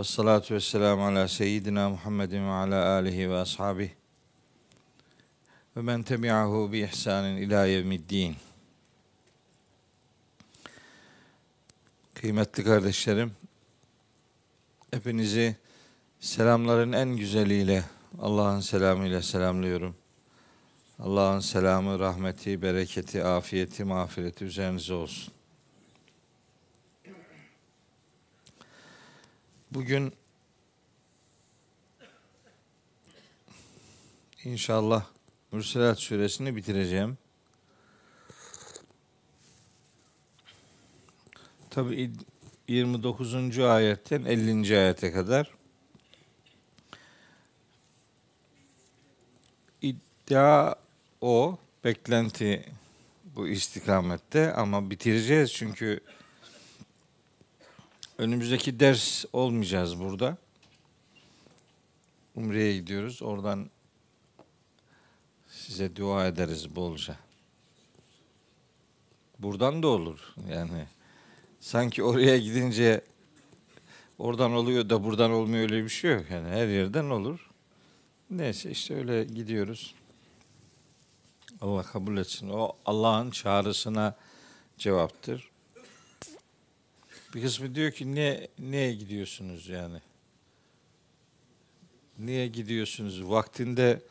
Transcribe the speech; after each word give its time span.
Ve 0.00 0.04
salatu 0.04 0.54
ve 0.54 0.60
selamu 0.60 1.06
ala 1.06 1.28
seyyidina 1.28 1.90
Muhammedin 1.90 2.46
ve 2.46 2.50
ala 2.50 2.88
alihi 2.88 3.30
ve 3.30 3.36
ashabihi 3.36 3.92
ve 5.76 5.80
men 5.80 6.02
tebi'ahu 6.02 6.72
bi 6.72 6.78
ihsanin 6.78 7.36
ila 7.36 7.66
yevmiddin. 7.66 8.36
Kıymetli 12.14 12.64
kardeşlerim, 12.64 13.32
hepinizi 14.90 15.56
selamların 16.20 16.92
en 16.92 17.16
güzeliyle, 17.16 17.84
Allah'ın 18.20 18.60
selamıyla 18.60 19.22
selamlıyorum. 19.22 19.96
Allah'ın 20.98 21.40
selamı, 21.40 21.98
rahmeti, 21.98 22.62
bereketi, 22.62 23.24
afiyeti, 23.24 23.84
mağfireti 23.84 24.44
üzerinize 24.44 24.94
olsun. 24.94 25.39
Bugün 29.70 30.12
inşallah 34.44 35.06
Mürselat 35.52 35.98
suresini 35.98 36.56
bitireceğim. 36.56 37.18
Tabi 41.70 42.12
29. 42.68 43.58
ayetten 43.58 44.24
50. 44.24 44.78
ayete 44.78 45.12
kadar 45.12 45.50
iddia 49.82 50.74
o, 51.20 51.58
beklenti 51.84 52.64
bu 53.36 53.48
istikamette 53.48 54.52
ama 54.52 54.90
bitireceğiz 54.90 55.52
çünkü 55.52 56.00
önümüzdeki 58.20 58.80
ders 58.80 59.24
olmayacağız 59.32 60.00
burada. 60.00 60.36
Umre'ye 62.34 62.76
gidiyoruz. 62.76 63.22
Oradan 63.22 63.70
size 65.48 65.96
dua 65.96 66.26
ederiz 66.26 66.76
bolca. 66.76 67.16
Buradan 69.38 69.82
da 69.82 69.88
olur. 69.88 70.34
Yani 70.50 70.84
sanki 71.60 72.02
oraya 72.02 72.38
gidince 72.38 73.04
oradan 74.18 74.52
oluyor 74.52 74.90
da 74.90 75.04
buradan 75.04 75.30
olmuyor 75.30 75.62
öyle 75.62 75.84
bir 75.84 75.88
şey 75.88 76.12
yok. 76.12 76.30
Yani 76.30 76.48
her 76.48 76.68
yerden 76.68 77.10
olur. 77.10 77.50
Neyse 78.30 78.70
işte 78.70 78.94
öyle 78.94 79.24
gidiyoruz. 79.24 79.94
Allah 81.60 81.82
kabul 81.82 82.16
etsin. 82.16 82.48
O 82.48 82.72
Allah'ın 82.86 83.30
çağrısına 83.30 84.16
cevaptır. 84.78 85.49
Bir 87.34 87.42
kısmı 87.42 87.74
diyor 87.74 87.92
ki 87.92 88.14
ne 88.14 88.48
neye 88.58 88.94
gidiyorsunuz 88.94 89.68
yani? 89.68 90.00
Niye 92.18 92.46
gidiyorsunuz? 92.46 93.24
Vaktinde 93.24 94.02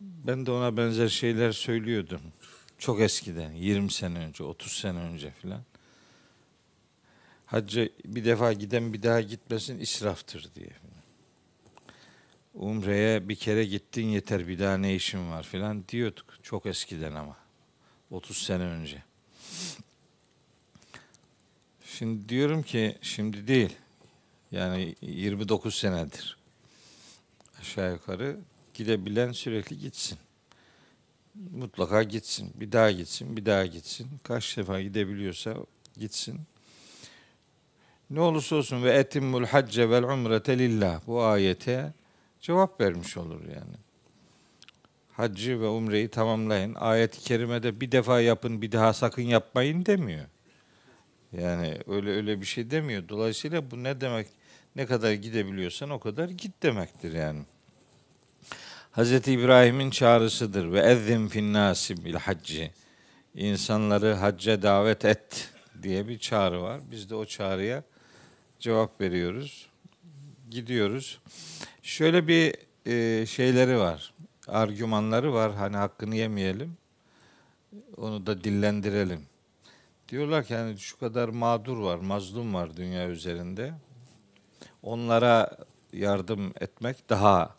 ben 0.00 0.46
de 0.46 0.50
ona 0.50 0.76
benzer 0.76 1.08
şeyler 1.08 1.52
söylüyordum. 1.52 2.20
Çok 2.78 3.00
eskiden, 3.00 3.52
20 3.52 3.92
sene 3.92 4.18
önce, 4.18 4.44
30 4.44 4.72
sene 4.72 4.98
önce 4.98 5.30
filan. 5.30 5.62
Hacca 7.46 7.88
bir 8.04 8.24
defa 8.24 8.52
giden 8.52 8.92
bir 8.92 9.02
daha 9.02 9.20
gitmesin 9.20 9.78
israftır 9.78 10.48
diye. 10.54 10.70
Umre'ye 12.54 13.28
bir 13.28 13.34
kere 13.34 13.64
gittin 13.64 14.06
yeter 14.06 14.48
bir 14.48 14.58
daha 14.58 14.76
ne 14.76 14.94
işin 14.94 15.30
var 15.30 15.42
filan 15.42 15.88
diyorduk. 15.88 16.38
Çok 16.42 16.66
eskiden 16.66 17.14
ama. 17.14 17.36
30 18.10 18.36
sene 18.36 18.62
önce. 18.62 19.02
Şimdi 21.98 22.28
diyorum 22.28 22.62
ki 22.62 22.98
şimdi 23.02 23.48
değil. 23.48 23.76
Yani 24.50 24.94
29 25.00 25.74
senedir. 25.74 26.36
Aşağı 27.60 27.92
yukarı 27.92 28.36
gidebilen 28.74 29.32
sürekli 29.32 29.78
gitsin. 29.78 30.18
Mutlaka 31.34 32.02
gitsin. 32.02 32.52
Bir 32.54 32.72
daha 32.72 32.90
gitsin, 32.90 33.36
bir 33.36 33.46
daha 33.46 33.66
gitsin. 33.66 34.08
Kaç 34.22 34.56
defa 34.56 34.80
gidebiliyorsa 34.80 35.54
gitsin. 35.96 36.40
Ne 38.10 38.20
olursa 38.20 38.56
olsun 38.56 38.84
ve 38.84 38.92
etimmul 38.92 39.44
hacce 39.44 39.90
vel 39.90 40.02
umrete 40.02 40.58
lillah 40.58 41.00
bu 41.06 41.22
ayete 41.22 41.92
cevap 42.40 42.80
vermiş 42.80 43.16
olur 43.16 43.40
yani. 43.40 43.76
Haccı 45.12 45.60
ve 45.60 45.66
umreyi 45.66 46.08
tamamlayın. 46.08 46.74
Ayet-i 46.74 47.20
kerimede 47.20 47.80
bir 47.80 47.92
defa 47.92 48.20
yapın, 48.20 48.62
bir 48.62 48.72
daha 48.72 48.92
sakın 48.92 49.22
yapmayın 49.22 49.86
demiyor. 49.86 50.26
Yani 51.40 51.78
öyle 51.86 52.10
öyle 52.10 52.40
bir 52.40 52.46
şey 52.46 52.70
demiyor. 52.70 53.08
Dolayısıyla 53.08 53.70
bu 53.70 53.82
ne 53.84 54.00
demek? 54.00 54.26
Ne 54.76 54.86
kadar 54.86 55.12
gidebiliyorsan 55.12 55.90
o 55.90 56.00
kadar 56.00 56.28
git 56.28 56.62
demektir 56.62 57.12
yani. 57.12 57.40
Hz. 58.92 59.28
İbrahim'in 59.28 59.90
çağrısıdır 59.90 60.72
ve 60.72 60.80
ezzim 60.80 61.28
fin 61.28 61.52
nasi 61.52 62.04
bil 62.04 62.14
hacci. 62.14 62.70
İnsanları 63.34 64.14
hacca 64.14 64.62
davet 64.62 65.04
et 65.04 65.50
diye 65.82 66.08
bir 66.08 66.18
çağrı 66.18 66.62
var. 66.62 66.80
Biz 66.90 67.10
de 67.10 67.14
o 67.14 67.24
çağrıya 67.24 67.82
cevap 68.60 69.00
veriyoruz. 69.00 69.66
Gidiyoruz. 70.50 71.20
Şöyle 71.82 72.28
bir 72.28 72.54
e, 72.86 73.26
şeyleri 73.26 73.78
var. 73.78 74.14
Argümanları 74.48 75.32
var. 75.32 75.54
Hani 75.54 75.76
hakkını 75.76 76.16
yemeyelim. 76.16 76.76
Onu 77.96 78.26
da 78.26 78.44
dillendirelim. 78.44 79.26
Diyorlar 80.08 80.44
ki 80.44 80.54
hani 80.54 80.78
şu 80.78 80.98
kadar 80.98 81.28
mağdur 81.28 81.78
var, 81.78 81.96
mazlum 81.96 82.54
var 82.54 82.76
dünya 82.76 83.08
üzerinde. 83.08 83.74
Onlara 84.82 85.56
yardım 85.92 86.52
etmek 86.60 87.08
daha 87.08 87.54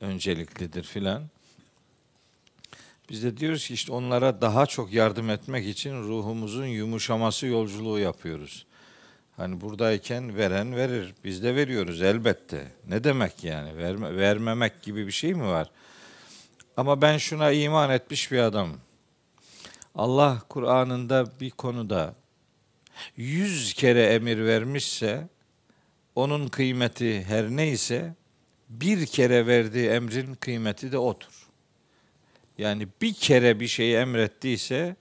önceliklidir 0.00 0.82
filan. 0.82 1.22
Biz 3.10 3.24
de 3.24 3.36
diyoruz 3.36 3.66
ki 3.66 3.74
işte 3.74 3.92
onlara 3.92 4.40
daha 4.40 4.66
çok 4.66 4.92
yardım 4.92 5.30
etmek 5.30 5.66
için 5.66 6.02
ruhumuzun 6.02 6.66
yumuşaması 6.66 7.46
yolculuğu 7.46 7.98
yapıyoruz. 7.98 8.66
Hani 9.36 9.60
buradayken 9.60 10.36
veren 10.36 10.76
verir. 10.76 11.14
Biz 11.24 11.42
de 11.42 11.56
veriyoruz 11.56 12.02
elbette. 12.02 12.72
Ne 12.88 13.04
demek 13.04 13.44
yani? 13.44 13.76
Verme, 13.76 14.16
vermemek 14.16 14.82
gibi 14.82 15.06
bir 15.06 15.12
şey 15.12 15.34
mi 15.34 15.46
var? 15.46 15.70
Ama 16.76 17.02
ben 17.02 17.18
şuna 17.18 17.50
iman 17.50 17.90
etmiş 17.90 18.32
bir 18.32 18.38
adamım. 18.38 18.80
Allah 19.94 20.42
Kur'an'ında 20.48 21.40
bir 21.40 21.50
konuda 21.50 22.14
yüz 23.16 23.74
kere 23.74 24.02
emir 24.02 24.44
vermişse 24.44 25.28
onun 26.14 26.48
kıymeti 26.48 27.24
her 27.24 27.50
neyse 27.50 28.14
bir 28.68 29.06
kere 29.06 29.46
verdiği 29.46 29.88
emrin 29.88 30.34
kıymeti 30.34 30.92
de 30.92 30.98
odur. 30.98 31.48
Yani 32.58 32.88
bir 33.02 33.14
kere 33.14 33.60
bir 33.60 33.68
şeyi 33.68 33.96
emrettiyse 33.96 34.96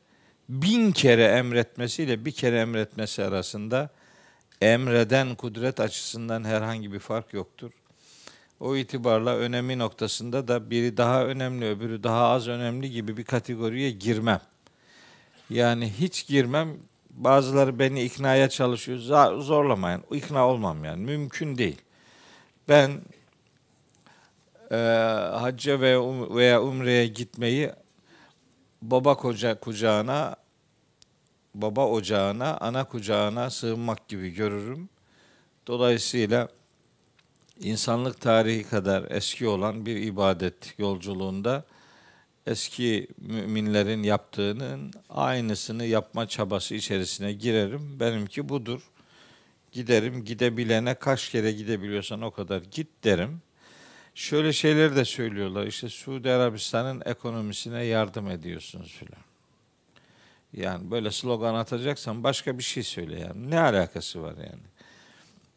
bin 0.50 0.92
kere 0.92 1.26
emretmesiyle 1.26 2.26
bir 2.26 2.32
kere 2.32 2.60
emretmesi 2.60 3.24
arasında 3.24 3.90
emreden 4.62 5.36
kudret 5.36 5.80
açısından 5.80 6.44
herhangi 6.44 6.94
bir 6.94 7.00
fark 7.00 7.34
yoktur. 7.34 7.72
O 8.60 8.76
itibarla 8.76 9.36
önemi 9.36 9.80
noktasında 9.80 10.48
da 10.48 10.70
biri 10.70 10.98
daha 10.98 11.26
önemli 11.26 11.66
öbürü 11.66 12.04
daha 12.04 12.30
az 12.30 12.48
önemli 12.48 12.92
gibi 12.92 13.18
bir 13.18 13.24
kategoriye 13.24 13.92
girmem. 13.92 14.42
Yani 15.54 15.94
hiç 16.00 16.28
girmem. 16.28 16.78
Bazıları 17.10 17.80
beni 17.80 18.04
iknaya 18.04 18.50
çalışıyor. 18.50 18.98
Zorlamayın. 19.42 20.04
İkna 20.12 20.48
olmam 20.48 20.86
yani. 20.86 21.04
Mümkün 21.06 21.58
değil. 21.58 21.82
Ben 22.70 23.02
e, 24.72 24.76
hacca 25.40 25.82
veya, 25.82 26.02
um, 26.02 26.36
veya 26.36 26.62
umreye 26.62 27.08
gitmeyi 27.08 27.72
baba 28.82 29.18
koca 29.18 29.60
kucağına 29.60 30.36
baba 31.56 31.88
ocağına, 31.88 32.58
ana 32.58 32.84
kucağına 32.84 33.50
sığınmak 33.50 34.08
gibi 34.08 34.30
görürüm. 34.30 34.90
Dolayısıyla 35.68 36.48
insanlık 37.60 38.22
tarihi 38.22 38.64
kadar 38.64 39.12
eski 39.12 39.48
olan 39.48 39.86
bir 39.86 39.96
ibadet 39.98 40.80
yolculuğunda 40.80 41.64
eski 42.48 43.08
müminlerin 43.18 44.04
yaptığının 44.04 44.94
aynısını 45.10 45.86
yapma 45.86 46.28
çabası 46.28 46.76
içerisine 46.76 47.34
girerim. 47.34 48.00
Benimki 48.00 48.50
budur. 48.50 48.82
giderim. 49.72 50.26
Gidebilene 50.26 50.96
kaç 50.96 51.30
kere 51.30 51.52
gidebiliyorsan 51.52 52.22
o 52.22 52.32
kadar 52.32 52.62
git 52.72 52.88
derim. 53.04 53.42
Şöyle 54.16 54.54
şeyler 54.54 54.96
de 54.96 55.06
söylüyorlar. 55.06 55.68
İşte 55.68 55.90
Suudi 55.90 56.32
Arabistan'ın 56.32 57.02
ekonomisine 57.06 57.84
yardım 57.84 58.28
ediyorsunuz 58.30 58.92
filan. 59.00 59.24
Yani 60.54 60.92
böyle 60.92 61.12
slogan 61.12 61.56
atacaksan 61.56 62.24
başka 62.24 62.58
bir 62.58 62.64
şey 62.64 62.84
söyle 62.84 63.20
yani. 63.20 63.52
Ne 63.52 63.60
alakası 63.60 64.22
var 64.22 64.36
yani? 64.38 64.64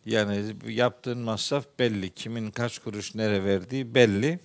Yani 0.06 0.56
yaptığın 0.68 1.18
masraf 1.18 1.66
belli. 1.78 2.10
Kimin 2.10 2.50
kaç 2.50 2.78
kuruş 2.78 3.14
nere 3.14 3.44
verdiği 3.44 3.94
belli. 3.94 4.38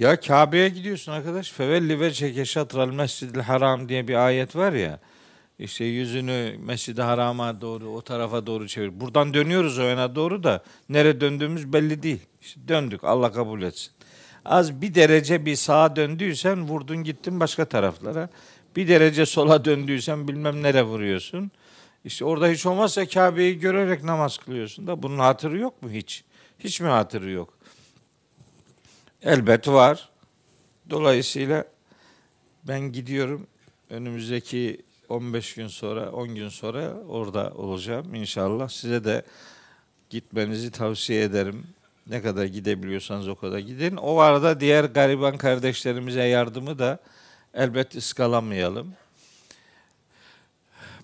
Ya 0.00 0.20
Kabe'ye 0.20 0.68
gidiyorsun 0.68 1.12
arkadaş. 1.12 1.52
Fevelli 1.52 2.00
ve 2.00 2.12
çekeşatral 2.12 2.88
mescidil 2.88 3.40
haram 3.40 3.88
diye 3.88 4.08
bir 4.08 4.14
ayet 4.14 4.56
var 4.56 4.72
ya. 4.72 4.98
İşte 5.58 5.84
yüzünü 5.84 6.56
Mescid-i 6.58 7.02
Haram'a 7.02 7.60
doğru, 7.60 7.88
o 7.88 8.02
tarafa 8.02 8.46
doğru 8.46 8.68
çevir. 8.68 9.00
Buradan 9.00 9.34
dönüyoruz 9.34 9.78
o 9.78 9.82
yana 9.82 10.14
doğru 10.14 10.42
da 10.42 10.62
nere 10.88 11.20
döndüğümüz 11.20 11.72
belli 11.72 12.02
değil. 12.02 12.20
İşte 12.40 12.60
döndük. 12.68 13.04
Allah 13.04 13.32
kabul 13.32 13.62
etsin. 13.62 13.92
Az 14.44 14.82
bir 14.82 14.94
derece 14.94 15.46
bir 15.46 15.56
sağa 15.56 15.96
döndüysen 15.96 16.68
vurdun 16.68 17.04
gittin 17.04 17.40
başka 17.40 17.64
taraflara. 17.64 18.28
Bir 18.76 18.88
derece 18.88 19.26
sola 19.26 19.64
döndüysen 19.64 20.28
bilmem 20.28 20.62
nere 20.62 20.82
vuruyorsun. 20.82 21.50
İşte 22.04 22.24
orada 22.24 22.48
hiç 22.48 22.66
olmazsa 22.66 23.08
Kabe'yi 23.08 23.58
görerek 23.58 24.04
namaz 24.04 24.38
kılıyorsun 24.38 24.86
da 24.86 25.02
bunun 25.02 25.18
hatırı 25.18 25.58
yok 25.58 25.82
mu 25.82 25.90
hiç? 25.90 26.24
Hiç 26.58 26.80
mi 26.80 26.88
hatırı 26.88 27.30
yok? 27.30 27.59
Elbet 29.22 29.68
var. 29.68 30.08
Dolayısıyla 30.90 31.64
ben 32.64 32.80
gidiyorum. 32.80 33.46
Önümüzdeki 33.90 34.82
15 35.08 35.54
gün 35.54 35.66
sonra, 35.66 36.10
10 36.10 36.34
gün 36.34 36.48
sonra 36.48 36.94
orada 37.08 37.52
olacağım 37.54 38.14
inşallah. 38.14 38.68
Size 38.68 39.04
de 39.04 39.22
gitmenizi 40.10 40.70
tavsiye 40.70 41.22
ederim. 41.22 41.66
Ne 42.06 42.22
kadar 42.22 42.44
gidebiliyorsanız 42.44 43.28
o 43.28 43.34
kadar 43.34 43.58
gidin. 43.58 43.96
O 43.96 44.18
arada 44.18 44.60
diğer 44.60 44.84
gariban 44.84 45.36
kardeşlerimize 45.38 46.22
yardımı 46.22 46.78
da 46.78 46.98
elbet 47.54 47.96
ıskalamayalım. 47.96 48.94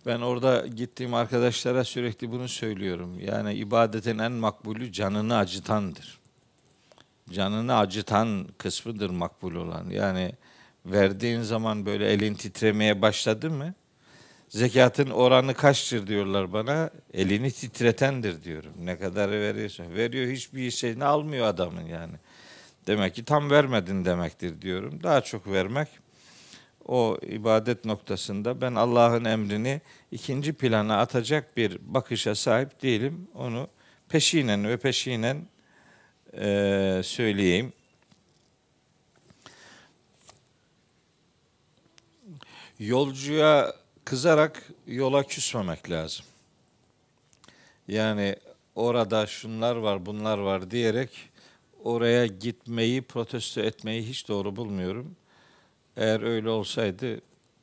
Ben 0.07 0.21
orada 0.21 0.67
gittiğim 0.67 1.15
arkadaşlara 1.15 1.85
sürekli 1.85 2.31
bunu 2.31 2.49
söylüyorum. 2.49 3.21
Yani 3.21 3.55
ibadetin 3.55 4.19
en 4.19 4.33
makbulü 4.33 4.93
canını 4.93 5.37
acıtandır. 5.37 6.25
Canını 7.31 7.78
acıtan 7.78 8.46
kısmıdır 8.58 9.11
makbul 9.11 9.55
olan. 9.55 9.90
Yani 9.90 10.32
verdiğin 10.87 11.43
zaman 11.43 11.87
böyle 11.87 12.12
elin 12.12 12.34
titremeye 12.34 13.02
başladı 13.02 13.50
mı? 13.50 13.75
Zekatın 14.49 15.11
oranı 15.11 15.55
kaçtır 15.55 16.06
diyorlar 16.06 16.52
bana. 16.52 16.90
Elini 17.14 17.50
titretendir 17.50 18.44
diyorum. 18.44 18.73
Ne 18.78 18.99
kadar 18.99 19.31
veriyorsun? 19.31 19.94
Veriyor 19.94 20.32
hiçbir 20.32 20.70
şeyini 20.70 21.05
almıyor 21.05 21.46
adamın 21.46 21.87
yani. 21.87 22.14
Demek 22.87 23.14
ki 23.14 23.25
tam 23.25 23.50
vermedin 23.50 24.05
demektir 24.05 24.62
diyorum. 24.62 25.02
Daha 25.02 25.20
çok 25.20 25.46
vermek 25.46 25.88
o 26.88 27.19
ibadet 27.23 27.84
noktasında 27.84 28.61
ben 28.61 28.75
Allah'ın 28.75 29.25
emrini 29.25 29.81
ikinci 30.11 30.52
plana 30.52 30.99
atacak 30.99 31.56
bir 31.56 31.78
bakışa 31.81 32.34
sahip 32.34 32.82
değilim. 32.82 33.28
Onu 33.34 33.69
peşinen 34.08 34.69
ve 34.69 34.76
peşinen 34.76 35.46
e, 36.41 37.00
söyleyeyim. 37.05 37.73
Yolcuya 42.79 43.75
kızarak 44.05 44.62
yola 44.87 45.23
küsmemek 45.23 45.91
lazım. 45.91 46.27
Yani 47.88 48.37
orada 48.75 49.27
şunlar 49.27 49.77
var, 49.77 50.06
bunlar 50.06 50.38
var 50.38 50.71
diyerek 50.71 51.11
oraya 51.85 52.27
gitmeyi, 52.27 53.03
protesto 53.03 53.61
etmeyi 53.61 54.03
hiç 54.03 54.29
doğru 54.29 54.56
bulmuyorum. 54.56 55.17
Eğer 55.97 56.21
öyle 56.23 56.49
olsaydı 56.49 57.21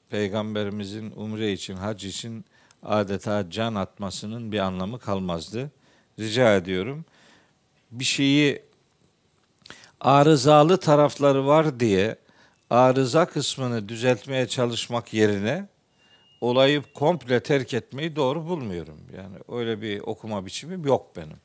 Peygamberimizin 0.10 1.14
umre 1.16 1.52
için, 1.52 1.75
hac 1.75 2.04
için 2.06 2.46
adeta 2.84 3.50
can 3.50 3.75
atmasının 3.75 4.52
bir 4.52 4.60
anlamı 4.60 5.00
kalmazdı. 5.00 5.72
Rica 6.20 6.56
ediyorum. 6.56 7.06
Bir 7.94 8.04
şeyi 8.04 8.62
arızalı 10.00 10.78
tarafları 10.78 11.48
var 11.48 11.80
diye 11.80 12.16
arıza 12.69 13.25
kısmını 13.25 13.90
düzeltmeye 13.90 14.48
çalışmak 14.48 15.13
yerine 15.13 15.68
olayı 16.42 16.84
komple 16.94 17.40
terk 17.40 17.74
etmeyi 17.74 18.16
doğru 18.16 18.45
bulmuyorum. 18.48 19.00
Yani 19.18 19.38
öyle 19.60 19.81
bir 19.81 20.00
okuma 20.00 20.45
biçimim 20.45 20.86
yok 20.86 21.16
benim. 21.16 21.38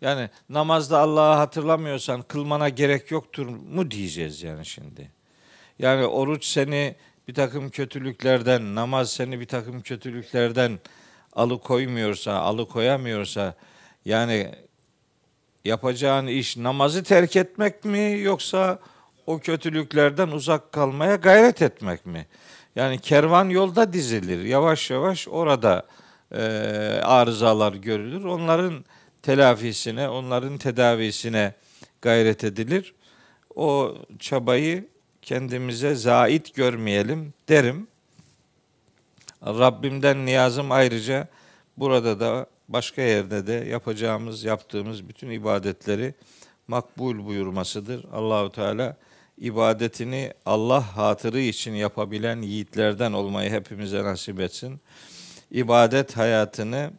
Yani 0.00 0.30
namazda 0.48 0.98
Allah'ı 0.98 1.34
hatırlamıyorsan 1.34 2.22
kılmana 2.22 2.68
gerek 2.68 3.10
yoktur 3.10 3.46
mu 3.46 3.90
diyeceğiz 3.90 4.42
yani 4.42 4.66
şimdi. 4.66 5.10
Yani 5.78 6.06
oruç 6.06 6.44
seni 6.44 6.96
bir 7.28 7.34
takım 7.34 7.70
kötülüklerden, 7.70 8.74
namaz 8.74 9.10
seni 9.10 9.40
bir 9.40 9.46
takım 9.46 9.80
kötülüklerden 9.80 10.78
alıkoymuyorsa, 11.32 12.32
alıkoyamıyorsa 12.32 13.54
yani 14.04 14.54
yapacağın 15.68 16.26
iş 16.26 16.56
namazı 16.56 17.02
terk 17.02 17.36
etmek 17.36 17.84
mi 17.84 18.18
yoksa 18.22 18.78
o 19.26 19.38
kötülüklerden 19.38 20.28
uzak 20.28 20.72
kalmaya 20.72 21.16
gayret 21.16 21.62
etmek 21.62 22.06
mi? 22.06 22.26
Yani 22.76 22.98
kervan 22.98 23.48
yolda 23.48 23.92
dizilir. 23.92 24.44
Yavaş 24.44 24.90
yavaş 24.90 25.28
orada 25.28 25.86
e, 26.32 26.40
arızalar 27.04 27.72
görülür. 27.72 28.24
Onların 28.24 28.84
telafisine, 29.22 30.08
onların 30.08 30.58
tedavisine 30.58 31.54
gayret 32.02 32.44
edilir. 32.44 32.94
O 33.54 33.94
çabayı 34.18 34.88
kendimize 35.22 35.94
zait 35.94 36.54
görmeyelim 36.54 37.34
derim. 37.48 37.88
Rabbimden 39.46 40.26
niyazım 40.26 40.72
ayrıca 40.72 41.28
burada 41.76 42.20
da 42.20 42.46
başka 42.68 43.02
yerde 43.02 43.46
de 43.46 43.52
yapacağımız, 43.52 44.44
yaptığımız 44.44 45.08
bütün 45.08 45.30
ibadetleri 45.30 46.14
makbul 46.68 47.26
buyurmasıdır. 47.26 48.04
Allahu 48.12 48.52
Teala 48.52 48.96
ibadetini 49.38 50.32
Allah 50.46 50.96
hatırı 50.96 51.40
için 51.40 51.72
yapabilen 51.72 52.42
yiğitlerden 52.42 53.12
olmayı 53.12 53.50
hepimize 53.50 54.04
nasip 54.04 54.40
etsin. 54.40 54.80
İbadet 55.50 56.16
hayatını 56.16 56.90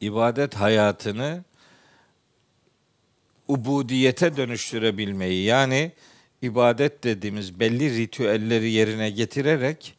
ibadet 0.00 0.54
hayatını 0.54 1.44
ubudiyete 3.48 4.36
dönüştürebilmeyi 4.36 5.44
yani 5.44 5.92
ibadet 6.42 7.04
dediğimiz 7.04 7.60
belli 7.60 7.96
ritüelleri 7.98 8.70
yerine 8.70 9.10
getirerek 9.10 9.97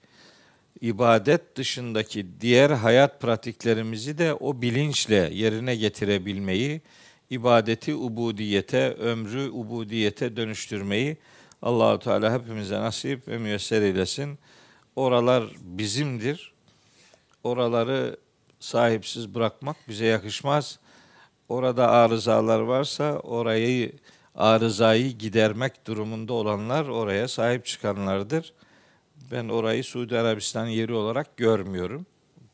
ibadet 0.81 1.55
dışındaki 1.55 2.41
diğer 2.41 2.69
hayat 2.69 3.21
pratiklerimizi 3.21 4.17
de 4.17 4.33
o 4.33 4.61
bilinçle 4.61 5.29
yerine 5.33 5.75
getirebilmeyi, 5.75 6.81
ibadeti 7.29 7.95
ubudiyete, 7.95 8.93
ömrü 8.93 9.49
ubudiyete 9.49 10.35
dönüştürmeyi 10.35 11.17
Allahu 11.61 11.99
Teala 11.99 12.33
hepimize 12.33 12.79
nasip 12.79 13.27
ve 13.27 13.37
müyesser 13.37 13.81
eylesin. 13.81 14.39
Oralar 14.95 15.43
bizimdir. 15.61 16.53
Oraları 17.43 18.17
sahipsiz 18.59 19.35
bırakmak 19.35 19.75
bize 19.87 20.05
yakışmaz. 20.05 20.79
Orada 21.49 21.91
arızalar 21.91 22.59
varsa 22.59 23.19
orayı 23.19 23.93
arızayı 24.35 25.11
gidermek 25.17 25.87
durumunda 25.87 26.33
olanlar 26.33 26.85
oraya 26.87 27.27
sahip 27.27 27.65
çıkanlardır. 27.65 28.53
Ben 29.31 29.49
orayı 29.49 29.83
Suudi 29.83 30.17
Arabistan 30.17 30.67
yeri 30.67 30.93
olarak 30.93 31.37
görmüyorum. 31.37 32.05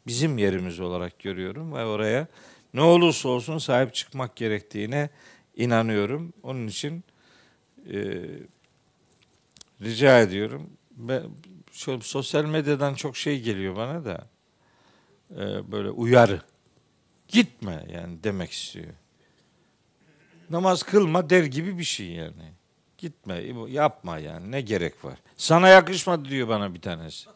Bizim 0.08 0.38
yerimiz 0.38 0.80
olarak 0.80 1.20
görüyorum 1.20 1.74
ve 1.74 1.86
oraya 1.86 2.28
ne 2.74 2.82
olursa 2.82 3.30
olsun 3.30 3.58
sahip 3.58 3.94
çıkmak 3.94 4.36
gerektiğine 4.36 5.10
inanıyorum. 5.56 6.34
Onun 6.44 6.68
için 6.68 7.04
e, 7.94 8.26
rica 9.82 10.20
ediyorum. 10.20 10.70
Ben, 10.92 11.24
şöyle 11.72 12.02
sosyal 12.02 12.46
medyadan 12.46 12.94
çok 12.94 13.18
şey 13.18 13.42
geliyor 13.42 13.76
bana 13.76 14.06
da 14.06 14.28
e, 15.32 15.72
böyle 15.72 15.90
uyarı. 15.90 16.42
Gitme 17.28 17.86
yani 17.94 18.24
demek 18.24 18.52
istiyor. 18.52 18.94
Namaz 20.50 20.84
kılma 20.84 21.30
der 21.30 21.44
gibi 21.44 21.78
bir 21.78 21.84
şey 21.84 22.08
yani. 22.08 22.55
Gitme, 23.06 23.44
yapma 23.70 24.18
yani. 24.18 24.52
Ne 24.52 24.62
gerek 24.62 25.06
var? 25.06 25.14
Sana 25.38 25.68
yakışmadı 25.68 26.30
diyor 26.30 26.48
bana 26.48 26.74
bir 26.74 26.82
tanesi. 26.82 27.30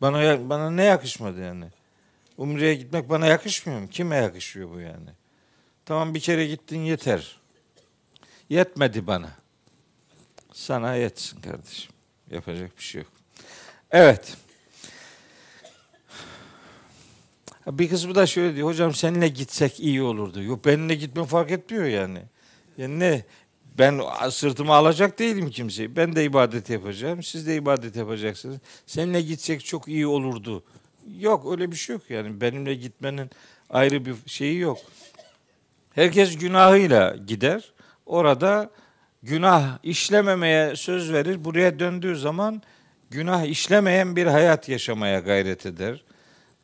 Bana 0.00 0.50
bana 0.50 0.70
ne 0.70 0.84
yakışmadı 0.84 1.40
yani? 1.40 1.64
Umre'ye 2.36 2.74
gitmek 2.74 3.10
bana 3.10 3.26
yakışmıyor 3.26 3.80
mu? 3.80 3.88
Kime 3.88 4.16
yakışıyor 4.16 4.70
bu 4.70 4.80
yani? 4.80 5.10
Tamam 5.84 6.14
bir 6.14 6.20
kere 6.20 6.46
gittin 6.46 6.78
yeter. 6.78 7.40
Yetmedi 8.48 9.06
bana. 9.06 9.30
Sana 10.52 10.94
yetsin 10.94 11.40
kardeşim. 11.40 11.92
Yapacak 12.30 12.78
bir 12.78 12.82
şey 12.82 13.02
yok. 13.02 13.12
Evet. 13.90 14.36
Bir 17.66 17.88
kısmı 17.88 18.14
da 18.14 18.26
şöyle 18.26 18.56
diyor. 18.56 18.68
Hocam 18.68 18.94
seninle 18.94 19.28
gitsek 19.28 19.80
iyi 19.80 20.02
olurdu. 20.02 20.42
Yok 20.42 20.64
benimle 20.64 20.94
gitme 20.94 21.24
fark 21.24 21.50
etmiyor 21.50 21.84
yani. 21.84 22.22
Yani 22.78 22.98
ne? 22.98 23.24
Ben 23.78 24.00
sırtıma 24.30 24.74
alacak 24.74 25.18
değilim 25.18 25.50
kimseyi. 25.50 25.96
Ben 25.96 26.16
de 26.16 26.24
ibadet 26.24 26.70
yapacağım. 26.70 27.22
Siz 27.22 27.46
de 27.46 27.56
ibadet 27.56 27.96
yapacaksınız. 27.96 28.58
Seninle 28.86 29.22
gitsek 29.22 29.64
çok 29.64 29.88
iyi 29.88 30.06
olurdu. 30.06 30.62
Yok 31.18 31.52
öyle 31.52 31.70
bir 31.72 31.76
şey 31.76 31.94
yok 31.94 32.10
yani. 32.10 32.40
Benimle 32.40 32.74
gitmenin 32.74 33.30
ayrı 33.70 34.04
bir 34.04 34.14
şeyi 34.26 34.58
yok. 34.58 34.78
Herkes 35.94 36.38
günahıyla 36.38 37.16
gider. 37.26 37.72
Orada 38.06 38.70
günah 39.22 39.78
işlememeye 39.82 40.76
söz 40.76 41.12
verir. 41.12 41.44
Buraya 41.44 41.78
döndüğü 41.78 42.16
zaman 42.16 42.62
günah 43.10 43.44
işlemeyen 43.44 44.16
bir 44.16 44.26
hayat 44.26 44.68
yaşamaya 44.68 45.20
gayret 45.20 45.66
eder. 45.66 46.04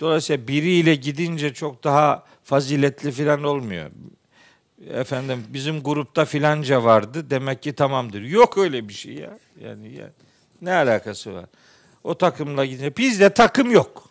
Dolayısıyla 0.01 0.49
biriyle 0.49 0.95
gidince 0.95 1.55
çok 1.55 1.85
daha 1.85 2.25
faziletli 2.45 3.13
filan 3.13 3.45
olmuyor. 3.45 3.91
Efendim 4.91 5.45
bizim 5.49 5.83
grupta 5.83 6.25
filanca 6.25 6.85
vardı 6.85 7.31
demek 7.31 7.63
ki 7.63 7.73
tamamdır. 7.73 8.23
Yok 8.23 8.59
öyle 8.59 8.89
bir 8.89 8.95
şey 8.95 9.15
ya. 9.15 9.39
Yani 9.61 9.95
ya, 9.95 10.11
ne 10.63 10.73
alakası 10.75 11.35
var? 11.35 11.45
O 12.05 12.19
takımla 12.19 12.65
gidince 12.65 12.97
bizde 12.97 13.35
takım 13.35 13.71
yok. 13.71 14.11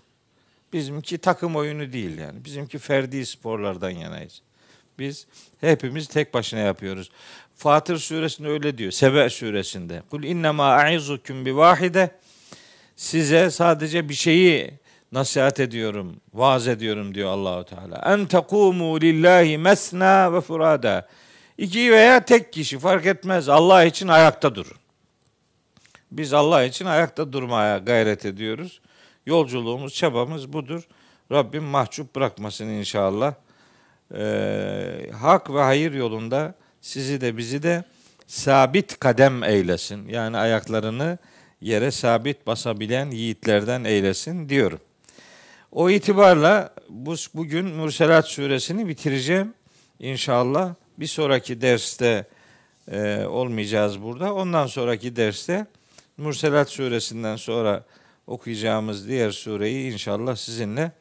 Bizimki 0.73 1.17
takım 1.17 1.55
oyunu 1.55 1.93
değil 1.93 2.17
yani. 2.17 2.45
Bizimki 2.45 2.77
ferdi 2.77 3.25
sporlardan 3.25 3.89
yanayız. 3.89 4.41
Biz 4.99 5.27
hepimiz 5.61 6.07
tek 6.07 6.33
başına 6.33 6.59
yapıyoruz. 6.59 7.11
Fatır 7.55 7.97
suresinde 7.97 8.47
öyle 8.47 8.77
diyor. 8.77 8.91
Sebe 8.91 9.29
suresinde. 9.29 10.01
Kul 10.09 10.23
innema 10.23 10.65
a'izukum 10.65 11.45
bi 11.45 11.55
vahide. 11.55 12.11
Size 12.95 13.49
sadece 13.51 14.09
bir 14.09 14.13
şeyi 14.13 14.71
nasihat 15.13 15.59
ediyorum, 15.59 16.15
vaaz 16.33 16.67
ediyorum 16.67 17.15
diyor 17.15 17.29
Allahu 17.29 17.65
Teala. 17.65 18.13
En 18.13 18.25
tekumu 18.25 19.01
lillahi 19.01 19.57
mesna 19.57 20.33
ve 20.33 20.41
furada. 20.41 21.07
İki 21.57 21.91
veya 21.91 22.25
tek 22.25 22.53
kişi 22.53 22.79
fark 22.79 23.05
etmez. 23.05 23.49
Allah 23.49 23.83
için 23.83 24.07
ayakta 24.07 24.55
durun. 24.55 24.77
Biz 26.11 26.33
Allah 26.33 26.63
için 26.63 26.85
ayakta 26.85 27.33
durmaya 27.33 27.77
gayret 27.77 28.25
ediyoruz. 28.25 28.81
Yolculuğumuz, 29.25 29.93
çabamız 29.93 30.53
budur. 30.53 30.87
Rabbim 31.31 31.63
mahcup 31.63 32.15
bırakmasın 32.15 32.67
inşallah. 32.67 33.33
Ee, 34.15 35.09
hak 35.21 35.53
ve 35.53 35.61
hayır 35.61 35.93
yolunda 35.93 36.55
sizi 36.81 37.21
de 37.21 37.37
bizi 37.37 37.63
de 37.63 37.83
sabit 38.27 38.99
kadem 38.99 39.43
eylesin. 39.43 40.07
Yani 40.07 40.37
ayaklarını 40.37 41.17
yere 41.61 41.91
sabit 41.91 42.47
basabilen 42.47 43.11
yiğitlerden 43.11 43.83
eylesin 43.83 44.49
diyorum. 44.49 44.79
O 45.73 45.89
itibarla 45.89 46.73
bu, 46.89 47.15
bugün 47.33 47.65
Mürselat 47.65 48.27
suresini 48.27 48.87
bitireceğim 48.87 49.53
inşallah. 49.99 50.75
Bir 50.99 51.07
sonraki 51.07 51.61
derste 51.61 52.27
e, 52.91 53.25
olmayacağız 53.25 54.01
burada. 54.01 54.33
Ondan 54.33 54.67
sonraki 54.67 55.15
derste 55.15 55.67
Mürselat 56.17 56.69
suresinden 56.69 57.35
sonra 57.35 57.85
okuyacağımız 58.27 59.07
diğer 59.07 59.31
sureyi 59.31 59.93
inşallah 59.93 60.35
sizinle 60.35 60.91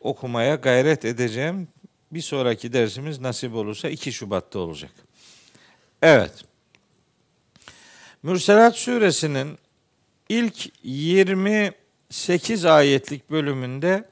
okumaya 0.00 0.54
gayret 0.54 1.04
edeceğim. 1.04 1.68
Bir 2.12 2.22
sonraki 2.22 2.72
dersimiz 2.72 3.20
nasip 3.20 3.54
olursa 3.54 3.88
2 3.88 4.12
Şubat'ta 4.12 4.58
olacak. 4.58 4.92
Evet. 6.02 6.44
Mürselat 8.22 8.76
suresinin 8.76 9.58
ilk 10.28 10.84
28 12.14 12.64
ayetlik 12.64 13.30
bölümünde 13.30 14.04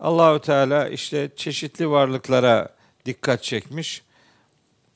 Allahü 0.00 0.40
Teala 0.40 0.88
işte 0.88 1.30
çeşitli 1.36 1.90
varlıklara 1.90 2.68
dikkat 3.06 3.42
çekmiş. 3.42 4.02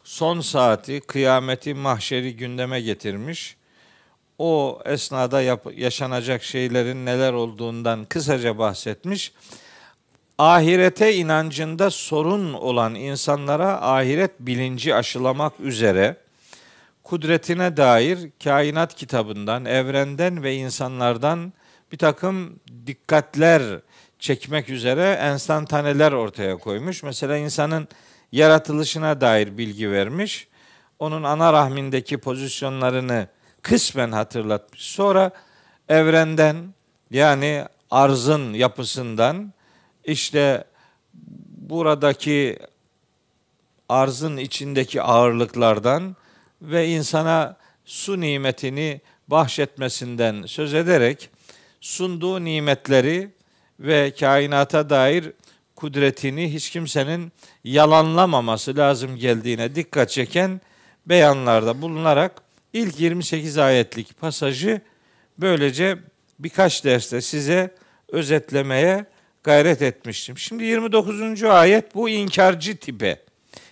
Son 0.05 0.41
saati, 0.41 1.01
kıyameti, 1.01 1.75
mahşeri 1.75 2.37
gündeme 2.37 2.81
getirmiş. 2.81 3.57
O 4.39 4.81
esnada 4.85 5.43
yap- 5.43 5.79
yaşanacak 5.79 6.43
şeylerin 6.43 7.07
neler 7.07 7.33
olduğundan 7.33 8.05
kısaca 8.05 8.59
bahsetmiş 8.59 9.33
ahirete 10.39 11.15
inancında 11.15 11.91
sorun 11.91 12.53
olan 12.53 12.95
insanlara 12.95 13.83
ahiret 13.83 14.41
bilinci 14.41 14.95
aşılamak 14.95 15.61
üzere 15.61 16.17
kudretine 17.03 17.77
dair 17.77 18.31
kainat 18.45 18.95
kitabından, 18.95 19.65
evrenden 19.65 20.43
ve 20.43 20.55
insanlardan 20.55 21.53
bir 21.93 21.99
takım 21.99 22.61
dikkatler 22.87 23.81
çekmek 24.19 24.69
üzere 24.69 25.13
enstantaneler 25.13 26.13
ortaya 26.13 26.57
koymuş. 26.57 27.03
Mesela 27.03 27.37
insanın 27.37 27.89
yaratılışına 28.33 29.21
dair 29.21 29.59
bilgi 29.59 29.91
vermiş. 29.91 30.49
Onun 30.99 31.23
ana 31.23 31.53
rahmindeki 31.53 32.19
pozisyonlarını 32.19 33.29
kısmen 33.63 34.13
hatırlatmış. 34.13 34.83
Sonra 34.83 35.31
evrenden 35.89 36.75
yani 37.11 37.65
arzın 37.91 38.53
yapısından 38.53 39.53
işte 40.05 40.65
buradaki 41.57 42.59
arzın 43.89 44.37
içindeki 44.37 45.03
ağırlıklardan 45.03 46.17
ve 46.63 46.89
insana 46.89 47.57
su 47.85 48.21
nimetini 48.21 49.01
bahşetmesinden 49.29 50.43
söz 50.47 50.75
ederek 50.75 51.31
sunduğu 51.87 52.45
nimetleri 52.45 53.31
ve 53.81 54.15
kainata 54.21 54.91
dair 54.91 55.33
kudretini 55.77 56.55
hiç 56.55 56.71
kimsenin 56.71 57.33
yalanlamaması 57.65 58.77
lazım 58.77 59.17
geldiğine 59.17 59.75
dikkat 59.75 60.11
çeken 60.11 60.61
beyanlarda 61.07 61.83
bulunarak 61.83 62.43
ilk 62.73 63.01
28 63.01 63.59
ayetlik 63.59 64.21
pasajı 64.21 64.81
böylece 65.39 65.99
birkaç 66.39 66.85
derste 66.85 67.21
size 67.21 67.75
özetlemeye 68.09 69.05
gayret 69.45 69.83
etmiştim. 69.83 70.39
Şimdi 70.39 70.65
29. 70.65 71.43
ayet 71.45 71.95
bu 71.95 72.09
inkarcı 72.09 72.77
tipe. 72.77 73.23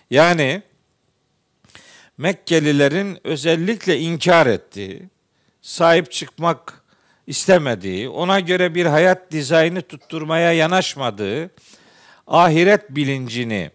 Yani 0.09 0.61
Mekkelilerin 2.17 3.19
özellikle 3.23 3.99
inkar 3.99 4.47
ettiği, 4.47 5.03
sahip 5.61 6.11
çıkmak 6.11 6.84
istemediği, 7.27 8.09
ona 8.09 8.39
göre 8.39 8.75
bir 8.75 8.85
hayat 8.85 9.31
dizaynı 9.31 9.81
tutturmaya 9.81 10.53
yanaşmadığı 10.53 11.51
ahiret 12.27 12.89
bilincini 12.89 13.71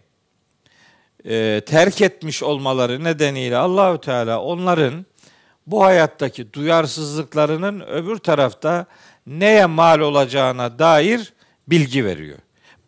e, 1.25 1.61
terk 1.65 2.01
etmiş 2.01 2.43
olmaları 2.43 3.03
nedeniyle 3.03 3.57
Allahü 3.57 4.01
Teala 4.01 4.41
onların 4.41 5.05
bu 5.67 5.83
hayattaki 5.83 6.53
duyarsızlıklarının 6.53 7.79
öbür 7.79 8.17
tarafta 8.17 8.85
neye 9.27 9.65
mal 9.65 9.99
olacağına 9.99 10.79
dair 10.79 11.33
bilgi 11.67 12.05
veriyor. 12.05 12.37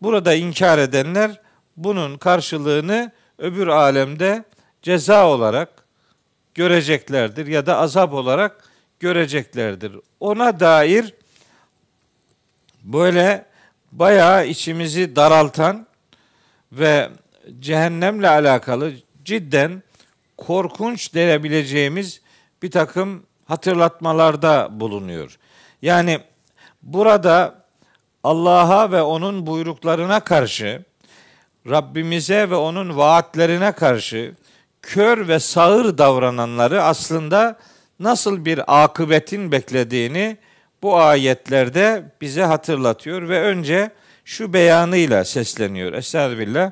Burada 0.02 0.34
inkar 0.34 0.78
edenler 0.78 1.40
bunun 1.76 2.18
karşılığını 2.18 3.12
öbür 3.38 3.66
alemde 3.66 4.44
ceza 4.82 5.28
olarak 5.28 5.68
göreceklerdir 6.54 7.46
ya 7.46 7.66
da 7.66 7.76
azap 7.76 8.12
olarak 8.12 8.64
göreceklerdir. 9.04 9.92
Ona 10.20 10.60
dair 10.60 11.14
böyle 12.82 13.44
bayağı 13.92 14.46
içimizi 14.46 15.16
daraltan 15.16 15.86
ve 16.72 17.08
cehennemle 17.60 18.28
alakalı 18.28 18.92
cidden 19.24 19.82
korkunç 20.36 21.14
denebileceğimiz 21.14 22.20
bir 22.62 22.70
takım 22.70 23.22
hatırlatmalarda 23.44 24.68
bulunuyor. 24.70 25.38
Yani 25.82 26.20
burada 26.82 27.54
Allah'a 28.22 28.92
ve 28.92 29.02
onun 29.02 29.46
buyruklarına 29.46 30.20
karşı, 30.20 30.84
Rabbimize 31.70 32.50
ve 32.50 32.56
onun 32.56 32.96
vaatlerine 32.96 33.72
karşı 33.72 34.34
kör 34.82 35.28
ve 35.28 35.38
sağır 35.38 35.98
davrananları 35.98 36.82
aslında 36.82 37.56
nasıl 38.04 38.44
bir 38.44 38.84
akıbetin 38.84 39.52
beklediğini 39.52 40.36
bu 40.82 40.96
ayetlerde 40.96 42.12
bize 42.20 42.42
hatırlatıyor 42.42 43.28
ve 43.28 43.40
önce 43.40 43.90
şu 44.24 44.52
beyanıyla 44.52 45.24
sesleniyor. 45.24 45.92
Estağfirullah. 45.92 46.70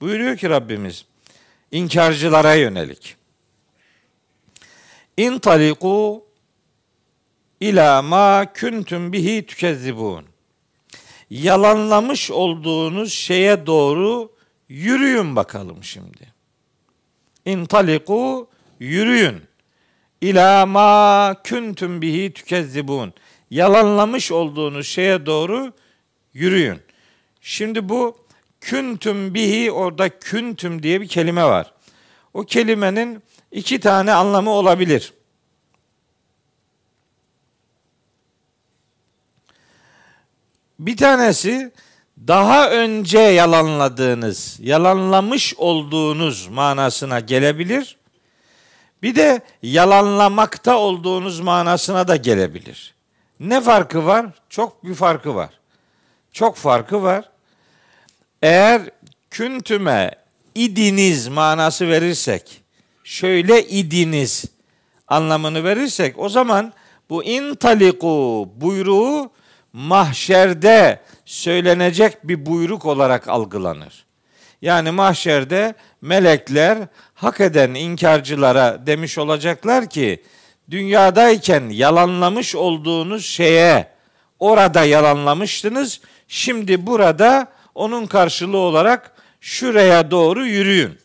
Buyuruyor 0.00 0.36
ki 0.36 0.50
Rabbimiz 0.50 1.04
inkarcılara 1.72 2.54
yönelik. 2.54 3.16
İntaliku 5.16 6.26
ila 7.60 8.02
ma 8.02 8.52
kuntum 8.60 9.12
bihi 9.12 9.46
tükezzibun 9.46 10.24
yalanlamış 11.30 12.30
olduğunuz 12.30 13.12
şeye 13.12 13.66
doğru 13.66 14.32
yürüyün 14.68 15.36
bakalım 15.36 15.84
şimdi. 15.84 16.32
İntaliku 17.44 18.48
yürüyün. 18.80 19.51
İlâ 20.22 20.66
mâ 20.66 21.36
kuntum 21.48 22.02
bihi 22.02 22.32
tükezzibun. 22.32 23.12
Yalanlamış 23.50 24.32
olduğunuz 24.32 24.86
şeye 24.86 25.26
doğru 25.26 25.72
yürüyün. 26.34 26.80
Şimdi 27.40 27.88
bu 27.88 28.18
küntüm 28.60 29.34
bihi 29.34 29.72
orada 29.72 30.18
küntüm 30.18 30.82
diye 30.82 31.00
bir 31.00 31.08
kelime 31.08 31.44
var. 31.44 31.72
O 32.34 32.44
kelimenin 32.44 33.22
iki 33.52 33.80
tane 33.80 34.12
anlamı 34.12 34.50
olabilir. 34.50 35.12
Bir 40.78 40.96
tanesi 40.96 41.72
daha 42.26 42.70
önce 42.70 43.18
yalanladığınız, 43.18 44.58
yalanlamış 44.62 45.54
olduğunuz 45.56 46.48
manasına 46.48 47.20
gelebilir. 47.20 47.96
Bir 49.02 49.14
de 49.14 49.40
yalanlamakta 49.62 50.76
olduğunuz 50.76 51.40
manasına 51.40 52.08
da 52.08 52.16
gelebilir. 52.16 52.94
Ne 53.40 53.60
farkı 53.60 54.06
var? 54.06 54.26
Çok 54.48 54.84
bir 54.84 54.94
farkı 54.94 55.34
var. 55.34 55.50
Çok 56.32 56.56
farkı 56.56 57.02
var. 57.02 57.30
Eğer 58.42 58.82
küntüme 59.30 60.10
idiniz 60.54 61.28
manası 61.28 61.88
verirsek, 61.88 62.62
şöyle 63.04 63.68
idiniz 63.68 64.44
anlamını 65.08 65.64
verirsek 65.64 66.18
o 66.18 66.28
zaman 66.28 66.72
bu 67.10 67.24
intaliku 67.24 68.48
buyruğu 68.56 69.30
mahşerde 69.72 71.00
söylenecek 71.24 72.28
bir 72.28 72.46
buyruk 72.46 72.86
olarak 72.86 73.28
algılanır. 73.28 74.04
Yani 74.62 74.90
mahşerde 74.90 75.74
melekler 76.00 76.78
hak 77.22 77.40
eden 77.40 77.74
inkarcılara 77.74 78.86
demiş 78.86 79.18
olacaklar 79.18 79.90
ki 79.90 80.22
dünyadayken 80.70 81.68
yalanlamış 81.68 82.54
olduğunuz 82.54 83.26
şeye 83.26 83.88
orada 84.40 84.84
yalanlamıştınız. 84.84 86.00
Şimdi 86.28 86.86
burada 86.86 87.46
onun 87.74 88.06
karşılığı 88.06 88.58
olarak 88.58 89.12
şuraya 89.40 90.10
doğru 90.10 90.46
yürüyün. 90.46 90.98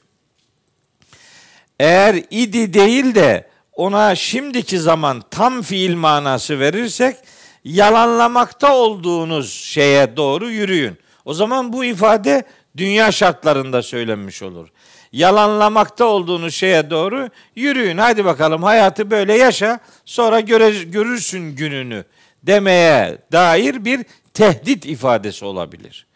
Eğer 1.80 2.16
idi 2.32 2.74
değil 2.74 3.16
de 3.16 3.48
ona 3.74 4.16
şimdiki 4.16 4.80
zaman 4.80 5.24
tam 5.32 5.62
fiil 5.62 5.96
manası 5.96 6.60
verirsek 6.60 7.16
yalanlamakta 7.64 8.76
olduğunuz 8.76 9.54
şeye 9.54 10.18
doğru 10.18 10.50
yürüyün. 10.50 10.98
O 11.26 11.34
zaman 11.34 11.74
bu 11.74 11.86
ifade 11.86 12.44
dünya 12.78 13.12
şartlarında 13.12 13.82
söylenmiş 13.82 14.44
olur. 14.44 14.68
Yalanlamakta 15.12 16.06
olduğunuz 16.06 16.56
şeye 16.56 16.90
doğru 16.90 17.30
yürüyün. 17.56 17.98
Hadi 17.98 18.26
bakalım 18.26 18.64
hayatı 18.64 19.12
böyle 19.12 19.38
yaşa 19.38 19.80
sonra 20.06 20.40
göre, 20.40 20.84
görürsün 20.84 21.56
gününü 21.56 22.04
demeye 22.44 23.18
dair 23.32 23.86
bir 23.86 24.06
tehdit 24.34 24.86
ifadesi 24.86 25.46
olabilir. 25.46 26.08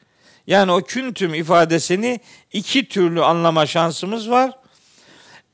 Yani 0.48 0.72
o 0.72 0.82
küntüm 0.82 1.34
ifadesini 1.34 2.20
iki 2.54 2.88
türlü 2.88 3.24
anlama 3.24 3.66
şansımız 3.66 4.30
var. 4.30 4.52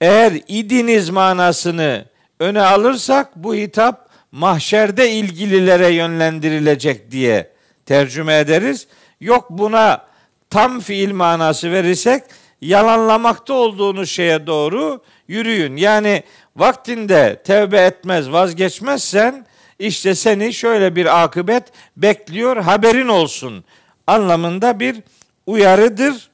Eğer 0.01 0.33
idiniz 0.47 1.09
manasını 1.09 2.05
öne 2.39 2.61
alırsak 2.61 3.35
bu 3.35 3.55
hitap 3.55 4.09
mahşerde 4.31 5.11
ilgililere 5.11 5.87
yönlendirilecek 5.87 7.11
diye 7.11 7.51
tercüme 7.85 8.39
ederiz. 8.39 8.87
Yok 9.21 9.45
buna 9.49 10.05
tam 10.49 10.79
fiil 10.79 11.11
manası 11.11 11.71
verirsek 11.71 12.23
yalanlamakta 12.61 13.53
olduğunuz 13.53 14.09
şeye 14.09 14.47
doğru 14.47 15.01
yürüyün. 15.27 15.75
Yani 15.75 16.23
vaktinde 16.55 17.41
tevbe 17.45 17.77
etmez, 17.77 18.31
vazgeçmezsen 18.31 19.45
işte 19.79 20.15
seni 20.15 20.53
şöyle 20.53 20.95
bir 20.95 21.23
akıbet 21.23 21.63
bekliyor, 21.97 22.57
haberin 22.57 23.07
olsun 23.07 23.63
anlamında 24.07 24.79
bir 24.79 24.97
uyarıdır. 25.45 26.29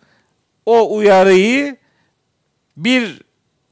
O 0.66 0.98
uyarıyı 0.98 1.78
bir 2.78 3.22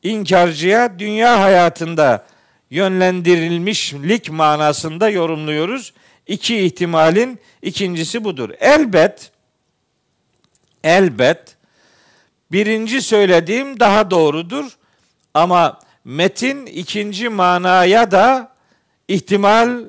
inkarcıya 0.03 0.99
dünya 0.99 1.39
hayatında 1.39 2.25
yönlendirilmişlik 2.69 4.29
manasında 4.29 5.09
yorumluyoruz. 5.09 5.93
İki 6.27 6.57
ihtimalin 6.57 7.39
ikincisi 7.61 8.23
budur. 8.23 8.49
Elbet 8.59 9.31
elbet 10.83 11.57
birinci 12.51 13.01
söylediğim 13.01 13.79
daha 13.79 14.11
doğrudur 14.11 14.65
ama 15.33 15.79
metin 16.05 16.65
ikinci 16.65 17.29
manaya 17.29 18.11
da 18.11 18.51
ihtimal 19.07 19.83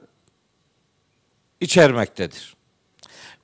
içermektedir. 1.60 2.54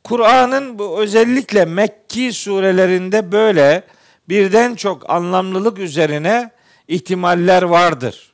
Kur'an'ın 0.05 0.79
bu 0.79 1.01
özellikle 1.01 1.65
Mekki 1.65 2.33
surelerinde 2.33 3.33
böyle 3.33 3.83
birden 4.29 4.75
çok 4.75 5.11
anlamlılık 5.11 5.79
üzerine 5.79 6.51
ihtimaller 6.89 7.63
vardır. 7.63 8.33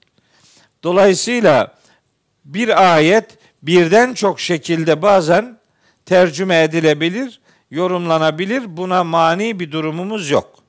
Dolayısıyla 0.83 1.75
bir 2.45 2.95
ayet 2.95 3.39
birden 3.63 4.15
çok 4.15 4.41
şekilde 4.41 5.03
bazen 5.03 5.59
tercüme 6.07 6.63
edilebilir, 6.63 7.41
yorumlanabilir. 7.71 8.77
Buna 8.77 9.05
mani 9.05 9.61
bir 9.61 9.73
durumumuz 9.73 10.31
yok. 10.31 10.64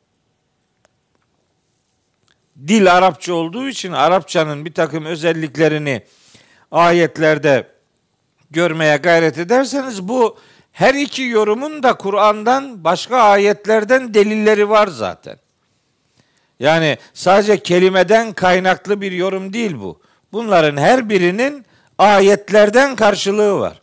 Dil 2.68 2.94
Arapça 2.94 3.34
olduğu 3.34 3.70
için 3.70 3.92
Arapçanın 3.92 4.66
bir 4.66 4.74
takım 4.74 5.06
özelliklerini 5.06 6.02
ayetlerde 6.72 7.68
görmeye 8.52 8.98
gayret 8.98 9.38
ederseniz 9.38 10.08
bu 10.08 10.38
her 10.72 10.94
iki 10.94 11.24
yorumun 11.24 11.84
da 11.84 11.94
Kur'an'dan 11.94 12.84
başka 12.84 13.18
ayetlerden 13.18 14.14
delilleri 14.14 14.70
var 14.70 14.88
zaten. 14.88 15.38
Yani 16.60 16.98
sadece 17.14 17.58
kelimeden 17.64 18.34
kaynaklı 18.34 19.02
bir 19.02 19.12
yorum 19.12 19.54
değil 19.54 19.76
bu. 19.80 20.02
Bunların 20.32 20.78
her 20.78 21.10
birinin 21.10 21.66
ayetlerden 21.98 22.96
karşılığı 22.96 23.60
var. 23.60 23.82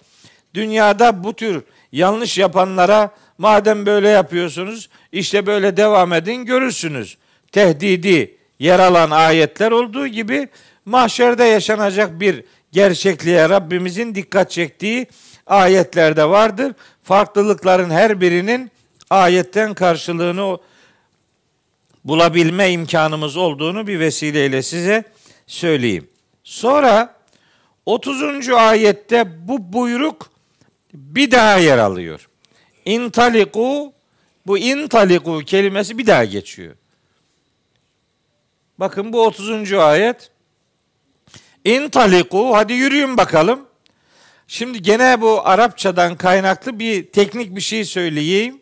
Dünyada 0.54 1.24
bu 1.24 1.32
tür 1.34 1.62
yanlış 1.92 2.38
yapanlara 2.38 3.10
madem 3.38 3.86
böyle 3.86 4.08
yapıyorsunuz 4.08 4.88
işte 5.12 5.46
böyle 5.46 5.76
devam 5.76 6.12
edin 6.12 6.44
görürsünüz. 6.44 7.18
Tehdidi 7.52 8.36
yer 8.62 8.78
alan 8.78 9.10
ayetler 9.10 9.70
olduğu 9.70 10.06
gibi 10.06 10.48
mahşerde 10.84 11.44
yaşanacak 11.44 12.20
bir 12.20 12.44
gerçekliğe 12.72 13.48
Rabbimizin 13.48 14.14
dikkat 14.14 14.50
çektiği 14.50 15.06
ayetlerde 15.46 16.28
vardır. 16.28 16.74
Farklılıkların 17.02 17.90
her 17.90 18.20
birinin 18.20 18.70
ayetten 19.10 19.74
karşılığını 19.74 20.58
bulabilme 22.04 22.70
imkanımız 22.70 23.36
olduğunu 23.36 23.86
bir 23.86 24.00
vesileyle 24.00 24.62
size 24.62 25.04
söyleyeyim. 25.46 26.08
Sonra 26.44 27.14
30. 27.86 28.48
ayette 28.48 29.48
bu 29.48 29.72
buyruk 29.72 30.30
bir 30.94 31.30
daha 31.30 31.56
yer 31.56 31.78
alıyor. 31.78 32.28
İntaliku 32.84 33.92
bu 34.46 34.58
intaliku 34.58 35.38
kelimesi 35.38 35.98
bir 35.98 36.06
daha 36.06 36.24
geçiyor. 36.24 36.74
Bakın 38.82 39.12
bu 39.12 39.26
30. 39.26 39.72
ayet. 39.72 40.30
İntaliku 41.64 42.56
hadi 42.56 42.72
yürüyün 42.72 43.16
bakalım. 43.16 43.60
Şimdi 44.48 44.82
gene 44.82 45.20
bu 45.20 45.46
Arapçadan 45.48 46.16
kaynaklı 46.16 46.78
bir 46.78 47.12
teknik 47.12 47.56
bir 47.56 47.60
şey 47.60 47.84
söyleyeyim. 47.84 48.60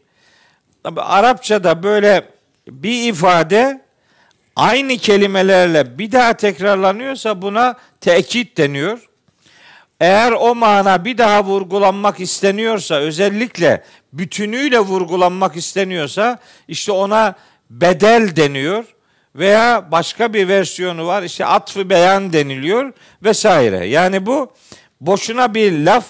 Arapçada 0.97 1.83
böyle 1.83 2.29
bir 2.69 3.09
ifade 3.09 3.81
aynı 4.57 4.97
kelimelerle 4.97 5.99
bir 5.99 6.13
daha 6.13 6.33
tekrarlanıyorsa 6.33 7.43
buna 7.43 7.77
tekit 8.01 8.57
deniyor. 8.57 9.09
Eğer 10.01 10.33
o 10.33 10.55
mana 10.55 11.05
bir 11.05 11.19
daha 11.19 11.45
vurgulanmak 11.45 12.21
isteniyorsa, 12.21 12.95
özellikle 12.95 13.85
bütünüyle 14.13 14.81
vurgulanmak 14.81 15.57
isteniyorsa 15.57 16.39
işte 16.69 16.93
ona 16.93 17.35
bedel 17.71 18.37
deniyor 18.37 18.85
veya 19.35 19.93
başka 19.93 20.35
bir 20.35 20.49
versiyonu 20.49 21.07
var. 21.07 21.23
işte 21.23 21.47
atfı 21.47 21.91
beyan 21.91 22.33
deniliyor 22.33 22.93
vesaire. 23.23 23.87
Yani 23.87 24.27
bu 24.27 24.53
boşuna 25.01 25.55
bir 25.55 25.73
laf 25.73 26.07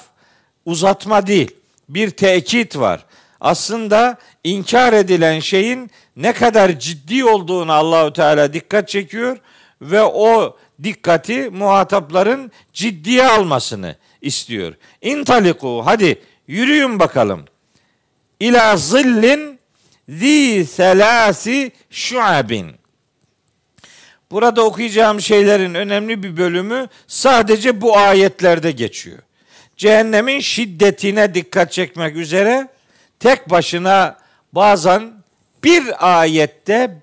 uzatma 0.65 1.27
değil. 1.27 1.51
Bir 1.89 2.11
tekit 2.11 2.79
var. 2.79 3.05
Aslında 3.41 4.19
inkar 4.45 4.93
edilen 4.93 5.41
şeyin 5.41 5.91
ne 6.17 6.33
kadar 6.33 6.79
ciddi 6.79 7.25
olduğunu 7.25 7.73
Allahü 7.73 8.13
Teala 8.13 8.53
dikkat 8.53 8.89
çekiyor 8.89 9.39
ve 9.83 10.03
o 10.03 10.57
dikkati 10.83 11.51
muhatapların 11.51 12.53
ciddiye 12.73 13.27
almasını 13.29 13.97
istiyor. 14.21 14.75
İntaliku 15.03 15.83
hadi 15.85 16.23
yürüyün 16.47 16.99
bakalım. 16.99 17.45
İla 18.41 18.77
zillin 18.77 19.59
zi 20.09 20.67
selasi 20.67 21.73
şuabin. 21.91 22.80
Burada 24.31 24.65
okuyacağım 24.65 25.21
şeylerin 25.21 25.75
önemli 25.75 26.23
bir 26.23 26.37
bölümü 26.37 26.89
sadece 27.07 27.81
bu 27.81 27.97
ayetlerde 27.97 28.71
geçiyor. 28.71 29.19
Cehennemin 29.77 30.41
şiddetine 30.41 31.35
dikkat 31.35 31.73
çekmek 31.73 32.17
üzere 32.17 32.69
tek 33.21 33.51
başına 33.51 34.19
bazen 34.53 35.13
bir 35.65 36.19
ayette 36.21 37.03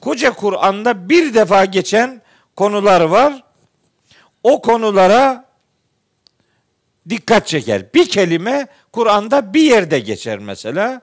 koca 0.00 0.32
Kur'an'da 0.32 1.08
bir 1.08 1.34
defa 1.34 1.64
geçen 1.64 2.22
konular 2.56 3.00
var. 3.00 3.42
O 4.42 4.62
konulara 4.62 5.44
dikkat 7.08 7.46
çeker. 7.46 7.94
Bir 7.94 8.08
kelime 8.08 8.66
Kur'an'da 8.92 9.54
bir 9.54 9.62
yerde 9.62 10.00
geçer 10.00 10.38
mesela. 10.38 11.00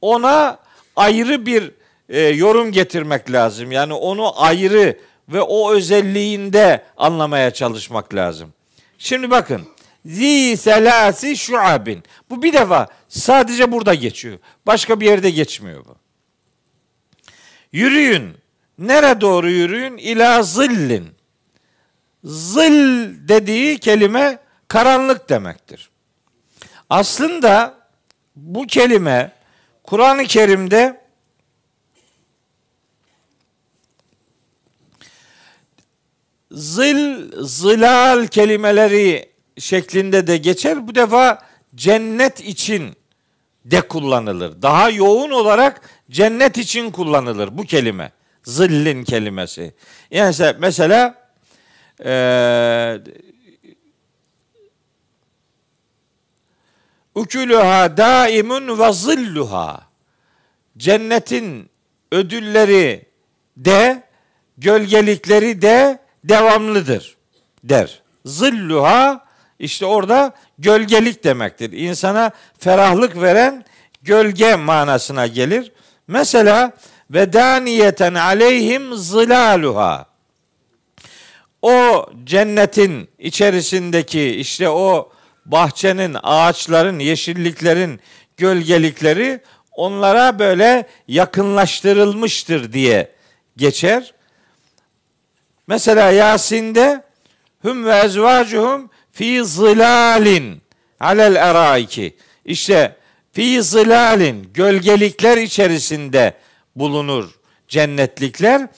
Ona 0.00 0.58
ayrı 0.96 1.46
bir 1.46 1.79
e, 2.10 2.20
yorum 2.20 2.72
getirmek 2.72 3.32
lazım. 3.32 3.72
Yani 3.72 3.92
onu 3.92 4.42
ayrı 4.42 4.98
ve 5.28 5.40
o 5.40 5.72
özelliğinde 5.72 6.84
anlamaya 6.96 7.50
çalışmak 7.50 8.14
lazım. 8.14 8.52
Şimdi 8.98 9.30
bakın. 9.30 9.62
Zi 10.06 10.56
selasi 10.56 11.36
şuabin. 11.36 12.02
Bu 12.30 12.42
bir 12.42 12.52
defa 12.52 12.88
sadece 13.08 13.72
burada 13.72 13.94
geçiyor. 13.94 14.38
Başka 14.66 15.00
bir 15.00 15.06
yerde 15.06 15.30
geçmiyor 15.30 15.84
bu. 15.84 15.96
Yürüyün. 17.72 18.34
Nere 18.78 19.20
doğru 19.20 19.50
yürüyün? 19.50 19.96
İla 19.96 20.42
zillin. 20.42 21.08
Zil 22.24 23.08
dediği 23.28 23.78
kelime 23.78 24.38
karanlık 24.68 25.28
demektir. 25.28 25.90
Aslında 26.90 27.74
bu 28.36 28.66
kelime 28.66 29.32
Kur'an-ı 29.84 30.24
Kerim'de 30.24 30.99
zil, 36.52 37.32
zilal 37.46 38.26
kelimeleri 38.26 39.30
şeklinde 39.58 40.26
de 40.26 40.36
geçer. 40.36 40.88
Bu 40.88 40.94
defa 40.94 41.38
cennet 41.74 42.40
için 42.40 42.96
de 43.64 43.80
kullanılır. 43.80 44.62
Daha 44.62 44.90
yoğun 44.90 45.30
olarak 45.30 45.90
cennet 46.10 46.58
için 46.58 46.90
kullanılır 46.90 47.58
bu 47.58 47.62
kelime. 47.62 48.12
Zillin 48.44 49.04
kelimesi. 49.04 49.74
Yani 50.10 50.34
mesela 50.58 51.14
e, 52.04 52.98
Ukuluha 57.14 57.96
daimun 57.96 58.78
ve 58.78 58.92
zilluha. 58.92 59.80
Cennetin 60.76 61.70
ödülleri 62.12 63.04
de 63.56 64.02
gölgelikleri 64.58 65.62
de 65.62 65.98
devamlıdır 66.24 67.16
der. 67.64 68.02
Zilluha 68.24 69.24
işte 69.58 69.86
orada 69.86 70.34
gölgelik 70.58 71.24
demektir. 71.24 71.72
İnsana 71.72 72.30
ferahlık 72.58 73.20
veren 73.20 73.64
gölge 74.02 74.56
manasına 74.56 75.26
gelir. 75.26 75.72
Mesela 76.08 76.72
ve 77.10 77.32
daniyeten 77.32 78.14
aleyhim 78.14 78.96
zilaluha. 78.96 80.06
O 81.62 82.06
cennetin 82.24 83.08
içerisindeki 83.18 84.26
işte 84.26 84.68
o 84.68 85.12
bahçenin, 85.46 86.16
ağaçların, 86.22 86.98
yeşilliklerin 86.98 88.00
gölgelikleri 88.36 89.40
onlara 89.72 90.38
böyle 90.38 90.86
yakınlaştırılmıştır 91.08 92.72
diye 92.72 93.12
geçer. 93.56 94.14
Mesela 95.70 96.10
Yasin'de 96.10 97.02
hum 97.62 97.84
ve 97.84 97.96
ezvacuhum 97.96 98.90
fi 99.12 99.44
zilalin 99.44 100.62
alel 101.00 101.34
eraiki. 101.34 102.16
İşte 102.44 102.96
fi 103.32 103.62
zilalin 103.62 104.50
gölgelikler 104.54 105.36
içerisinde 105.36 106.34
bulunur 106.76 107.30
cennetlikler. 107.68 108.68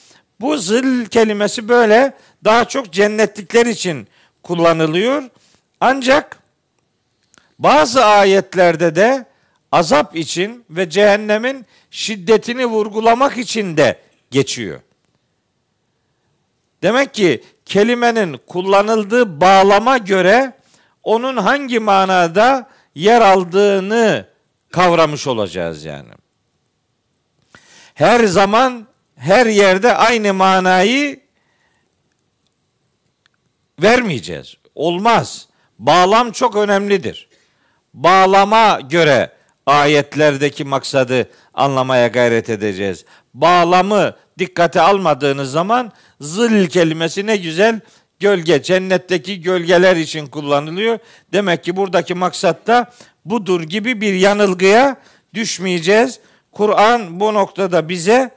Bu 0.41 0.59
zil 0.59 1.07
kelimesi 1.07 1.69
böyle 1.69 2.13
daha 2.45 2.65
çok 2.69 2.93
cennetlikler 2.93 3.67
için 3.67 4.09
kullanılıyor. 4.43 5.23
Ancak 5.81 6.39
bazı 7.59 8.05
ayetlerde 8.05 8.97
de 8.97 9.25
azap 9.73 10.17
için 10.17 10.65
ve 10.71 10.91
cehennemin 10.91 11.67
şiddetini 11.91 12.67
vurgulamak 12.67 13.39
için 13.39 13.77
de 13.77 13.99
geçiyor. 14.31 14.81
Demek 16.83 17.15
ki 17.15 17.45
kelimenin 17.65 18.41
kullanıldığı 18.47 19.41
bağlama 19.41 19.99
göre 19.99 20.53
onun 21.03 21.37
hangi 21.37 21.79
manada 21.79 22.69
yer 22.95 23.21
aldığını 23.21 24.27
kavramış 24.73 25.27
olacağız 25.27 25.85
yani. 25.85 26.11
Her 27.95 28.25
zaman 28.25 28.87
her 29.17 29.47
yerde 29.47 29.95
aynı 29.95 30.35
manayı 30.35 31.21
vermeyeceğiz. 33.83 34.55
Olmaz. 34.75 35.49
Bağlam 35.79 36.33
çok 36.33 36.57
önemlidir. 36.57 37.29
Bağlama 37.95 38.81
göre 38.81 39.33
ayetlerdeki 39.67 40.65
maksadı 40.65 41.31
anlamaya 41.55 42.07
gayret 42.09 42.51
edeceğiz. 42.51 43.05
Bağlamı 43.35 44.17
dikkate 44.39 44.81
almadığınız 44.81 45.51
zaman 45.51 45.93
zil 46.21 46.67
kelimesi 46.69 47.27
ne 47.27 47.37
güzel 47.37 47.81
gölge, 48.21 48.63
cennetteki 48.63 49.41
gölgeler 49.41 49.97
için 49.97 50.27
kullanılıyor. 50.27 50.99
Demek 51.33 51.65
ki 51.65 51.77
buradaki 51.77 52.15
maksat 52.15 52.67
da 52.67 52.93
budur 53.25 53.63
gibi 53.63 54.01
bir 54.01 54.15
yanılgıya 54.15 54.97
düşmeyeceğiz. 55.35 56.21
Kur'an 56.53 57.21
bu 57.21 57.35
noktada 57.35 57.89
bize 57.89 58.31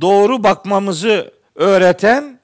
doğru 0.00 0.44
bakmamızı 0.44 1.32
öğreten 1.54 2.38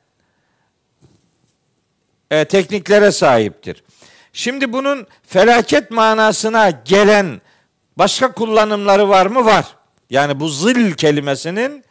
e, 2.30 2.44
tekniklere 2.44 3.12
sahiptir. 3.12 3.84
Şimdi 4.32 4.72
bunun 4.72 5.06
felaket 5.26 5.90
manasına 5.90 6.70
gelen 6.70 7.40
başka 7.96 8.32
kullanımları 8.32 9.08
var 9.08 9.26
mı? 9.26 9.44
Var. 9.44 9.76
Yani 10.10 10.40
bu 10.40 10.48
zil 10.48 10.92
kelimesinin 10.92 11.84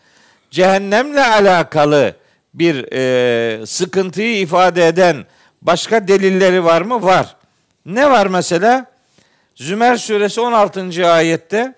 cehennemle 0.51 1.25
alakalı 1.25 2.15
bir 2.53 2.93
e, 2.93 3.65
sıkıntıyı 3.65 4.39
ifade 4.39 4.87
eden 4.87 5.25
başka 5.61 6.07
delilleri 6.07 6.63
var 6.65 6.81
mı? 6.81 7.03
Var. 7.03 7.35
Ne 7.85 8.09
var 8.09 8.27
mesela? 8.27 8.85
Zümer 9.55 9.95
suresi 9.95 10.41
16. 10.41 11.07
ayette 11.11 11.73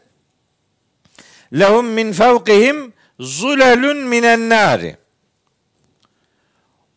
lehum 1.54 1.86
min 1.86 2.12
fevkihim 2.12 2.94
zulelun 3.20 3.98
minen 3.98 4.50
nari. 4.50 4.98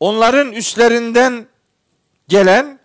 Onların 0.01 0.53
üstlerinden 0.53 1.46
gelen 2.29 2.79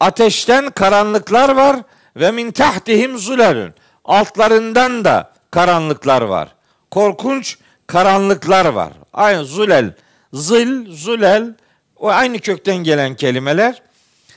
ateşten 0.00 0.70
karanlıklar 0.70 1.48
var 1.48 1.76
ve 2.16 2.30
min 2.30 2.50
tahtihim 2.50 3.18
zulelun. 3.18 3.74
Altlarından 4.04 5.04
da 5.04 5.32
karanlıklar 5.50 6.22
var. 6.22 6.54
Korkunç 6.90 7.58
karanlıklar 7.86 8.66
var. 8.66 8.92
Aynı 9.12 9.44
zulel, 9.44 9.94
zil, 10.32 10.96
zulel 10.96 11.54
o 11.96 12.08
aynı 12.08 12.38
kökten 12.38 12.76
gelen 12.76 13.14
kelimeler. 13.14 13.82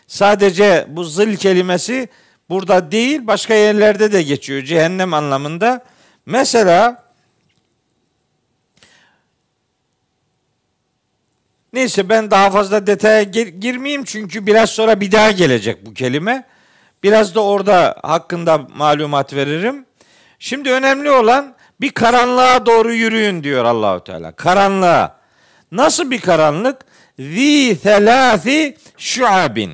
Sadece 0.08 0.86
bu 0.90 1.04
zil 1.04 1.38
kelimesi 1.38 2.10
burada 2.50 2.92
değil 2.92 3.28
başka 3.28 3.54
yerlerde 3.54 4.12
de 4.12 4.24
geçiyor 4.24 4.64
cehennem 4.64 5.14
anlamında. 5.14 5.86
Mesela 6.26 7.12
Neyse 11.74 12.10
ben 12.10 12.32
daha 12.32 12.52
fazla 12.52 12.88
detaya 12.88 13.24
gir, 13.24 13.48
girmeyeyim 13.48 14.04
çünkü 14.04 14.48
biraz 14.48 14.70
sonra 14.70 15.02
bir 15.02 15.12
daha 15.12 15.32
gelecek 15.32 15.86
bu 15.86 15.94
kelime. 15.94 16.44
Biraz 17.04 17.36
da 17.36 17.44
orada 17.44 17.96
hakkında 18.04 18.58
malumat 18.58 19.34
veririm. 19.34 19.86
Şimdi 20.44 20.72
önemli 20.72 21.12
olan 21.12 21.56
bir 21.82 21.92
karanlığa 21.92 22.66
doğru 22.66 22.94
yürüyün 22.94 23.44
diyor 23.44 23.66
Allahu 23.66 24.04
Teala. 24.04 24.32
Karanlığa. 24.32 25.22
Nasıl 25.72 26.12
bir 26.12 26.22
karanlık? 26.22 26.86
Zi 27.20 27.78
selasi 27.84 28.78
şuabin. 28.98 29.74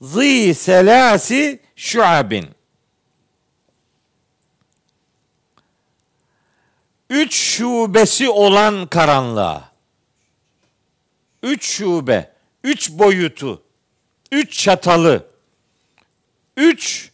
Zi 0.00 0.54
selasi 0.54 1.60
şuabin. 1.76 2.48
üç 7.10 7.34
şubesi 7.34 8.28
olan 8.28 8.86
karanlığa, 8.86 9.72
üç 11.42 11.64
şube, 11.66 12.32
üç 12.64 12.90
boyutu, 12.90 13.62
üç 14.32 14.58
çatalı, 14.64 15.26
üç, 16.56 17.13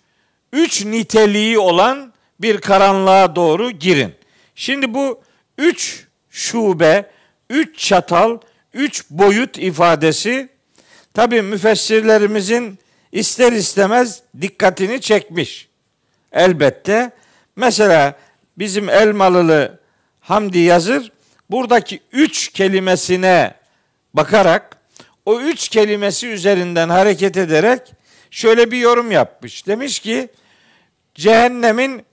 üç 0.53 0.85
niteliği 0.85 1.59
olan 1.59 2.13
bir 2.41 2.61
karanlığa 2.61 3.37
doğru 3.37 3.71
girin. 3.71 4.15
Şimdi 4.55 4.95
bu 4.95 5.21
üç 5.59 6.07
şube, 6.31 7.11
üç 7.51 7.79
çatal, 7.79 8.39
üç 8.75 9.11
boyut 9.11 9.59
ifadesi 9.59 10.49
tabi 11.15 11.43
müfessirlerimizin 11.43 12.79
ister 13.13 13.53
istemez 13.53 14.23
dikkatini 14.41 15.01
çekmiş. 15.01 15.69
Elbette. 16.33 17.11
Mesela 17.57 18.19
bizim 18.59 18.89
Elmalılı 18.89 19.81
Hamdi 20.21 20.59
Yazır 20.59 21.13
buradaki 21.51 22.01
üç 22.13 22.49
kelimesine 22.49 23.55
bakarak 24.15 24.77
o 25.27 25.41
üç 25.41 25.69
kelimesi 25.69 26.29
üzerinden 26.29 26.89
hareket 26.89 27.37
ederek 27.37 27.81
şöyle 28.31 28.71
bir 28.71 28.79
yorum 28.79 29.11
yapmış. 29.11 29.67
Demiş 29.67 29.99
ki 29.99 30.29
cehennemin 31.15 32.05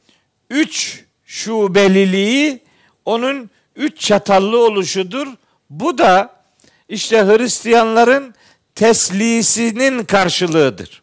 üç 0.49 1.03
şubeliliği 1.25 2.59
onun 3.05 3.49
üç 3.75 3.99
çatallı 3.99 4.65
oluşudur. 4.65 5.27
Bu 5.69 5.97
da 5.97 6.43
işte 6.89 7.17
Hristiyanların 7.17 8.35
teslisinin 8.75 10.03
karşılığıdır. 10.03 11.01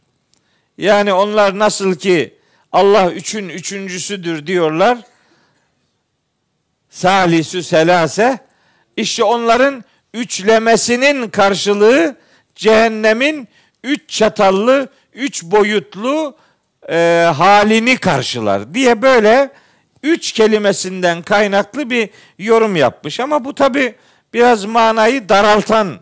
Yani 0.79 1.12
onlar 1.12 1.59
nasıl 1.59 1.94
ki 1.94 2.38
Allah 2.72 3.12
üçün 3.12 3.48
üçüncüsüdür 3.48 4.46
diyorlar. 4.46 4.98
Salisü 6.90 7.62
selase 7.62 8.38
işte 8.96 9.24
onların 9.24 9.85
üçlemesinin 10.14 11.31
karşılığı 11.31 12.16
cehennemin 12.55 13.48
üç 13.85 14.09
çatallı, 14.09 14.88
üç 15.14 15.42
boyutlu 15.42 16.37
e, 16.88 17.31
halini 17.37 17.96
karşılar 17.96 18.74
diye 18.74 19.03
böyle 19.03 19.50
üç 20.03 20.33
kelimesinden 20.33 21.22
kaynaklı 21.22 21.90
bir 21.90 22.09
yorum 22.38 22.77
yapmış. 22.77 23.20
Ama 23.20 23.44
bu 23.44 23.55
tabi 23.55 23.94
biraz 24.35 24.64
manayı 24.64 25.29
daraltan 25.29 26.00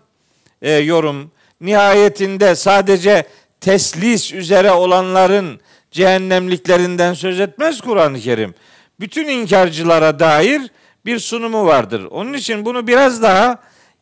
e, 0.62 0.72
yorum. 0.72 1.30
Nihayetinde 1.60 2.54
sadece 2.54 3.26
teslis 3.60 4.32
üzere 4.32 4.70
olanların 4.70 5.60
cehennemliklerinden 5.90 7.14
söz 7.14 7.40
etmez 7.40 7.80
Kur'an-ı 7.80 8.20
Kerim. 8.20 8.54
Bütün 9.00 9.28
inkarcılara 9.28 10.18
dair 10.18 10.62
bir 11.06 11.18
sunumu 11.18 11.66
vardır. 11.66 12.04
Onun 12.10 12.32
için 12.32 12.64
bunu 12.64 12.86
biraz 12.86 13.22
daha 13.22 13.58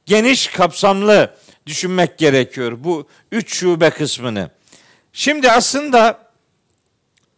geniş 0.07 0.47
kapsamlı 0.47 1.35
düşünmek 1.67 2.19
gerekiyor 2.19 2.73
bu 2.79 3.07
üç 3.33 3.55
şube 3.55 3.91
kısmını. 3.91 4.51
Şimdi 5.13 5.51
aslında 5.51 6.31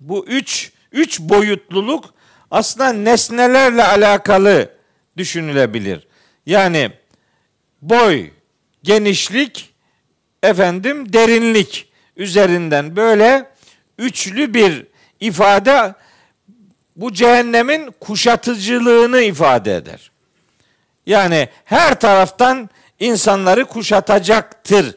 bu 0.00 0.26
üç, 0.26 0.72
üç 0.92 1.20
boyutluluk 1.20 2.14
aslında 2.50 2.92
nesnelerle 2.92 3.84
alakalı 3.84 4.70
düşünülebilir. 5.16 6.06
Yani 6.46 6.90
boy, 7.82 8.30
genişlik, 8.82 9.74
efendim 10.42 11.12
derinlik 11.12 11.92
üzerinden 12.16 12.96
böyle 12.96 13.50
üçlü 13.98 14.54
bir 14.54 14.86
ifade 15.20 15.94
bu 16.96 17.12
cehennemin 17.12 17.94
kuşatıcılığını 18.00 19.20
ifade 19.20 19.76
eder. 19.76 20.10
Yani 21.06 21.48
her 21.64 22.00
taraftan 22.00 22.70
insanları 23.00 23.64
kuşatacaktır 23.64 24.96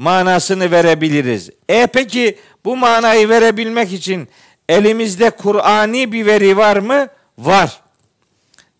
manasını 0.00 0.70
verebiliriz. 0.70 1.50
E 1.68 1.86
peki 1.86 2.38
bu 2.64 2.76
manayı 2.76 3.28
verebilmek 3.28 3.92
için 3.92 4.28
elimizde 4.68 5.30
Kur'ani 5.30 6.12
bir 6.12 6.26
veri 6.26 6.56
var 6.56 6.76
mı? 6.76 7.08
Var. 7.38 7.80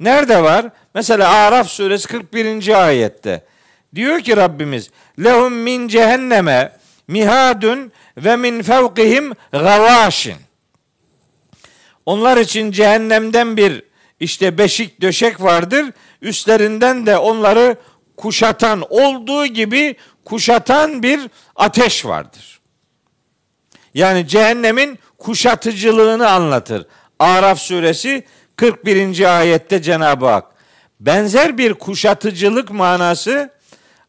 Nerede 0.01 0.43
var? 0.43 0.67
Mesela 0.95 1.29
Araf 1.29 1.69
suresi 1.69 2.09
41. 2.09 2.87
ayette. 2.87 3.45
Diyor 3.95 4.21
ki 4.21 4.37
Rabbimiz 4.37 4.91
lehum 5.25 5.53
min 5.53 5.89
cehenneme 5.89 6.73
mihadun 7.09 7.93
ve 8.17 8.37
min 8.37 8.63
fevkihim 8.63 9.33
gavaşin. 9.53 10.37
Onlar 12.07 12.37
için 12.37 12.73
cehennemden 12.73 13.57
bir 13.57 13.83
işte 14.21 14.59
beşik 14.59 15.01
döşek 15.01 15.43
vardır. 15.43 15.87
Üstlerinden 16.23 17.07
de 17.07 17.19
onları 17.19 17.77
kuşatan 18.17 18.85
olduğu 18.91 19.47
gibi 19.47 19.97
kuşatan 20.25 21.03
bir 21.03 21.31
ateş 21.57 22.07
vardır. 22.07 22.61
Yani 23.95 24.29
cehennemin 24.29 24.99
kuşatıcılığını 25.19 26.31
anlatır. 26.31 26.87
Araf 27.19 27.59
suresi 27.59 28.25
41. 28.57 29.39
ayette 29.39 29.83
Cenab-ı 29.83 30.27
Hak 30.27 30.47
benzer 31.01 31.59
bir 31.59 31.75
kuşatıcılık 31.75 32.71
manası 32.71 33.51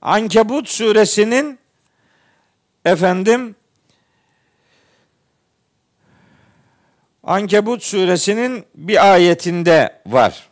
Ankebut 0.02 0.70
suresinin 0.70 1.60
efendim 2.86 3.56
Ankebut 7.24 7.84
suresinin 7.84 8.66
bir 8.76 9.12
ayetinde 9.12 10.02
var. 10.06 10.50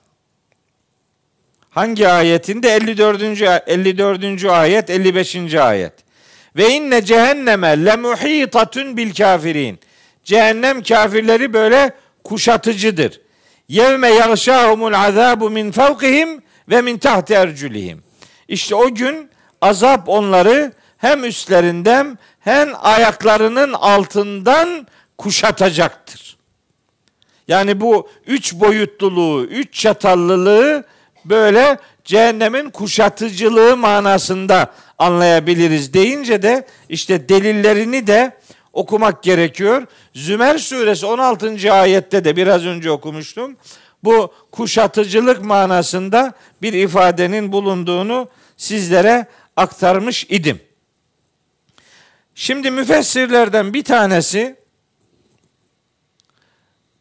Hangi 1.79 2.07
ayetinde? 2.07 2.69
54. 2.69 3.21
54. 3.67 4.45
ayet, 4.45 4.89
55. 4.89 5.55
ayet. 5.55 5.93
Ve 6.55 6.69
inne 6.69 7.05
cehenneme 7.05 7.85
le 7.85 7.95
muhitatun 7.95 8.97
bil 8.97 9.13
kafirin. 9.13 9.79
Cehennem 10.23 10.83
kafirleri 10.83 11.53
böyle 11.53 11.93
kuşatıcıdır. 12.23 13.21
Yevme 13.69 14.09
yağşahumul 14.09 14.93
azabu 14.93 15.49
min 15.49 15.71
fevkihim 15.71 16.41
ve 16.69 16.81
min 16.81 16.97
tahti 16.97 17.33
erculihim. 17.33 18.03
İşte 18.47 18.75
o 18.75 18.95
gün 18.95 19.29
azap 19.61 20.09
onları 20.09 20.71
hem 20.97 21.23
üstlerinden 21.23 22.17
hem 22.39 22.69
ayaklarının 22.81 23.73
altından 23.73 24.87
kuşatacaktır. 25.17 26.37
Yani 27.47 27.81
bu 27.81 28.09
üç 28.27 28.53
boyutluluğu, 28.53 29.43
üç 29.45 29.73
çatallılığı 29.73 30.85
böyle 31.25 31.77
cehennemin 32.03 32.69
kuşatıcılığı 32.69 33.77
manasında 33.77 34.73
anlayabiliriz 34.97 35.93
deyince 35.93 36.41
de 36.41 36.67
işte 36.89 37.29
delillerini 37.29 38.07
de 38.07 38.37
okumak 38.73 39.23
gerekiyor. 39.23 39.87
Zümer 40.13 40.57
suresi 40.57 41.05
16. 41.05 41.73
ayette 41.73 42.23
de 42.23 42.35
biraz 42.35 42.65
önce 42.65 42.91
okumuştum. 42.91 43.57
Bu 44.03 44.33
kuşatıcılık 44.51 45.43
manasında 45.43 46.33
bir 46.61 46.73
ifadenin 46.73 47.51
bulunduğunu 47.51 48.29
sizlere 48.57 49.25
aktarmış 49.55 50.25
idim. 50.29 50.61
Şimdi 52.35 52.71
müfessirlerden 52.71 53.73
bir 53.73 53.83
tanesi 53.83 54.55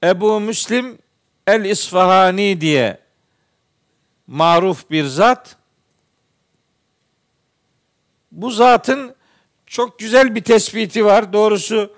Ebu 0.05 0.41
Müslim 0.41 0.99
el 1.47 1.65
İsfahani 1.65 2.61
diye 2.61 2.99
maruf 4.29 4.91
bir 4.91 5.05
zat. 5.05 5.57
Bu 8.33 8.51
zatın 8.51 9.15
çok 9.67 9.99
güzel 9.99 10.35
bir 10.35 10.45
tespiti 10.45 11.05
var. 11.05 11.33
Doğrusu 11.33 11.93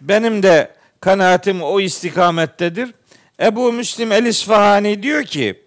benim 0.00 0.42
de 0.42 0.76
kanaatim 1.00 1.62
o 1.62 1.80
istikamettedir. 1.80 2.94
Ebu 3.40 3.72
Müslim 3.72 4.12
el-İsfahani 4.12 5.02
diyor 5.02 5.24
ki 5.24 5.64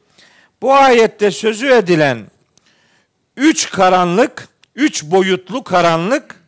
bu 0.62 0.74
ayette 0.74 1.32
sözü 1.32 1.67
edilen 1.67 2.28
üç 3.38 3.69
karanlık, 3.69 4.48
üç 4.76 5.04
boyutlu 5.04 5.63
karanlık 5.63 6.43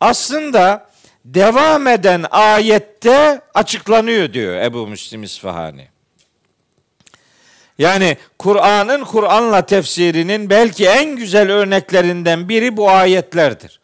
aslında 0.00 0.90
devam 1.24 1.86
eden 1.86 2.24
ayette 2.30 3.40
açıklanıyor 3.54 4.32
diyor 4.32 4.56
Ebu 4.56 4.86
Müslim 4.86 5.22
İsfahani. 5.22 5.88
Yani 7.78 8.16
Kur'an'ın 8.38 9.04
Kur'an'la 9.04 9.66
tefsirinin 9.66 10.50
belki 10.50 10.86
en 10.86 11.16
güzel 11.16 11.50
örneklerinden 11.52 12.48
biri 12.48 12.76
bu 12.76 12.90
ayetlerdir. 12.90 13.80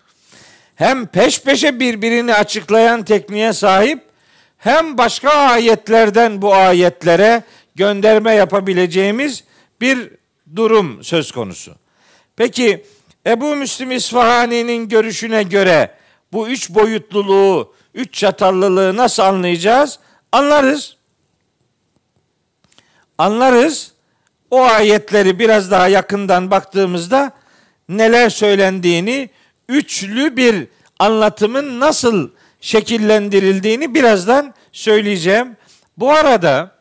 Hem 0.75 1.07
peş 1.07 1.43
peşe 1.43 1.81
birbirini 1.81 2.35
açıklayan 2.35 3.05
tekniğe 3.05 3.53
sahip 3.53 4.03
hem 4.59 4.99
başka 4.99 5.31
ayetlerden 5.31 6.43
bu 6.43 6.55
ayetlere 6.55 7.43
gönderme 7.75 8.35
yapabileceğimiz 8.35 9.45
bir 9.81 10.11
durum 10.57 11.05
söz 11.05 11.33
konusu. 11.33 11.75
Peki 12.37 12.85
Ebu 13.27 13.57
Müslim 13.57 13.91
İsfahani'nin 13.91 14.89
görüşüne 14.89 15.43
göre 15.43 15.95
bu 16.33 16.49
üç 16.49 16.71
boyutluluğu, 16.71 17.75
üç 17.95 18.15
çatallılığı 18.15 18.97
nasıl 18.97 19.23
anlayacağız? 19.23 19.99
Anlarız. 20.33 20.97
Anlarız. 23.19 23.93
O 24.51 24.63
ayetleri 24.63 25.39
biraz 25.39 25.71
daha 25.71 25.89
yakından 25.89 26.51
baktığımızda 26.51 27.33
neler 27.89 28.31
söylendiğini, 28.31 29.31
üçlü 29.69 30.37
bir 30.37 30.69
anlatımın 30.99 31.81
nasıl 31.81 32.31
şekillendirildiğini 32.61 33.95
birazdan 33.95 34.55
söyleyeceğim. 34.73 35.57
Bu 35.97 36.13
arada 36.13 36.75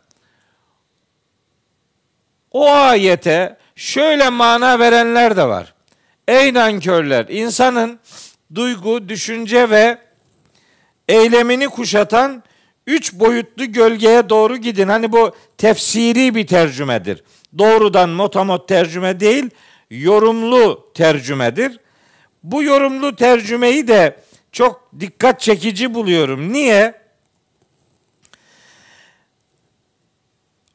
o 2.52 2.72
ayete 2.72 3.58
şöyle 3.76 4.30
mana 4.30 4.80
verenler 4.80 5.38
de 5.38 5.48
var. 5.48 5.74
Ey 6.28 6.54
nankörler, 6.54 7.26
insanın 7.30 8.00
duygu, 8.56 9.10
düşünce 9.10 9.70
ve 9.70 9.98
eylemini 11.08 11.68
kuşatan 11.68 12.44
üç 12.88 13.14
boyutlu 13.14 13.72
gölgeye 13.72 14.30
doğru 14.30 14.58
gidin. 14.58 14.88
Hani 14.88 15.12
bu 15.12 15.36
tefsiri 15.58 16.36
bir 16.36 16.48
tercümedir. 16.48 17.24
Doğrudan 17.58 18.10
motamot 18.10 18.68
tercüme 18.68 19.20
değil, 19.20 19.50
yorumlu 19.90 20.92
tercümedir. 20.94 21.80
Bu 22.44 22.64
yorumlu 22.64 23.16
tercümeyi 23.16 23.88
de 23.88 24.20
çok 24.52 24.90
dikkat 25.00 25.40
çekici 25.40 25.94
buluyorum. 25.94 26.54
Niye? 26.54 27.04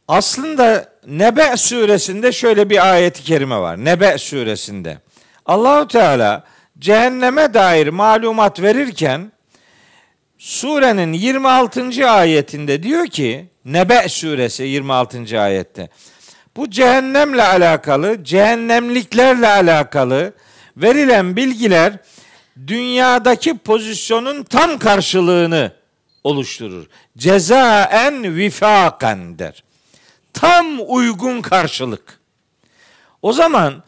Aslında 0.09 0.93
Nebe 1.07 1.57
suresinde 1.57 2.33
şöyle 2.33 2.71
bir 2.71 2.93
ayeti 2.93 3.23
kerime 3.23 3.59
var. 3.59 3.85
Nebe 3.85 4.19
suresinde. 4.19 4.99
Allahu 5.47 5.89
Teala 5.89 6.45
cehenneme 6.79 7.55
dair 7.55 7.89
malumat 7.89 8.63
verirken 8.63 9.33
surenin 10.39 11.13
26. 11.13 12.11
ayetinde 12.11 12.83
diyor 12.83 13.07
ki 13.07 13.47
Nebe 13.65 14.09
suresi 14.09 14.63
26. 14.63 15.41
ayette 15.41 15.89
bu 16.57 16.71
cehennemle 16.71 17.43
alakalı, 17.43 18.25
cehennemliklerle 18.25 19.49
alakalı 19.49 20.33
verilen 20.77 21.37
bilgiler 21.37 21.93
dünyadaki 22.67 23.59
pozisyonun 23.59 24.43
tam 24.45 24.79
karşılığını 24.79 25.73
oluşturur. 26.25 26.87
Cezaen 27.19 28.37
vifaken 28.37 29.39
der. 29.39 29.65
Tam 30.33 30.67
uygun 30.87 31.43
karşılık. 31.43 32.21
O 33.23 33.33
zaman 33.33 33.83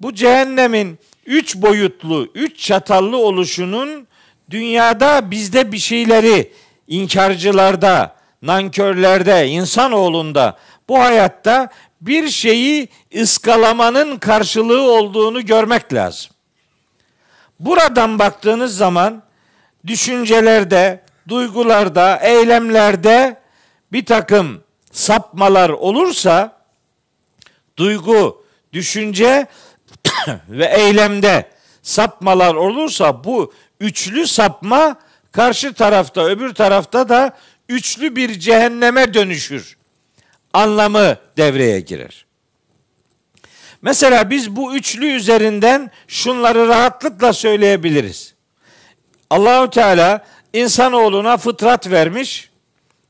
bu 0.00 0.14
cehennemin 0.14 0.98
üç 1.26 1.56
boyutlu, 1.56 2.30
üç 2.34 2.60
çatallı 2.60 3.16
oluşunun 3.16 4.06
dünyada 4.50 5.30
bizde 5.30 5.72
bir 5.72 5.78
şeyleri 5.78 6.52
inkarcılarda, 6.88 8.16
nankörlerde, 8.42 9.48
insanoğlunda 9.48 10.56
bu 10.88 10.98
hayatta 10.98 11.68
bir 12.00 12.28
şeyi 12.28 12.88
ıskalamanın 13.20 14.18
karşılığı 14.18 14.92
olduğunu 14.92 15.46
görmek 15.46 15.94
lazım. 15.94 16.32
Buradan 17.60 18.18
baktığınız 18.18 18.76
zaman 18.76 19.22
düşüncelerde, 19.86 21.00
duygularda, 21.28 22.16
eylemlerde 22.16 23.40
bir 23.92 24.04
takım 24.04 24.62
sapmalar 24.92 25.70
olursa 25.70 26.56
duygu, 27.76 28.44
düşünce 28.72 29.46
ve 30.48 30.66
eylemde 30.66 31.50
sapmalar 31.82 32.54
olursa 32.54 33.24
bu 33.24 33.52
üçlü 33.80 34.26
sapma 34.26 34.96
karşı 35.32 35.72
tarafta 35.72 36.24
öbür 36.24 36.54
tarafta 36.54 37.08
da 37.08 37.36
üçlü 37.68 38.16
bir 38.16 38.38
cehenneme 38.40 39.14
dönüşür. 39.14 39.76
Anlamı 40.52 41.16
devreye 41.36 41.80
girer. 41.80 42.26
Mesela 43.82 44.30
biz 44.30 44.56
bu 44.56 44.76
üçlü 44.76 45.06
üzerinden 45.06 45.90
şunları 46.08 46.68
rahatlıkla 46.68 47.32
söyleyebiliriz. 47.32 48.34
Allahu 49.30 49.70
Teala 49.70 50.24
insanoğluna 50.52 51.36
fıtrat 51.36 51.90
vermiş, 51.90 52.50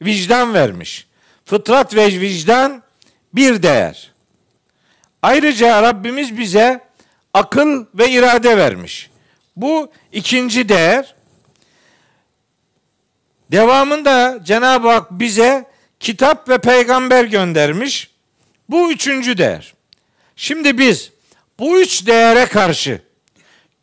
vicdan 0.02 0.54
vermiş. 0.54 1.06
Fıtrat 1.44 1.94
ve 1.94 2.06
vicdan 2.06 2.82
bir 3.34 3.62
değer. 3.62 4.12
Ayrıca 5.22 5.82
Rabbimiz 5.82 6.38
bize 6.38 6.80
akıl 7.34 7.86
ve 7.94 8.10
irade 8.10 8.56
vermiş. 8.56 9.10
Bu 9.56 9.92
ikinci 10.12 10.68
değer. 10.68 11.14
Devamında 13.50 14.38
Cenab-ı 14.44 14.88
Hak 14.88 15.10
bize 15.10 15.64
kitap 16.00 16.48
ve 16.48 16.58
peygamber 16.58 17.24
göndermiş. 17.24 18.10
Bu 18.68 18.92
üçüncü 18.92 19.38
değer. 19.38 19.74
Şimdi 20.36 20.78
biz 20.78 21.12
bu 21.58 21.80
üç 21.80 22.06
değere 22.06 22.46
karşı 22.46 23.00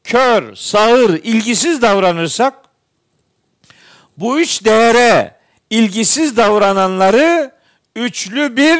kör, 0.03 0.55
sağır, 0.55 1.09
ilgisiz 1.23 1.81
davranırsak 1.81 2.53
bu 4.17 4.39
üç 4.39 4.65
değere 4.65 5.35
ilgisiz 5.69 6.37
davrananları 6.37 7.51
üçlü 7.95 8.57
bir 8.57 8.79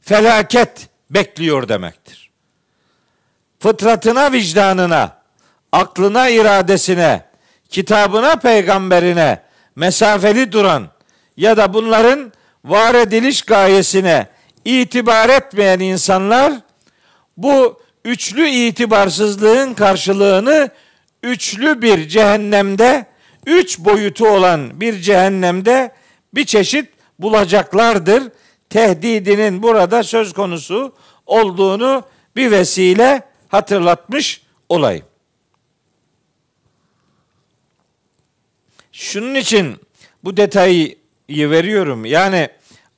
felaket 0.00 0.88
bekliyor 1.10 1.68
demektir. 1.68 2.30
Fıtratına, 3.58 4.32
vicdanına, 4.32 5.23
aklına, 5.74 6.28
iradesine, 6.28 7.22
kitabına, 7.68 8.36
peygamberine 8.36 9.42
mesafeli 9.76 10.52
duran 10.52 10.88
ya 11.36 11.56
da 11.56 11.74
bunların 11.74 12.32
var 12.64 12.94
ediliş 12.94 13.42
gayesine 13.42 14.26
itibar 14.64 15.28
etmeyen 15.28 15.78
insanlar 15.80 16.52
bu 17.36 17.80
üçlü 18.04 18.48
itibarsızlığın 18.48 19.74
karşılığını 19.74 20.70
üçlü 21.22 21.82
bir 21.82 22.08
cehennemde, 22.08 23.06
üç 23.46 23.78
boyutu 23.78 24.28
olan 24.28 24.80
bir 24.80 25.00
cehennemde 25.00 25.92
bir 26.34 26.44
çeşit 26.44 26.88
bulacaklardır. 27.18 28.22
Tehdidinin 28.70 29.62
burada 29.62 30.02
söz 30.02 30.32
konusu 30.32 30.94
olduğunu 31.26 32.02
bir 32.36 32.50
vesile 32.50 33.22
hatırlatmış 33.48 34.42
olayım. 34.68 35.04
Şunun 39.04 39.34
için 39.34 39.76
bu 40.24 40.36
detayı 40.36 40.96
veriyorum. 41.30 42.04
Yani 42.04 42.48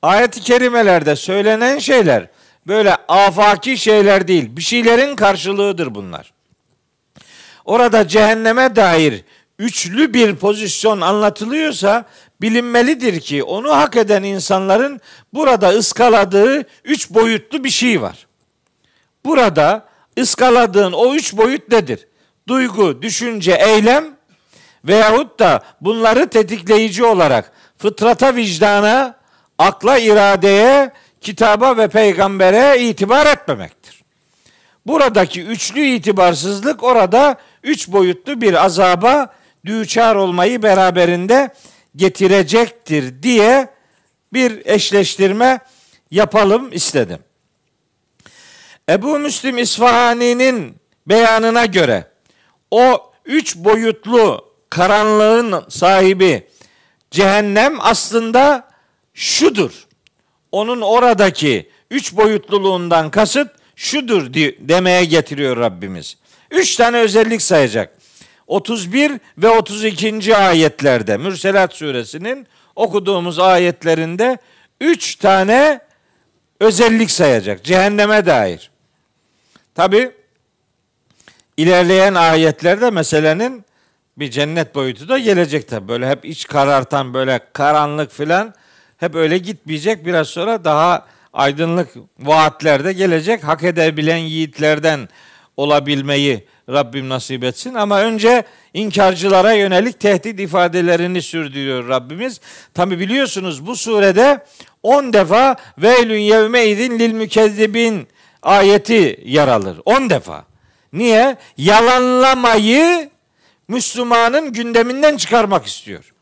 ayet-i 0.01 0.41
kerimelerde 0.41 1.15
söylenen 1.15 1.79
şeyler 1.79 2.27
böyle 2.67 2.95
afaki 3.07 3.77
şeyler 3.77 4.27
değil. 4.27 4.57
Bir 4.57 4.61
şeylerin 4.61 5.15
karşılığıdır 5.15 5.95
bunlar. 5.95 6.33
Orada 7.65 8.07
cehenneme 8.07 8.75
dair 8.75 9.23
üçlü 9.59 10.13
bir 10.13 10.35
pozisyon 10.35 11.01
anlatılıyorsa 11.01 12.05
bilinmelidir 12.41 13.19
ki 13.19 13.43
onu 13.43 13.69
hak 13.69 13.95
eden 13.95 14.23
insanların 14.23 15.01
burada 15.33 15.69
ıskaladığı 15.69 16.65
üç 16.83 17.09
boyutlu 17.09 17.63
bir 17.63 17.69
şey 17.69 18.01
var. 18.01 18.27
Burada 19.25 19.87
ıskaladığın 20.19 20.91
o 20.91 21.15
üç 21.15 21.37
boyut 21.37 21.71
nedir? 21.71 22.07
Duygu, 22.47 23.01
düşünce, 23.01 23.51
eylem 23.53 24.16
veyahut 24.87 25.39
da 25.39 25.63
bunları 25.81 26.29
tetikleyici 26.29 27.05
olarak 27.05 27.51
fıtrata, 27.77 28.35
vicdana, 28.35 29.17
akla, 29.57 29.97
iradeye, 29.97 30.91
kitaba 31.21 31.77
ve 31.77 31.87
peygambere 31.87 32.81
itibar 32.81 33.25
etmemektir. 33.25 34.03
Buradaki 34.85 35.43
üçlü 35.43 35.85
itibarsızlık 35.85 36.83
orada 36.83 37.37
üç 37.63 37.87
boyutlu 37.87 38.41
bir 38.41 38.65
azaba 38.65 39.33
düçar 39.65 40.15
olmayı 40.15 40.63
beraberinde 40.63 41.49
getirecektir 41.95 43.23
diye 43.23 43.67
bir 44.33 44.65
eşleştirme 44.65 45.59
yapalım 46.11 46.73
istedim. 46.73 47.19
Ebu 48.89 49.19
Müslim 49.19 49.57
İsfahani'nin 49.57 50.75
beyanına 51.07 51.65
göre 51.65 52.07
o 52.71 53.11
üç 53.25 53.55
boyutlu 53.55 54.46
karanlığın 54.69 55.65
sahibi 55.69 56.47
cehennem 57.11 57.77
aslında 57.79 58.67
şudur. 59.13 59.87
Onun 60.51 60.81
oradaki 60.81 61.69
üç 61.91 62.15
boyutluluğundan 62.15 63.11
kasıt 63.11 63.47
şudur 63.75 64.33
demeye 64.59 65.05
getiriyor 65.05 65.57
Rabbimiz. 65.57 66.17
Üç 66.51 66.75
tane 66.75 66.97
özellik 66.97 67.41
sayacak. 67.41 67.97
31 68.47 69.11
ve 69.37 69.49
32. 69.49 70.35
ayetlerde 70.35 71.17
Mürselat 71.17 71.73
suresinin 71.73 72.47
okuduğumuz 72.75 73.39
ayetlerinde 73.39 74.37
üç 74.81 75.15
tane 75.15 75.79
özellik 76.59 77.11
sayacak 77.11 77.63
cehenneme 77.63 78.25
dair. 78.25 78.71
Tabi 79.75 80.11
ilerleyen 81.57 82.13
ayetlerde 82.13 82.89
meselenin 82.89 83.65
bir 84.17 84.31
cennet 84.31 84.75
boyutu 84.75 85.09
da 85.09 85.19
gelecek 85.19 85.67
tabi. 85.67 85.87
Böyle 85.87 86.09
hep 86.09 86.25
iç 86.25 86.47
karartan 86.47 87.13
böyle 87.13 87.39
karanlık 87.53 88.11
filan 88.11 88.53
hep 88.97 89.15
öyle 89.15 89.37
gitmeyecek. 89.37 90.05
Biraz 90.05 90.27
sonra 90.27 90.63
daha 90.63 91.05
aydınlık 91.33 91.89
vaatler 92.19 92.85
de 92.85 92.93
gelecek. 92.93 93.43
Hak 93.43 93.63
edebilen 93.63 94.17
yiğitlerden 94.17 95.09
olabilmeyi 95.57 96.47
Rabbim 96.69 97.09
nasip 97.09 97.43
etsin. 97.43 97.73
Ama 97.73 98.01
önce 98.01 98.43
inkarcılara 98.73 99.53
yönelik 99.53 99.99
tehdit 99.99 100.39
ifadelerini 100.39 101.21
sürdürüyor 101.21 101.87
Rabbimiz. 101.87 102.41
Tabi 102.73 102.99
biliyorsunuz 102.99 103.67
bu 103.67 103.75
surede 103.75 104.45
10 104.83 105.13
defa 105.13 105.55
veylün 105.77 106.19
yevme 106.19 106.65
idin 106.65 106.99
lil 106.99 107.13
mükezzibin 107.13 108.07
ayeti 108.41 109.19
yer 109.25 109.47
alır. 109.47 109.77
10 109.85 110.09
defa. 110.09 110.45
Niye? 110.93 111.37
Yalanlamayı 111.57 113.09
Müslümanın 113.67 114.53
gündeminden 114.53 115.17
çıkarmak 115.17 115.65
istiyor. 115.65 116.13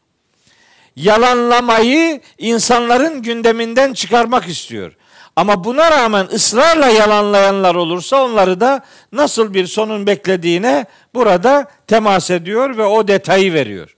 yalanlamayı 0.96 2.22
insanların 2.38 3.22
gündeminden 3.22 3.94
çıkarmak 3.94 4.48
istiyor. 4.48 4.96
Ama 5.36 5.64
buna 5.64 5.92
rağmen 5.92 6.26
ısrarla 6.26 6.88
yalanlayanlar 6.88 7.76
olursa 7.76 8.24
onları 8.24 8.60
da 8.60 8.86
nasıl 9.12 9.54
bir 9.54 9.68
sonun 9.68 10.08
beklediğine 10.08 10.86
burada 11.14 11.72
temas 11.88 12.32
ediyor 12.32 12.78
ve 12.78 12.84
o 12.84 13.08
detayı 13.08 13.54
veriyor. 13.54 13.96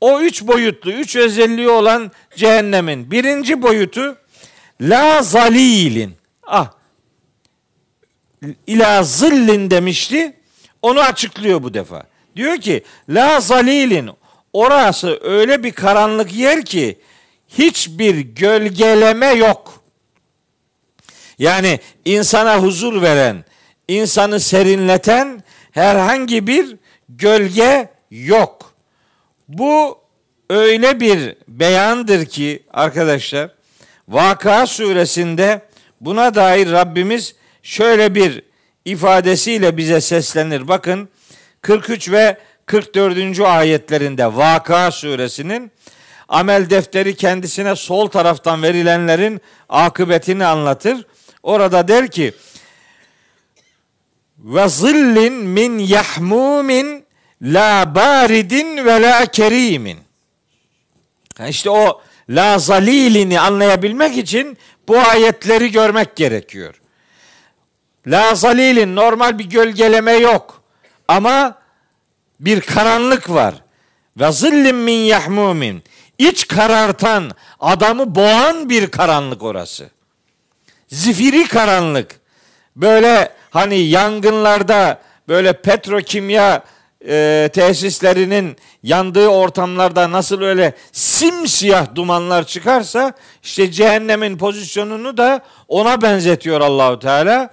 O 0.00 0.20
üç 0.20 0.42
boyutlu, 0.42 0.92
üç 0.92 1.16
özelliği 1.16 1.68
olan 1.68 2.10
cehennemin 2.36 3.10
birinci 3.10 3.62
boyutu 3.62 4.18
la 4.80 5.22
zalilin. 5.22 6.14
Ah, 6.46 6.70
ila 8.66 9.02
zillin 9.02 9.70
demişti. 9.70 10.36
Onu 10.82 11.00
açıklıyor 11.00 11.62
bu 11.62 11.74
defa. 11.74 12.06
Diyor 12.36 12.56
ki 12.56 12.82
la 13.08 13.40
zalilin 13.40 14.10
orası 14.52 15.20
öyle 15.22 15.62
bir 15.62 15.72
karanlık 15.72 16.34
yer 16.34 16.64
ki 16.64 16.98
hiçbir 17.48 18.18
gölgeleme 18.20 19.26
yok. 19.26 19.82
Yani 21.38 21.80
insana 22.04 22.58
huzur 22.58 23.02
veren, 23.02 23.44
insanı 23.88 24.40
serinleten 24.40 25.44
herhangi 25.70 26.46
bir 26.46 26.76
gölge 27.08 27.88
yok. 28.10 28.74
Bu 29.48 29.98
öyle 30.50 31.00
bir 31.00 31.36
beyandır 31.48 32.26
ki 32.26 32.62
arkadaşlar 32.72 33.50
Vaka 34.08 34.66
suresinde 34.66 35.62
buna 36.00 36.34
dair 36.34 36.72
Rabbimiz 36.72 37.34
şöyle 37.62 38.14
bir 38.14 38.42
ifadesiyle 38.84 39.76
bize 39.76 40.00
seslenir. 40.00 40.68
Bakın 40.68 41.08
43 41.66 42.10
ve 42.10 42.36
44. 42.66 43.40
ayetlerinde 43.40 44.26
Vaka 44.26 44.90
suresinin 44.90 45.72
amel 46.28 46.70
defteri 46.70 47.16
kendisine 47.16 47.76
sol 47.76 48.08
taraftan 48.08 48.62
verilenlerin 48.62 49.40
akıbetini 49.68 50.46
anlatır. 50.46 51.06
Orada 51.42 51.88
der 51.88 52.10
ki 52.10 52.34
ve 54.38 54.68
zillin 54.68 55.34
min 55.34 55.78
yahmumin 55.78 57.04
la 57.42 57.94
baridin 57.94 58.84
ve 58.84 59.02
la 59.02 59.26
kerimin. 59.26 59.98
İşte 61.48 61.70
o 61.70 62.02
la 62.28 62.58
zalilini 62.58 63.40
anlayabilmek 63.40 64.16
için 64.16 64.58
bu 64.88 64.98
ayetleri 64.98 65.70
görmek 65.70 66.16
gerekiyor. 66.16 66.80
La 68.06 68.34
zalilin 68.34 68.96
normal 68.96 69.38
bir 69.38 69.44
gölgeleme 69.44 70.12
yok. 70.12 70.55
Ama 71.08 71.58
bir 72.40 72.60
karanlık 72.60 73.30
var. 73.30 73.54
Ve 74.16 74.32
zillim 74.32 74.76
min 74.76 74.98
yahmumin. 74.98 75.82
İç 76.18 76.48
karartan, 76.48 77.30
adamı 77.60 78.14
boğan 78.14 78.70
bir 78.70 78.90
karanlık 78.90 79.42
orası. 79.42 79.90
Zifiri 80.88 81.48
karanlık. 81.48 82.20
Böyle 82.76 83.32
hani 83.50 83.78
yangınlarda 83.78 85.00
böyle 85.28 85.52
petrokimya 85.52 86.62
e, 87.08 87.50
tesislerinin 87.52 88.56
yandığı 88.82 89.28
ortamlarda 89.28 90.12
nasıl 90.12 90.42
öyle 90.42 90.74
simsiyah 90.92 91.94
dumanlar 91.94 92.46
çıkarsa 92.46 93.12
işte 93.42 93.72
cehennemin 93.72 94.38
pozisyonunu 94.38 95.16
da 95.16 95.40
ona 95.68 96.02
benzetiyor 96.02 96.60
Allahu 96.60 96.98
Teala. 96.98 97.50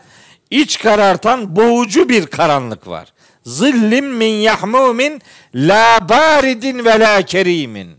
İç 0.49 0.79
karartan 0.79 1.55
boğucu 1.55 2.09
bir 2.09 2.25
karanlık 2.25 2.87
var. 2.87 3.13
Zillim 3.45 4.05
min 4.05 4.33
yahmumin 4.33 5.21
la 5.55 6.09
baridin 6.09 6.85
ve 6.85 6.99
la 6.99 7.21
kerimin. 7.21 7.89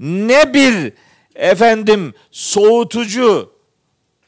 Ne 0.00 0.54
bir 0.54 0.92
efendim 1.34 2.14
soğutucu 2.30 3.52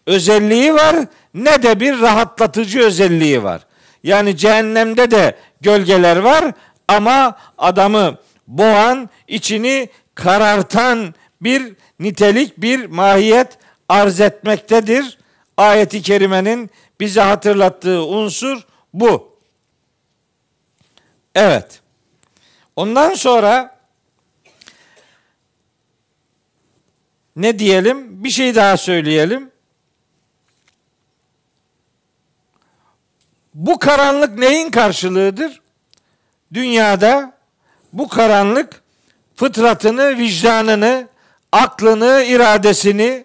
özelliği 0.06 0.74
var 0.74 0.96
ne 1.34 1.62
de 1.62 1.80
bir 1.80 2.00
rahatlatıcı 2.00 2.80
özelliği 2.80 3.42
var. 3.42 3.66
Yani 4.02 4.36
cehennemde 4.36 5.10
de 5.10 5.36
gölgeler 5.60 6.16
var 6.16 6.52
ama 6.88 7.38
adamı 7.58 8.18
boğan, 8.46 9.10
içini 9.28 9.88
karartan 10.14 11.14
bir 11.40 11.72
nitelik, 12.00 12.58
bir 12.58 12.86
mahiyet 12.86 13.58
arz 13.88 14.20
etmektedir. 14.20 15.18
Ayeti 15.56 16.02
kerimenin 16.02 16.70
bize 17.00 17.20
hatırlattığı 17.20 18.02
unsur 18.02 18.58
bu. 18.92 19.37
Evet. 21.38 21.80
Ondan 22.76 23.14
sonra 23.14 23.76
ne 27.36 27.58
diyelim? 27.58 28.24
Bir 28.24 28.30
şey 28.30 28.54
daha 28.54 28.76
söyleyelim. 28.76 29.50
Bu 33.54 33.78
karanlık 33.78 34.38
neyin 34.38 34.70
karşılığıdır? 34.70 35.60
Dünyada 36.54 37.32
bu 37.92 38.08
karanlık 38.08 38.82
fıtratını, 39.36 40.18
vicdanını, 40.18 41.08
aklını, 41.52 42.24
iradesini 42.26 43.24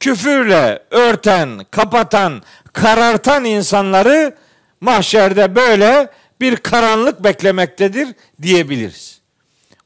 küfürle 0.00 0.82
örten, 0.90 1.66
kapatan, 1.70 2.42
karartan 2.72 3.44
insanları 3.44 4.36
mahşerde 4.80 5.54
böyle 5.54 6.10
bir 6.40 6.56
karanlık 6.56 7.24
beklemektedir 7.24 8.08
diyebiliriz. 8.42 9.20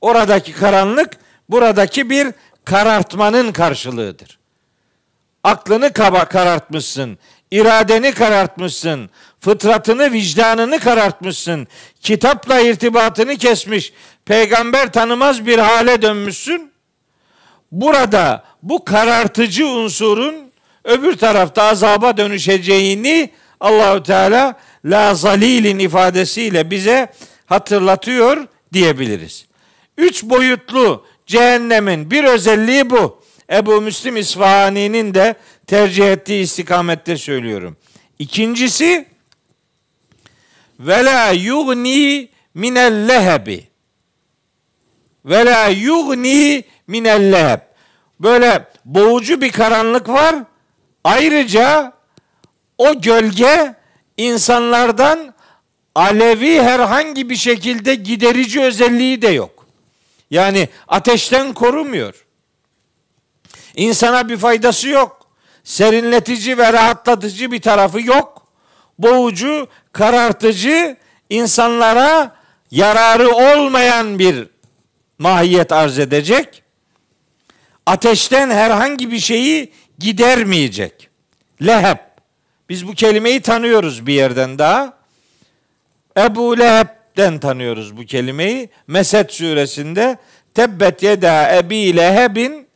Oradaki 0.01 0.53
karanlık 0.53 1.11
buradaki 1.49 2.11
bir 2.11 2.29
karartmanın 2.65 3.53
karşılığıdır. 3.53 4.39
Aklını 5.45 5.93
kaba 5.93 6.25
karartmışsın, 6.25 7.19
iradeni 7.51 8.13
karartmışsın, 8.13 9.11
fıtratını, 9.41 10.13
vicdanını 10.13 10.79
karartmışsın. 10.79 11.69
Kitapla 12.01 12.61
irtibatını 12.61 13.37
kesmiş, 13.37 13.93
peygamber 14.25 14.93
tanımaz 14.93 15.47
bir 15.47 15.59
hale 15.59 16.03
dönmüşsün. 16.03 16.73
Burada 17.73 18.45
bu 18.63 18.85
karartıcı 18.85 19.67
unsurun 19.67 20.53
öbür 20.85 21.17
tarafta 21.17 21.63
azaba 21.63 22.17
dönüşeceğini 22.17 23.31
Allahü 23.63 24.03
Teala 24.03 24.59
la 24.85 25.15
zalilin 25.15 25.79
ifadesiyle 25.79 26.71
bize 26.71 27.13
hatırlatıyor 27.47 28.47
diyebiliriz. 28.73 29.47
Üç 29.99 30.23
boyutlu 30.23 31.07
cehennemin 31.27 32.11
bir 32.11 32.25
özelliği 32.25 32.91
bu. 32.91 33.23
Ebu 33.53 33.81
Müslim 33.81 34.17
İsfahani'nin 34.17 35.15
de 35.15 35.35
tercih 35.67 36.13
ettiği 36.13 36.43
istikamette 36.43 37.17
söylüyorum. 37.17 37.77
İkincisi 38.19 39.07
ve 40.81 41.05
la 41.05 41.31
yugni 41.31 42.29
minel 42.55 43.09
lehebi 43.09 43.67
ve 45.25 45.45
la 45.45 45.67
yugni 45.67 46.65
minel 46.87 47.33
leheb. 47.33 47.61
Böyle 48.21 48.65
boğucu 48.85 49.41
bir 49.41 49.53
karanlık 49.53 50.09
var. 50.09 50.37
Ayrıca 51.05 51.92
o 52.83 53.01
gölge 53.01 53.75
insanlardan 54.17 55.35
alevi 55.95 56.63
herhangi 56.63 57.31
bir 57.31 57.37
şekilde 57.37 57.95
giderici 57.95 58.61
özelliği 58.61 59.23
de 59.23 59.29
yok. 59.29 59.67
Yani 60.31 60.69
ateşten 60.89 61.53
korumuyor. 61.53 62.25
İnsana 63.77 64.29
bir 64.29 64.37
faydası 64.37 64.89
yok. 64.89 65.27
Serinletici 65.65 66.59
ve 66.59 66.73
rahatlatıcı 66.73 67.53
bir 67.53 67.61
tarafı 67.61 68.01
yok. 68.03 68.47
Boğucu, 68.99 69.69
karartıcı, 69.93 70.97
insanlara 71.31 72.37
yararı 72.71 73.31
olmayan 73.31 74.19
bir 74.19 74.49
mahiyet 75.19 75.73
arz 75.73 75.99
edecek. 75.99 76.63
Ateşten 77.87 78.51
herhangi 78.51 79.11
bir 79.11 79.19
şeyi 79.19 79.73
gidermeyecek. 79.99 81.09
Leheb. 81.67 82.12
Biz 82.73 82.89
bu 82.89 82.95
kelimeyi 82.95 83.41
tanıyoruz 83.41 84.07
bir 84.07 84.15
yerden 84.15 84.59
daha. 84.59 84.93
Ebu 86.19 86.59
Leheb'den 86.59 87.39
tanıyoruz 87.39 87.97
bu 87.97 88.05
kelimeyi. 88.05 88.71
Mesed 88.87 89.31
suresinde 89.31 90.19
Tebbet 90.55 91.03
yeda 91.03 91.57
ebi 91.57 91.97
lehebin 91.97 92.67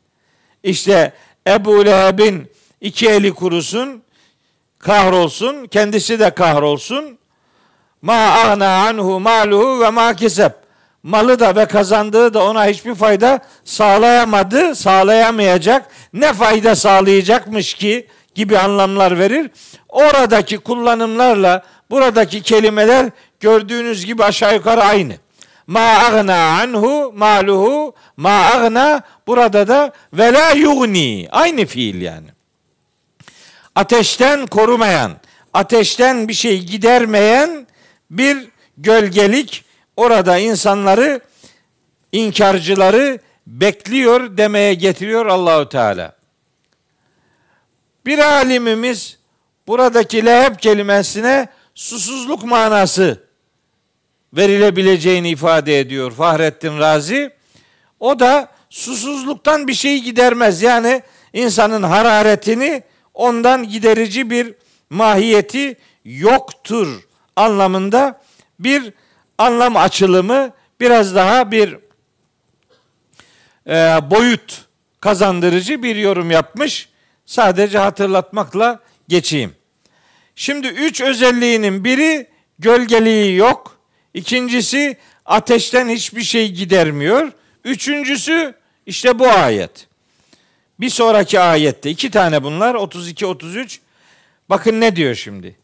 işte 0.62 1.12
Ebu 1.46 1.86
Leheb'in 1.86 2.50
iki 2.80 3.08
eli 3.08 3.32
kurusun, 3.32 4.02
kahrolsun, 4.78 5.66
kendisi 5.66 6.20
de 6.20 6.30
kahrolsun. 6.30 7.18
Ma 8.02 8.14
agna 8.14 8.86
anhu 8.86 9.20
maluhu 9.20 9.80
ve 9.80 9.90
ma 9.90 10.14
keseb. 10.14 10.52
Malı 11.02 11.40
da 11.40 11.56
ve 11.56 11.66
kazandığı 11.66 12.34
da 12.34 12.44
ona 12.44 12.66
hiçbir 12.66 12.94
fayda 12.94 13.40
sağlayamadı, 13.64 14.74
sağlayamayacak. 14.74 15.88
Ne 16.12 16.32
fayda 16.32 16.74
sağlayacakmış 16.74 17.74
ki 17.74 18.06
gibi 18.36 18.58
anlamlar 18.58 19.18
verir. 19.18 19.50
Oradaki 19.88 20.58
kullanımlarla 20.58 21.62
buradaki 21.90 22.42
kelimeler 22.42 23.10
gördüğünüz 23.40 24.06
gibi 24.06 24.24
aşağı 24.24 24.54
yukarı 24.54 24.82
aynı. 24.82 25.12
Ma 25.66 25.80
agna 25.80 26.60
anhu 26.60 27.12
maluhu 27.16 27.94
Ma 28.16 28.46
agna 28.46 29.02
burada 29.26 29.68
da 29.68 29.92
ve 30.12 30.32
la 30.32 30.50
yugni. 30.50 31.28
Aynı 31.30 31.66
fiil 31.66 32.02
yani. 32.02 32.26
Ateşten 33.74 34.46
korumayan, 34.46 35.12
ateşten 35.54 36.28
bir 36.28 36.34
şey 36.34 36.62
gidermeyen 36.62 37.66
bir 38.10 38.48
gölgelik 38.78 39.64
orada 39.96 40.38
insanları 40.38 41.20
inkarcıları 42.12 43.18
bekliyor 43.46 44.36
demeye 44.36 44.74
getiriyor 44.74 45.26
Allahu 45.26 45.68
Teala. 45.68 46.15
Bir 48.06 48.18
alimimiz 48.18 49.18
buradaki 49.66 50.26
leheb 50.26 50.56
kelimesine 50.56 51.48
susuzluk 51.74 52.44
manası 52.44 53.22
verilebileceğini 54.32 55.30
ifade 55.30 55.80
ediyor 55.80 56.12
Fahrettin 56.12 56.78
Razi. 56.78 57.30
O 58.00 58.20
da 58.20 58.48
susuzluktan 58.70 59.68
bir 59.68 59.74
şey 59.74 60.02
gidermez. 60.02 60.62
Yani 60.62 61.02
insanın 61.32 61.82
hararetini 61.82 62.82
ondan 63.14 63.68
giderici 63.68 64.30
bir 64.30 64.54
mahiyeti 64.90 65.76
yoktur 66.04 67.02
anlamında 67.36 68.20
bir 68.58 68.92
anlam 69.38 69.76
açılımı 69.76 70.50
biraz 70.80 71.14
daha 71.14 71.50
bir 71.50 71.78
e, 73.66 74.10
boyut 74.10 74.64
kazandırıcı 75.00 75.82
bir 75.82 75.96
yorum 75.96 76.30
yapmış. 76.30 76.88
Sadece 77.26 77.78
hatırlatmakla 77.78 78.80
geçeyim. 79.08 79.54
Şimdi 80.34 80.66
üç 80.66 81.00
özelliğinin 81.00 81.84
biri 81.84 82.26
gölgeliği 82.58 83.36
yok. 83.36 83.78
İkincisi 84.14 84.96
ateşten 85.24 85.88
hiçbir 85.88 86.22
şey 86.22 86.52
gidermiyor. 86.52 87.32
Üçüncüsü 87.64 88.54
işte 88.86 89.18
bu 89.18 89.28
ayet. 89.28 89.88
Bir 90.80 90.90
sonraki 90.90 91.40
ayette 91.40 91.90
iki 91.90 92.10
tane 92.10 92.42
bunlar 92.44 92.74
32 92.74 93.26
33. 93.26 93.80
Bakın 94.50 94.80
ne 94.80 94.96
diyor 94.96 95.14
şimdi. 95.14 95.56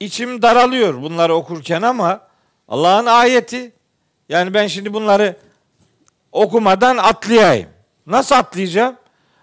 İçim 0.00 0.42
daralıyor 0.42 1.02
bunları 1.02 1.34
okurken 1.34 1.82
ama 1.82 2.28
Allah'ın 2.68 3.06
ayeti. 3.06 3.72
Yani 4.28 4.54
ben 4.54 4.66
şimdi 4.66 4.92
bunları 4.92 5.36
okumadan 6.32 6.96
atlayayım. 6.96 7.73
Nasıl 8.06 8.34
atlayacağım? 8.34 8.96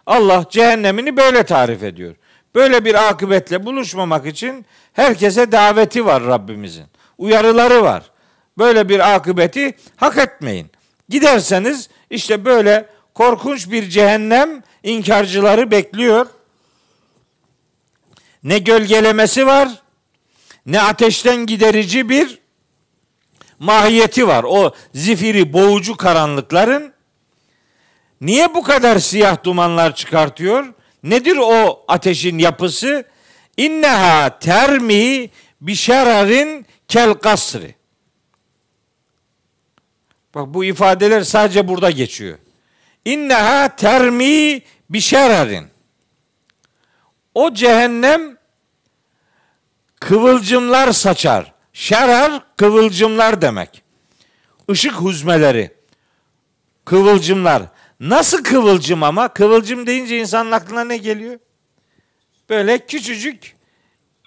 Allah 0.05 0.45
cehennemini 0.49 1.18
böyle 1.18 1.43
tarif 1.43 1.84
ediyor. 1.84 2.16
Böyle 2.55 2.86
bir 2.86 3.09
akıbetle 3.09 3.66
buluşmamak 3.66 4.26
için 4.26 4.66
herkese 4.93 5.51
daveti 5.51 6.05
var 6.05 6.24
Rabbimizin. 6.24 6.86
Uyarıları 7.18 7.84
var. 7.84 8.12
Böyle 8.57 8.89
bir 8.89 9.16
akıbeti 9.16 9.76
hak 9.95 10.18
etmeyin. 10.18 10.72
Giderseniz 11.09 11.89
işte 12.09 12.45
böyle 12.45 12.89
korkunç 13.14 13.72
bir 13.72 13.89
cehennem 13.89 14.64
inkarcıları 14.84 15.72
bekliyor. 15.72 16.28
Ne 18.43 18.59
gölgelemesi 18.59 19.47
var, 19.47 19.82
ne 20.66 20.82
ateşten 20.82 21.45
giderici 21.45 22.09
bir 22.09 22.39
mahiyeti 23.59 24.28
var. 24.28 24.45
O 24.47 24.76
zifiri 24.93 25.53
boğucu 25.53 25.97
karanlıkların 25.97 26.93
niye 28.22 28.53
bu 28.53 28.63
kadar 28.63 28.99
siyah 28.99 29.43
dumanlar 29.43 29.95
çıkartıyor? 29.95 30.74
Nedir 31.03 31.38
o 31.41 31.86
ateşin 31.88 32.38
yapısı? 32.38 33.05
İnneha 33.57 34.39
termi 34.39 35.30
bişerarin 35.61 36.65
kel 36.88 37.13
kasri. 37.13 37.76
Bak 40.36 40.47
bu 40.47 40.65
ifadeler 40.65 41.22
sadece 41.22 41.67
burada 41.67 41.91
geçiyor. 41.91 42.38
İnneha 43.05 43.76
termi 43.76 44.61
bişerarin. 44.89 45.67
O 47.36 47.53
cehennem 47.53 48.38
kıvılcımlar 49.99 50.91
saçar. 50.91 51.53
Şerar 51.74 52.43
kıvılcımlar 52.57 53.41
demek. 53.41 53.84
Işık 54.69 54.93
huzmeleri. 54.93 55.74
Kıvılcımlar. 56.86 57.63
Nasıl 58.02 58.43
kıvılcım 58.43 59.04
ama? 59.04 59.28
Kıvılcım 59.28 59.88
deyince 59.88 60.20
insanın 60.20 60.52
aklına 60.52 60.84
ne 60.84 60.97
geliyor? 60.97 61.39
Böyle 62.49 62.86
küçücük 62.86 63.56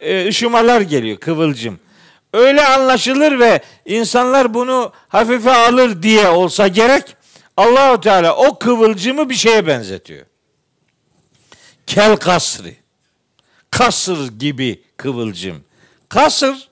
e, 0.00 0.28
ışımalar 0.28 0.80
geliyor 0.80 1.16
kıvılcım. 1.18 1.80
Öyle 2.32 2.66
anlaşılır 2.66 3.38
ve 3.38 3.62
insanlar 3.84 4.54
bunu 4.54 4.92
hafife 5.08 5.52
alır 5.52 6.02
diye 6.02 6.28
olsa 6.28 6.68
gerek 6.68 7.16
Allahu 7.56 8.00
Teala 8.00 8.36
o 8.36 8.58
kıvılcımı 8.58 9.30
bir 9.30 9.34
şeye 9.34 9.66
benzetiyor. 9.66 10.26
Kel 11.86 12.16
kasri. 12.16 12.76
Kasır 13.70 14.38
gibi 14.38 14.82
kıvılcım. 14.96 15.64
Kasır 16.08 16.68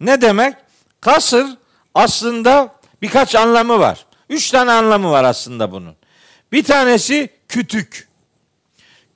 ne 0.00 0.20
demek? 0.20 0.54
Kasır 1.00 1.46
aslında 1.94 2.74
birkaç 3.02 3.34
anlamı 3.34 3.78
var. 3.78 4.06
Üç 4.28 4.50
tane 4.50 4.72
anlamı 4.72 5.10
var 5.10 5.24
aslında 5.24 5.72
bunun. 5.72 5.99
Bir 6.52 6.64
tanesi 6.64 7.28
kütük. 7.48 8.08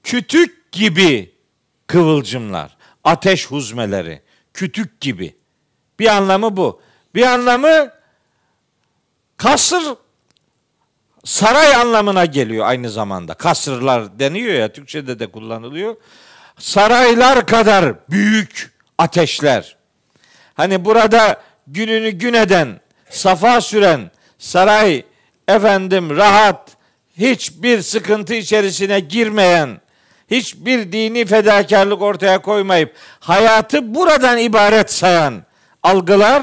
Kütük 0.02 0.72
gibi 0.72 1.34
kıvılcımlar, 1.86 2.76
ateş 3.04 3.46
huzmeleri, 3.46 4.22
kütük 4.54 5.00
gibi. 5.00 5.36
Bir 5.98 6.06
anlamı 6.06 6.56
bu. 6.56 6.82
Bir 7.14 7.22
anlamı 7.22 7.90
kasır 9.36 9.84
saray 11.24 11.74
anlamına 11.74 12.24
geliyor 12.24 12.66
aynı 12.66 12.90
zamanda. 12.90 13.34
Kasırlar 13.34 14.18
deniyor 14.18 14.54
ya 14.54 14.72
Türkçede 14.72 15.18
de 15.18 15.26
kullanılıyor. 15.26 15.96
Saraylar 16.58 17.46
kadar 17.46 18.10
büyük 18.10 18.72
ateşler. 18.98 19.76
Hani 20.54 20.84
burada 20.84 21.42
gününü 21.66 22.10
gün 22.10 22.34
eden, 22.34 22.80
safa 23.10 23.60
süren, 23.60 24.10
saray 24.38 25.04
efendim 25.48 26.16
rahat, 26.16 26.73
hiçbir 27.18 27.82
sıkıntı 27.82 28.34
içerisine 28.34 29.00
girmeyen, 29.00 29.80
hiçbir 30.30 30.92
dini 30.92 31.26
fedakarlık 31.26 32.02
ortaya 32.02 32.38
koymayıp 32.38 32.94
hayatı 33.20 33.94
buradan 33.94 34.38
ibaret 34.38 34.92
sayan 34.92 35.42
algılar 35.82 36.42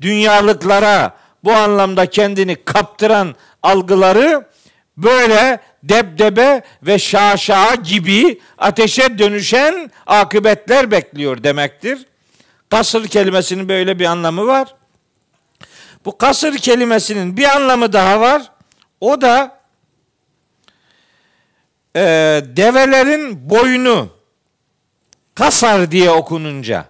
dünyalıklara 0.00 1.16
bu 1.44 1.52
anlamda 1.52 2.06
kendini 2.06 2.64
kaptıran 2.64 3.34
algıları 3.62 4.46
böyle 4.96 5.60
debdebe 5.82 6.62
ve 6.82 6.98
şaşa 6.98 7.74
gibi 7.74 8.40
ateşe 8.58 9.18
dönüşen 9.18 9.90
akıbetler 10.06 10.90
bekliyor 10.90 11.42
demektir. 11.42 12.06
Kasır 12.70 13.08
kelimesinin 13.08 13.68
böyle 13.68 13.98
bir 13.98 14.04
anlamı 14.04 14.46
var. 14.46 14.74
Bu 16.04 16.18
kasır 16.18 16.58
kelimesinin 16.58 17.36
bir 17.36 17.56
anlamı 17.56 17.92
daha 17.92 18.20
var. 18.20 18.42
O 19.00 19.20
da 19.20 19.61
e, 21.96 22.00
develerin 22.44 23.50
boynu 23.50 24.08
kasar 25.34 25.90
diye 25.90 26.10
okununca 26.10 26.86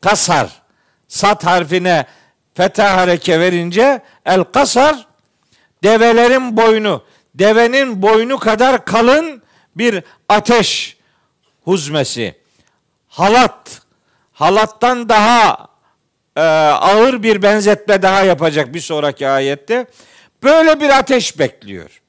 kasar 0.00 0.62
sat 1.08 1.46
harfine 1.46 2.06
fetha 2.54 2.96
hareke 2.96 3.40
verince 3.40 4.02
el 4.26 4.44
kasar 4.44 5.06
develerin 5.82 6.56
boynu 6.56 7.04
devenin 7.34 8.02
boynu 8.02 8.38
kadar 8.38 8.84
kalın 8.84 9.42
bir 9.76 10.02
ateş 10.28 10.96
huzmesi 11.64 12.34
halat 13.08 13.82
halattan 14.32 15.08
daha 15.08 15.68
e, 16.36 16.40
ağır 16.40 17.22
bir 17.22 17.42
benzetme 17.42 18.02
daha 18.02 18.22
yapacak 18.22 18.74
bir 18.74 18.80
sonraki 18.80 19.28
ayette 19.28 19.86
böyle 20.42 20.80
bir 20.80 20.98
ateş 20.98 21.38
bekliyor. 21.38 21.99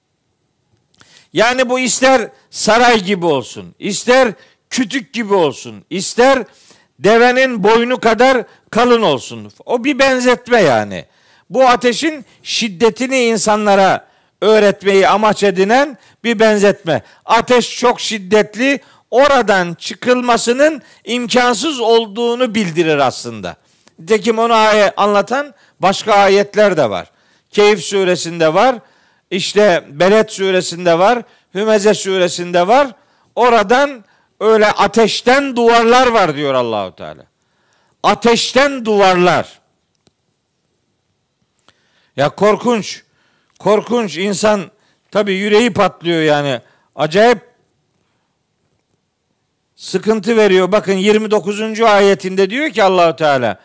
Yani 1.33 1.69
bu 1.69 1.79
ister 1.79 2.29
saray 2.49 3.03
gibi 3.03 3.25
olsun, 3.25 3.75
ister 3.79 4.33
kütük 4.69 5.13
gibi 5.13 5.33
olsun, 5.33 5.85
ister 5.89 6.43
devenin 6.99 7.63
boynu 7.63 7.99
kadar 7.99 8.43
kalın 8.69 9.01
olsun. 9.01 9.51
O 9.65 9.83
bir 9.83 9.99
benzetme 9.99 10.61
yani. 10.61 11.05
Bu 11.49 11.67
ateşin 11.67 12.25
şiddetini 12.43 13.19
insanlara 13.19 14.07
öğretmeyi 14.41 15.07
amaç 15.07 15.43
edinen 15.43 15.97
bir 16.23 16.39
benzetme. 16.39 17.03
Ateş 17.25 17.79
çok 17.79 18.01
şiddetli, 18.01 18.79
oradan 19.11 19.73
çıkılmasının 19.73 20.81
imkansız 21.03 21.79
olduğunu 21.79 22.55
bildirir 22.55 22.97
aslında. 22.97 23.55
Nitekim 23.99 24.39
onu 24.39 24.53
anlatan 24.97 25.53
başka 25.79 26.13
ayetler 26.13 26.77
de 26.77 26.89
var. 26.89 27.11
Keyif 27.51 27.83
suresinde 27.83 28.53
var, 28.53 28.75
işte 29.31 29.83
Beled 29.89 30.29
suresinde 30.29 30.99
var, 30.99 31.23
Hümeze 31.55 31.93
suresinde 31.93 32.67
var. 32.67 32.87
Oradan 33.35 34.05
öyle 34.39 34.67
ateşten 34.67 35.55
duvarlar 35.55 36.07
var 36.07 36.35
diyor 36.35 36.53
Allahu 36.53 36.95
Teala. 36.95 37.23
Ateşten 38.03 38.85
duvarlar. 38.85 39.59
Ya 42.15 42.29
korkunç. 42.29 43.03
Korkunç 43.59 44.17
insan 44.17 44.71
tabi 45.11 45.33
yüreği 45.33 45.73
patlıyor 45.73 46.21
yani. 46.21 46.61
Acayip 46.95 47.39
sıkıntı 49.75 50.37
veriyor. 50.37 50.71
Bakın 50.71 50.93
29. 50.93 51.81
ayetinde 51.81 52.49
diyor 52.49 52.69
ki 52.69 52.83
Allahu 52.83 53.15
Teala 53.15 53.59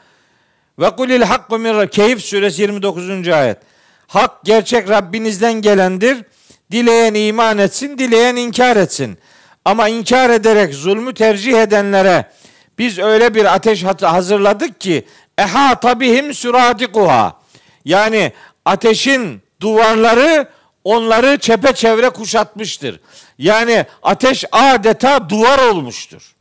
ve 0.79 0.91
kulil 0.91 1.23
hakku 1.23 1.59
min 1.59 1.87
Keyif 1.87 2.25
suresi 2.25 2.63
29. 2.63 3.29
ayet. 3.29 3.59
Hak 4.07 4.45
gerçek 4.45 4.89
Rabbinizden 4.89 5.53
gelendir. 5.53 6.25
Dileyen 6.71 7.15
iman 7.15 7.59
etsin, 7.59 7.99
dileyen 7.99 8.37
inkar 8.37 8.77
etsin. 8.77 9.19
Ama 9.65 9.89
inkar 9.89 10.31
ederek 10.31 10.75
zulmü 10.75 11.15
tercih 11.15 11.63
edenlere 11.63 12.31
biz 12.79 12.99
öyle 12.99 13.35
bir 13.35 13.55
ateş 13.55 13.85
hazırladık 14.03 14.81
ki 14.81 15.07
eha 15.39 15.81
tabihim 15.81 16.35
suradikuha. 16.35 17.41
Yani 17.85 18.33
ateşin 18.65 19.43
duvarları 19.61 20.49
onları 20.85 21.39
çepeçevre 21.39 22.11
kuşatmıştır. 22.11 23.01
Yani 23.39 23.87
ateş 24.03 24.45
adeta 24.53 25.29
duvar 25.29 25.59
olmuştur. 25.59 26.37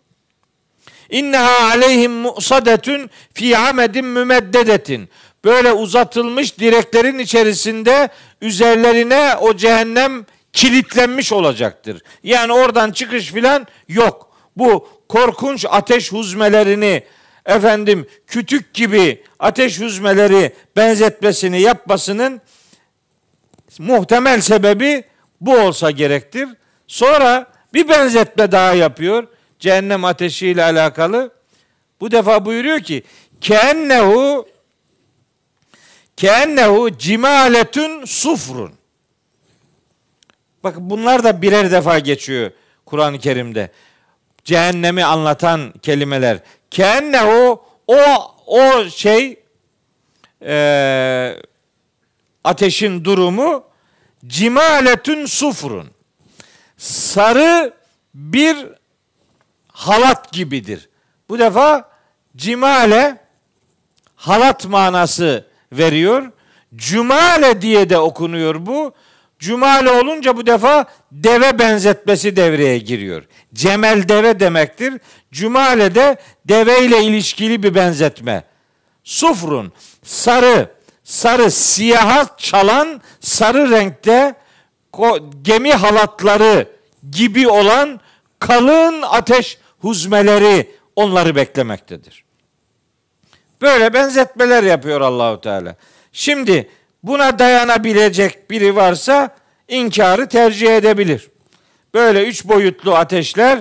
İnneha 1.09 1.65
aleyhim 1.65 2.11
musadetun 2.11 3.09
fi 3.33 3.57
amedin 3.57 4.05
mümeddedetin. 4.05 5.09
Böyle 5.45 5.73
uzatılmış 5.73 6.59
direklerin 6.59 7.19
içerisinde 7.19 8.09
üzerlerine 8.41 9.35
o 9.41 9.57
cehennem 9.57 10.25
kilitlenmiş 10.53 11.33
olacaktır. 11.33 12.01
Yani 12.23 12.53
oradan 12.53 12.91
çıkış 12.91 13.31
filan 13.31 13.67
yok. 13.87 14.31
Bu 14.57 14.89
korkunç 15.09 15.65
ateş 15.69 16.11
huzmelerini 16.11 17.03
efendim 17.45 18.07
kütük 18.27 18.73
gibi 18.73 19.23
ateş 19.39 19.81
huzmeleri 19.81 20.53
benzetmesini 20.75 21.61
yapmasının 21.61 22.41
muhtemel 23.79 24.41
sebebi 24.41 25.03
bu 25.41 25.57
olsa 25.57 25.91
gerektir. 25.91 26.49
Sonra 26.87 27.47
bir 27.73 27.89
benzetme 27.89 28.51
daha 28.51 28.73
yapıyor. 28.73 29.27
Cehennem 29.59 30.05
ateşiyle 30.05 30.63
alakalı. 30.63 31.31
Bu 32.01 32.11
defa 32.11 32.45
buyuruyor 32.45 32.79
ki 32.79 33.03
kennehu 33.41 34.47
kennehu 36.17 36.97
cimaletun 36.97 38.05
sufrun. 38.05 38.73
Bakın 40.63 40.89
bunlar 40.89 41.23
da 41.23 41.41
birer 41.41 41.71
defa 41.71 41.99
geçiyor 41.99 42.51
Kur'an-ı 42.85 43.19
Kerim'de. 43.19 43.71
Cehennemi 44.43 45.05
anlatan 45.05 45.73
kelimeler. 45.81 46.39
Kennehu 46.71 47.65
o 47.87 48.01
o 48.47 48.89
şey 48.89 49.39
e, 50.41 51.35
ateşin 52.43 53.05
durumu 53.05 53.63
cimaletün 54.27 55.25
sufrun. 55.25 55.91
Sarı 56.77 57.73
bir 58.13 58.57
halat 59.67 60.31
gibidir. 60.31 60.89
Bu 61.29 61.39
defa 61.39 61.89
cimale 62.35 63.17
halat 64.15 64.65
manası 64.65 65.47
veriyor. 65.71 66.31
Cumale 66.75 67.61
diye 67.61 67.89
de 67.89 67.97
okunuyor 67.97 68.65
bu. 68.65 68.93
Cumale 69.39 69.91
olunca 69.91 70.37
bu 70.37 70.45
defa 70.45 70.85
deve 71.11 71.59
benzetmesi 71.59 72.35
devreye 72.35 72.77
giriyor. 72.77 73.23
Cemel 73.53 74.09
deve 74.09 74.39
demektir. 74.39 74.93
Cumale 75.31 75.95
de 75.95 76.17
deve 76.45 76.85
ile 76.85 77.03
ilişkili 77.03 77.63
bir 77.63 77.75
benzetme. 77.75 78.43
Sufrun 79.03 79.73
sarı, 80.03 80.69
sarı 81.03 81.51
siyaha 81.51 82.37
çalan 82.37 83.01
sarı 83.19 83.71
renkte 83.71 84.35
gemi 85.41 85.73
halatları 85.73 86.67
gibi 87.11 87.47
olan 87.47 87.99
kalın 88.39 89.01
ateş 89.01 89.57
huzmeleri 89.79 90.71
onları 90.95 91.35
beklemektedir. 91.35 92.24
Böyle 93.61 93.93
benzetmeler 93.93 94.63
yapıyor 94.63 95.01
Allahu 95.01 95.41
Teala. 95.41 95.75
Şimdi 96.11 96.69
buna 97.03 97.39
dayanabilecek 97.39 98.51
biri 98.51 98.75
varsa 98.75 99.29
inkarı 99.67 100.29
tercih 100.29 100.77
edebilir. 100.77 101.29
Böyle 101.93 102.25
üç 102.27 102.45
boyutlu 102.45 102.95
ateşler, 102.95 103.59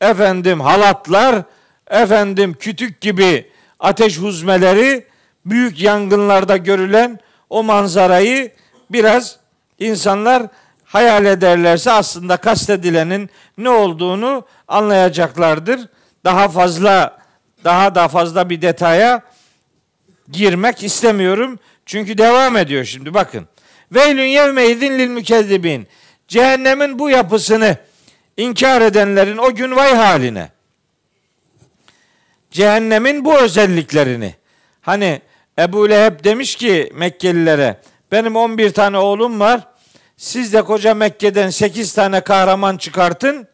efendim 0.00 0.60
halatlar, 0.60 1.42
efendim 1.90 2.56
kütük 2.60 3.00
gibi 3.00 3.50
ateş 3.80 4.18
huzmeleri, 4.18 5.06
büyük 5.44 5.80
yangınlarda 5.80 6.56
görülen 6.56 7.18
o 7.50 7.62
manzarayı 7.62 8.52
biraz 8.90 9.36
insanlar 9.78 10.42
hayal 10.84 11.24
ederlerse 11.24 11.90
aslında 11.92 12.36
kastedilenin 12.36 13.30
ne 13.58 13.70
olduğunu 13.70 14.44
anlayacaklardır. 14.68 15.80
Daha 16.24 16.48
fazla 16.48 17.18
daha 17.64 17.94
da 17.94 18.08
fazla 18.08 18.50
bir 18.50 18.62
detaya 18.62 19.22
girmek 20.32 20.82
istemiyorum. 20.82 21.58
Çünkü 21.86 22.18
devam 22.18 22.56
ediyor 22.56 22.84
şimdi 22.84 23.14
bakın. 23.14 23.46
Veylün 23.92 24.24
yevme 24.26 24.66
idin 24.66 24.98
lil 24.98 25.08
mükezzibin. 25.08 25.86
Cehennemin 26.28 26.98
bu 26.98 27.10
yapısını 27.10 27.76
inkar 28.36 28.80
edenlerin 28.80 29.36
o 29.36 29.54
gün 29.54 29.76
vay 29.76 29.94
haline. 29.94 30.48
Cehennemin 32.50 33.24
bu 33.24 33.38
özelliklerini. 33.38 34.34
Hani 34.80 35.20
Ebu 35.58 35.90
Leheb 35.90 36.24
demiş 36.24 36.56
ki 36.56 36.92
Mekkelilere 36.94 37.80
benim 38.12 38.36
11 38.36 38.70
tane 38.70 38.98
oğlum 38.98 39.40
var. 39.40 39.60
Siz 40.16 40.52
de 40.52 40.62
koca 40.62 40.94
Mekke'den 40.94 41.50
8 41.50 41.92
tane 41.92 42.20
kahraman 42.20 42.76
çıkartın. 42.76 43.48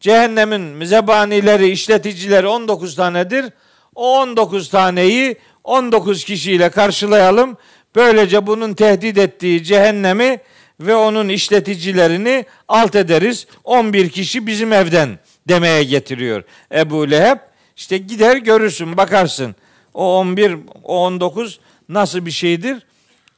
Cehennemin 0.00 0.84
zebanileri, 0.84 1.68
işleticileri 1.68 2.46
19 2.46 2.96
tanedir. 2.96 3.46
O 3.94 4.20
19 4.20 4.68
taneyi 4.68 5.36
19 5.64 6.24
kişiyle 6.24 6.70
karşılayalım. 6.70 7.56
Böylece 7.94 8.46
bunun 8.46 8.74
tehdit 8.74 9.18
ettiği 9.18 9.64
cehennemi 9.64 10.40
ve 10.80 10.94
onun 10.94 11.28
işleticilerini 11.28 12.44
alt 12.68 12.96
ederiz. 12.96 13.46
11 13.64 14.10
kişi 14.10 14.46
bizim 14.46 14.72
evden 14.72 15.18
demeye 15.48 15.84
getiriyor 15.84 16.42
Ebu 16.72 17.10
Leheb. 17.10 17.38
İşte 17.76 17.98
gider 17.98 18.36
görürsün 18.36 18.96
bakarsın. 18.96 19.54
O 19.94 20.18
11, 20.18 20.56
o 20.82 21.04
19 21.06 21.60
nasıl 21.88 22.26
bir 22.26 22.30
şeydir? 22.30 22.86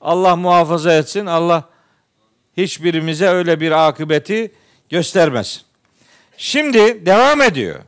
Allah 0.01 0.37
muhafaza 0.37 0.95
etsin. 0.95 1.27
Allah 1.27 1.68
hiçbirimize 2.57 3.27
öyle 3.27 3.61
bir 3.61 3.89
akıbeti 3.89 4.53
göstermesin. 4.91 5.62
Şimdi 6.37 7.07
devam 7.07 7.43
ediyor. 7.43 7.81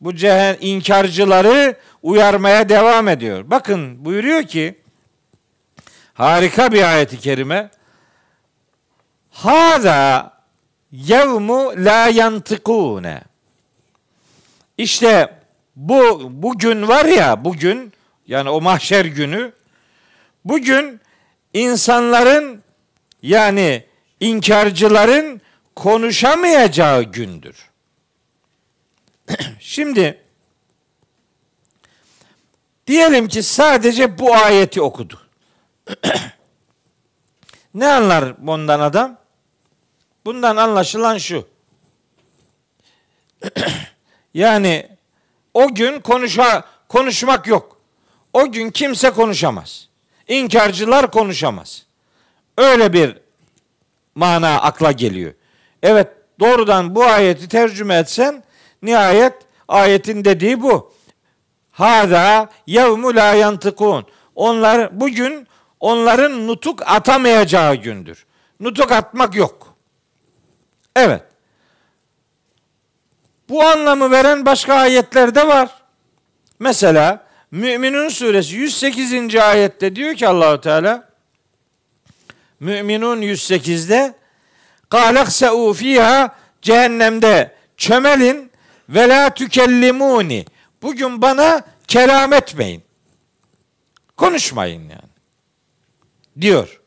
Bu 0.00 0.14
cehen 0.14 0.56
inkarcıları 0.60 1.76
uyarmaya 2.02 2.68
devam 2.68 3.08
ediyor. 3.08 3.50
Bakın 3.50 4.04
buyuruyor 4.04 4.42
ki 4.42 4.74
harika 6.14 6.72
bir 6.72 6.82
ayeti 6.82 7.18
kerime. 7.18 7.70
Hada 9.30 10.32
yevmu 10.92 11.72
la 11.76 12.08
yantıkune. 12.08 13.22
İşte 14.78 15.38
bu 15.76 16.28
bugün 16.30 16.88
var 16.88 17.04
ya 17.04 17.44
bugün 17.44 17.92
yani 18.26 18.50
o 18.50 18.60
mahşer 18.60 19.04
günü 19.04 19.52
bugün 20.44 21.00
insanların 21.54 22.62
yani 23.22 23.84
inkarcıların 24.20 25.40
konuşamayacağı 25.76 27.02
gündür. 27.02 27.70
Şimdi 29.60 30.22
diyelim 32.86 33.28
ki 33.28 33.42
sadece 33.42 34.18
bu 34.18 34.34
ayeti 34.34 34.82
okudu. 34.82 35.20
ne 37.74 37.86
anlar 37.86 38.46
bundan 38.46 38.80
adam? 38.80 39.18
Bundan 40.24 40.56
anlaşılan 40.56 41.18
şu. 41.18 41.48
yani 44.34 44.88
o 45.54 45.74
gün 45.74 46.00
konuşa, 46.00 46.64
konuşmak 46.88 47.46
yok. 47.46 47.80
O 48.32 48.52
gün 48.52 48.70
kimse 48.70 49.10
konuşamaz. 49.10 49.88
İnkarcılar 50.28 51.10
konuşamaz. 51.10 51.86
Öyle 52.58 52.92
bir 52.92 53.18
mana 54.14 54.60
akla 54.60 54.92
geliyor. 54.92 55.34
Evet 55.82 56.08
doğrudan 56.40 56.94
bu 56.94 57.04
ayeti 57.04 57.48
tercüme 57.48 57.94
etsen 57.94 58.44
nihayet 58.86 59.34
ayetin 59.68 60.24
dediği 60.24 60.62
bu. 60.62 60.92
Hada 61.70 62.50
yevmu 62.66 63.14
la 63.14 63.34
yantıkun. 63.34 64.06
Onlar 64.34 65.00
bugün 65.00 65.48
onların 65.80 66.46
nutuk 66.46 66.82
atamayacağı 66.86 67.74
gündür. 67.74 68.26
Nutuk 68.60 68.92
atmak 68.92 69.34
yok. 69.34 69.76
Evet. 70.96 71.22
Bu 73.48 73.62
anlamı 73.62 74.10
veren 74.10 74.46
başka 74.46 74.74
ayetler 74.74 75.34
de 75.34 75.48
var. 75.48 75.68
Mesela 76.58 77.26
Müminun 77.50 78.08
suresi 78.08 78.56
108. 78.56 79.36
ayette 79.36 79.96
diyor 79.96 80.14
ki 80.14 80.28
Allahu 80.28 80.60
Teala 80.60 81.08
Müminun 82.60 83.22
108'de 83.22 84.14
Kâlekseu 84.90 85.72
fiha 85.72 86.36
cehennemde 86.62 87.54
çömelin 87.76 88.45
ve 88.88 89.08
la 89.08 89.34
tükellimuni. 89.34 90.44
Bugün 90.82 91.22
bana 91.22 91.62
kelam 91.88 92.32
etmeyin. 92.32 92.82
Konuşmayın 94.16 94.82
yani. 94.82 95.16
Diyor 96.40 96.80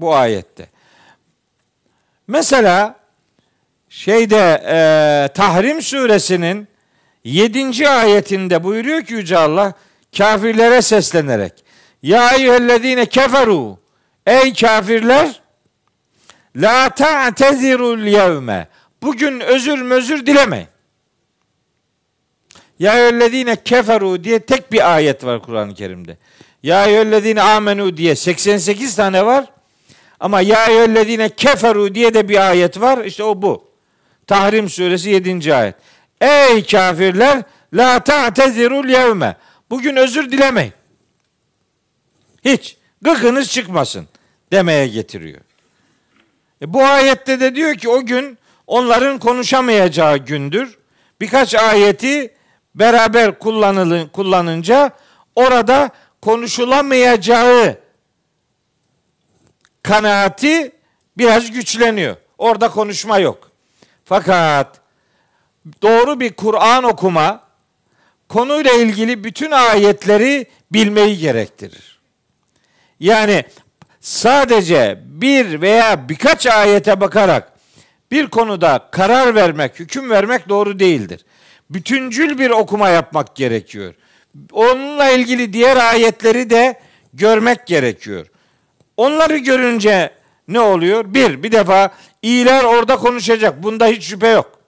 bu 0.00 0.14
ayette. 0.14 0.68
Mesela 2.26 2.96
şeyde 3.88 4.62
e, 4.66 4.76
Tahrim 5.34 5.82
suresinin 5.82 6.68
7. 7.24 7.88
ayetinde 7.88 8.64
buyuruyor 8.64 9.02
ki 9.02 9.14
Yüce 9.14 9.38
Allah 9.38 9.72
kafirlere 10.18 10.82
seslenerek 10.82 11.64
Ya 12.02 12.30
eyyühellezine 12.30 13.06
keferu 13.06 13.78
Ey 14.26 14.54
kafirler 14.54 15.42
La 16.56 16.88
ta'tezirul 16.88 18.06
yevme 18.06 18.68
Bugün 19.02 19.40
özür 19.40 19.82
mözür 19.82 20.26
dilemeyin. 20.26 20.71
Ya 22.82 22.98
eyyühellezine 22.98 23.56
keferu 23.56 24.24
diye 24.24 24.38
tek 24.38 24.72
bir 24.72 24.94
ayet 24.94 25.24
var 25.24 25.42
Kur'an-ı 25.42 25.74
Kerim'de. 25.74 26.18
Ya 26.62 26.86
eyyühellezine 26.86 27.42
amenu 27.42 27.96
diye 27.96 28.16
88 28.16 28.96
tane 28.96 29.26
var. 29.26 29.52
Ama 30.20 30.40
ya 30.40 30.66
eyyühellezine 30.66 31.28
keferu 31.28 31.94
diye 31.94 32.14
de 32.14 32.28
bir 32.28 32.48
ayet 32.48 32.80
var. 32.80 33.04
İşte 33.04 33.24
o 33.24 33.42
bu. 33.42 33.68
Tahrim 34.26 34.68
suresi 34.68 35.10
7. 35.10 35.54
ayet. 35.54 35.74
Ey 36.20 36.66
kafirler 36.66 37.42
la 37.74 38.04
ta'tezirul 38.04 38.88
yevme. 38.88 39.36
Bugün 39.70 39.96
özür 39.96 40.32
dilemeyin. 40.32 40.72
Hiç 42.44 42.76
gıkınız 43.02 43.50
çıkmasın 43.50 44.08
demeye 44.52 44.88
getiriyor. 44.88 45.40
E 46.62 46.72
bu 46.72 46.84
ayette 46.84 47.40
de 47.40 47.54
diyor 47.54 47.74
ki 47.74 47.88
o 47.88 48.06
gün 48.06 48.38
onların 48.66 49.18
konuşamayacağı 49.18 50.16
gündür. 50.16 50.78
Birkaç 51.20 51.54
ayeti 51.54 52.34
beraber 52.74 53.38
kullanılın, 53.38 54.08
kullanınca 54.08 54.90
orada 55.36 55.90
konuşulamayacağı 56.22 57.78
kanaati 59.82 60.72
biraz 61.18 61.50
güçleniyor. 61.50 62.16
Orada 62.38 62.68
konuşma 62.68 63.18
yok. 63.18 63.50
Fakat 64.04 64.80
doğru 65.82 66.20
bir 66.20 66.32
Kur'an 66.32 66.84
okuma 66.84 67.40
konuyla 68.28 68.72
ilgili 68.72 69.24
bütün 69.24 69.50
ayetleri 69.50 70.46
bilmeyi 70.72 71.18
gerektirir. 71.18 72.00
Yani 73.00 73.44
sadece 74.00 75.00
bir 75.04 75.60
veya 75.60 76.08
birkaç 76.08 76.46
ayete 76.46 77.00
bakarak 77.00 77.52
bir 78.10 78.26
konuda 78.26 78.88
karar 78.92 79.34
vermek, 79.34 79.80
hüküm 79.80 80.10
vermek 80.10 80.48
doğru 80.48 80.78
değildir. 80.78 81.24
Bütüncül 81.74 82.38
bir 82.38 82.50
okuma 82.50 82.88
yapmak 82.88 83.36
gerekiyor. 83.36 83.94
Onunla 84.52 85.10
ilgili 85.10 85.52
diğer 85.52 85.76
ayetleri 85.76 86.50
de 86.50 86.80
görmek 87.14 87.66
gerekiyor. 87.66 88.26
Onları 88.96 89.36
görünce 89.36 90.10
ne 90.48 90.60
oluyor? 90.60 91.14
Bir, 91.14 91.42
bir 91.42 91.52
defa 91.52 91.90
iyiler 92.22 92.64
orada 92.64 92.96
konuşacak. 92.96 93.62
Bunda 93.62 93.86
hiç 93.86 94.04
şüphe 94.04 94.28
yok. 94.28 94.58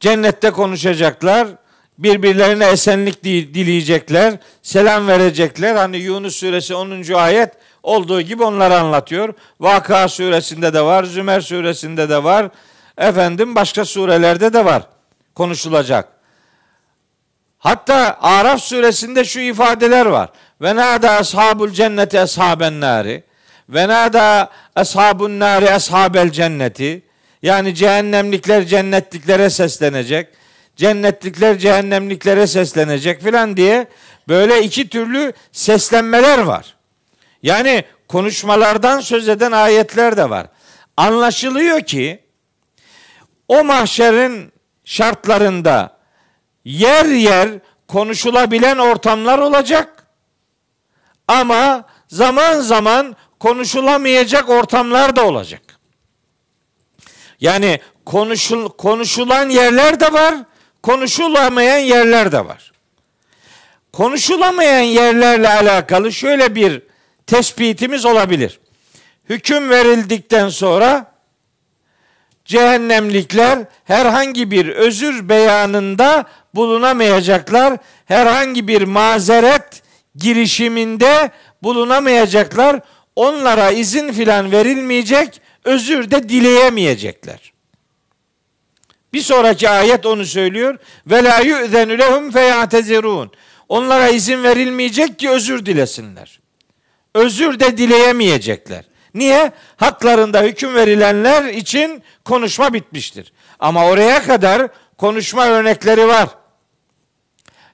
Cennette 0.00 0.50
konuşacaklar. 0.50 1.48
Birbirlerine 1.98 2.66
esenlik 2.66 3.24
dileyecekler. 3.24 4.34
Selam 4.62 5.08
verecekler. 5.08 5.74
Hani 5.74 5.96
Yunus 5.96 6.36
suresi 6.36 6.74
10. 6.74 7.12
ayet 7.14 7.52
olduğu 7.82 8.20
gibi 8.20 8.42
onları 8.42 8.78
anlatıyor. 8.78 9.34
Vaka 9.60 10.08
suresinde 10.08 10.74
de 10.74 10.80
var. 10.80 11.04
Zümer 11.04 11.40
suresinde 11.40 12.08
de 12.08 12.24
var. 12.24 12.50
Efendim 12.98 13.54
başka 13.54 13.84
surelerde 13.84 14.52
de 14.52 14.64
var. 14.64 14.82
Konuşulacak. 15.38 16.08
Hatta 17.58 18.18
Araf 18.20 18.60
suresinde 18.62 19.24
şu 19.24 19.40
ifadeler 19.40 20.06
var. 20.06 20.30
Ve 20.60 20.76
nada 20.76 21.10
ashabul 21.10 21.70
cenneti 21.70 22.20
ashaben 22.20 22.80
nari. 22.80 23.24
Ve 23.68 23.88
nada 23.88 24.50
ashabun 24.76 25.40
nari 25.40 25.70
ashabel 25.70 26.30
cenneti. 26.30 27.02
Yani 27.42 27.74
cehennemlikler 27.74 28.66
cennetliklere 28.66 29.50
seslenecek. 29.50 30.28
Cennetlikler 30.76 31.58
cehennemliklere 31.58 32.46
seslenecek 32.46 33.22
filan 33.22 33.56
diye 33.56 33.86
böyle 34.28 34.62
iki 34.62 34.88
türlü 34.88 35.32
seslenmeler 35.52 36.38
var. 36.38 36.76
Yani 37.42 37.84
konuşmalardan 38.08 39.00
söz 39.00 39.28
eden 39.28 39.52
ayetler 39.52 40.16
de 40.16 40.30
var. 40.30 40.46
Anlaşılıyor 40.96 41.80
ki 41.80 42.20
o 43.48 43.64
mahşerin 43.64 44.57
şartlarında 44.88 45.98
yer 46.64 47.04
yer 47.04 47.48
konuşulabilen 47.88 48.78
ortamlar 48.78 49.38
olacak. 49.38 50.06
Ama 51.28 51.84
zaman 52.08 52.60
zaman 52.60 53.16
konuşulamayacak 53.40 54.48
ortamlar 54.48 55.16
da 55.16 55.26
olacak. 55.26 55.62
Yani 57.40 57.80
konuşul, 58.06 58.68
konuşulan 58.68 59.48
yerler 59.48 60.00
de 60.00 60.12
var, 60.12 60.34
konuşulamayan 60.82 61.78
yerler 61.78 62.32
de 62.32 62.46
var. 62.46 62.72
Konuşulamayan 63.92 64.80
yerlerle 64.80 65.48
alakalı 65.48 66.12
şöyle 66.12 66.54
bir 66.54 66.82
tespitimiz 67.26 68.04
olabilir. 68.04 68.60
Hüküm 69.28 69.70
verildikten 69.70 70.48
sonra 70.48 71.17
cehennemlikler 72.48 73.58
herhangi 73.84 74.50
bir 74.50 74.68
özür 74.68 75.28
beyanında 75.28 76.24
bulunamayacaklar. 76.54 77.78
Herhangi 78.04 78.68
bir 78.68 78.82
mazeret 78.82 79.82
girişiminde 80.14 81.30
bulunamayacaklar. 81.62 82.80
Onlara 83.16 83.70
izin 83.70 84.12
filan 84.12 84.52
verilmeyecek, 84.52 85.40
özür 85.64 86.10
de 86.10 86.28
dileyemeyecekler. 86.28 87.52
Bir 89.12 89.20
sonraki 89.20 89.68
ayet 89.68 90.06
onu 90.06 90.24
söylüyor. 90.24 90.78
Ve 91.06 91.24
la 91.24 91.38
yu'zenu 91.40 91.98
lehum 91.98 92.30
feyatezirun. 92.30 93.30
Onlara 93.68 94.08
izin 94.08 94.42
verilmeyecek 94.42 95.18
ki 95.18 95.30
özür 95.30 95.66
dilesinler. 95.66 96.40
Özür 97.14 97.60
de 97.60 97.78
dileyemeyecekler. 97.78 98.84
Niye? 99.18 99.52
Haklarında 99.76 100.42
hüküm 100.42 100.74
verilenler 100.74 101.44
için 101.44 102.02
konuşma 102.24 102.74
bitmiştir. 102.74 103.32
Ama 103.58 103.86
oraya 103.86 104.22
kadar 104.22 104.68
konuşma 104.98 105.46
örnekleri 105.46 106.08
var. 106.08 106.28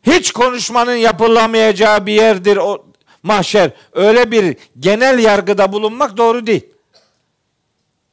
Hiç 0.02 0.32
konuşmanın 0.32 0.94
yapılamayacağı 0.94 2.06
bir 2.06 2.12
yerdir 2.12 2.56
o 2.56 2.86
mahşer. 3.22 3.70
Öyle 3.92 4.30
bir 4.30 4.56
genel 4.78 5.18
yargıda 5.18 5.72
bulunmak 5.72 6.16
doğru 6.16 6.46
değil. 6.46 6.66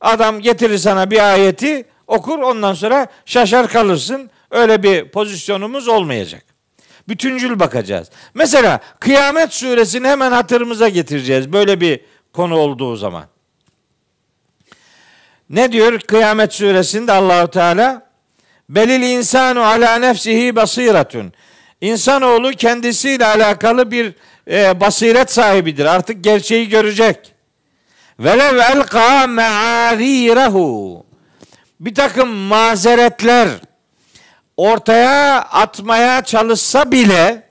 Adam 0.02 0.40
getirir 0.40 0.78
sana 0.78 1.12
bir 1.12 1.34
ayeti 1.34 1.86
okur 2.08 2.40
ondan 2.40 2.74
sonra 2.74 3.08
şaşar 3.26 3.68
kalırsın. 3.68 4.30
Öyle 4.52 4.84
bir 4.84 5.10
pozisyonumuz 5.10 5.88
olmayacak. 5.88 6.44
Bütüncül 7.08 7.60
bakacağız. 7.60 8.10
Mesela 8.34 8.80
Kıyamet 9.00 9.54
suresini 9.54 10.08
hemen 10.08 10.32
hatırımıza 10.32 10.90
getireceğiz. 10.90 11.54
Böyle 11.54 11.82
bir 11.82 12.00
konu 12.34 12.56
olduğu 12.58 12.96
zaman. 12.96 13.26
Ne 15.50 15.72
diyor 15.72 16.00
Kıyamet 16.00 16.54
suresinde 16.54 17.12
Allahu 17.12 17.48
Teala? 17.52 18.12
Belil 18.70 19.02
insanu 19.02 19.64
ala 19.64 19.96
nefsihi 19.96 20.56
basiratun. 20.56 21.34
İnsanoğlu 21.82 22.52
kendisiyle 22.52 23.26
alakalı 23.26 23.92
bir 23.92 24.14
e, 24.48 24.80
basiret 24.80 25.32
sahibidir. 25.32 25.86
Artık 25.86 26.24
gerçeği 26.24 26.70
görecek. 26.70 27.34
Velev 28.20 28.58
elqa 28.58 29.28
me'arirehu. 29.28 31.06
Bir 31.80 31.96
takım 31.96 32.30
mazeretler 32.30 33.48
ortaya 34.58 35.42
atmaya 35.42 36.24
çalışsa 36.24 36.92
bile 36.92 37.44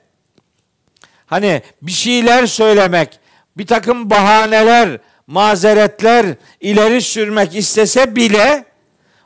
hani 1.25 1.61
bir 1.81 1.91
şeyler 1.91 2.45
söylemek, 2.45 3.19
bir 3.57 3.67
takım 3.67 4.09
bahaneler, 4.09 4.99
mazeretler 5.27 6.25
ileri 6.61 7.01
sürmek 7.01 7.55
istese 7.55 8.15
bile 8.15 8.65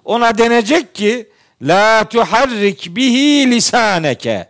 ona 0.05 0.37
denecek 0.37 0.95
ki 0.95 1.29
la 1.61 2.09
tuharrik 2.09 2.95
bihi 2.95 3.51
lisaneke. 3.51 4.49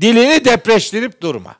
Dilini 0.00 0.44
depreştirip 0.44 1.20
durma. 1.22 1.56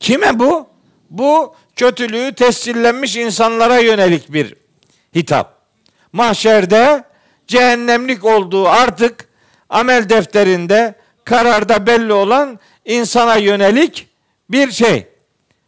Kime 0.00 0.38
bu? 0.38 0.68
Bu 1.10 1.54
kötülüğü 1.76 2.34
tescillenmiş 2.34 3.16
insanlara 3.16 3.78
yönelik 3.78 4.32
bir 4.32 4.54
hitap. 5.14 5.58
Mahşerde 6.12 7.04
cehennemlik 7.46 8.24
olduğu 8.24 8.68
artık 8.68 9.28
amel 9.68 10.08
defterinde 10.08 10.94
kararda 11.24 11.86
belli 11.86 12.12
olan 12.12 12.58
insana 12.84 13.36
yönelik 13.36 14.08
bir 14.54 14.70
şey, 14.70 15.06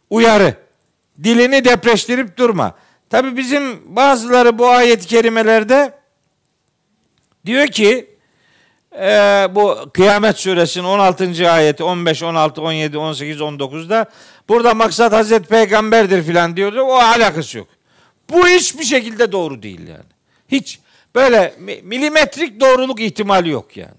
uyarı. 0.09 0.53
Dilini 1.23 1.65
depreştirip 1.65 2.37
durma. 2.37 2.75
Tabi 3.09 3.37
bizim 3.37 3.95
bazıları 3.95 4.59
bu 4.59 4.69
ayet-i 4.69 5.07
kerimelerde 5.07 5.93
diyor 7.45 7.67
ki 7.67 8.17
e, 8.99 9.07
bu 9.51 9.77
Kıyamet 9.93 10.39
suresinin 10.39 10.85
16. 10.85 11.51
ayeti 11.51 11.83
15, 11.83 12.23
16, 12.23 12.61
17, 12.61 12.97
18, 12.97 13.37
19'da 13.41 14.05
burada 14.49 14.73
maksat 14.73 15.13
Hazreti 15.13 15.47
Peygamberdir 15.49 16.23
filan 16.23 16.57
diyordu. 16.57 16.81
O 16.81 16.93
alakası 16.93 17.57
yok. 17.57 17.67
Bu 18.29 18.47
hiçbir 18.47 18.83
şekilde 18.83 19.31
doğru 19.31 19.63
değil 19.63 19.87
yani. 19.87 20.09
Hiç 20.47 20.79
böyle 21.15 21.53
milimetrik 21.83 22.59
doğruluk 22.59 22.99
ihtimali 22.99 23.49
yok 23.49 23.77
yani. 23.77 23.97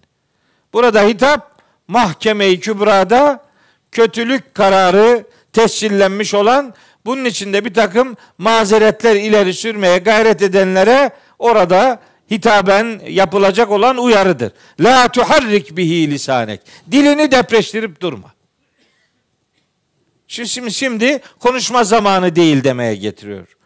Burada 0.73 1.03
hitap 1.03 1.63
mahkeme-i 1.89 2.61
kübrada 2.61 3.48
kötülük 3.93 4.55
kararı 4.55 5.27
tescillenmiş 5.53 6.35
olan 6.35 6.75
bunun 7.07 7.25
içinde 7.25 7.65
bir 7.65 7.75
takım 7.75 8.17
mazeretler 8.39 9.17
ileri 9.17 9.55
sürmeye 9.55 9.99
gayret 9.99 10.43
edenlere 10.43 11.11
orada 11.39 12.01
hitaben 12.31 13.01
yapılacak 13.09 13.71
olan 13.71 13.99
uyarıdır. 13.99 14.53
La 14.81 15.09
tuharrik 15.09 15.77
bihi 15.77 16.11
lisanek. 16.11 16.61
Dilini 16.91 17.31
depreştirip 17.31 18.01
durma. 18.01 18.33
Şimdi, 20.29 20.73
şimdi 20.73 21.21
konuşma 21.39 21.85
zamanı 21.85 22.37
değil 22.37 22.65
demeye 22.65 22.95
getiriyor. 22.95 23.57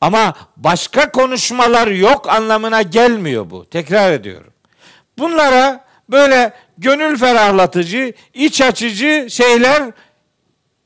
Ama 0.00 0.34
başka 0.56 1.10
konuşmalar 1.12 1.86
yok 1.86 2.28
anlamına 2.28 2.82
gelmiyor 2.82 3.50
bu. 3.50 3.66
Tekrar 3.70 4.12
ediyorum. 4.12 4.52
Bunlara 5.18 5.84
böyle 6.08 6.52
gönül 6.80 7.18
ferahlatıcı, 7.18 8.12
iç 8.34 8.60
açıcı 8.60 9.26
şeyler 9.30 9.92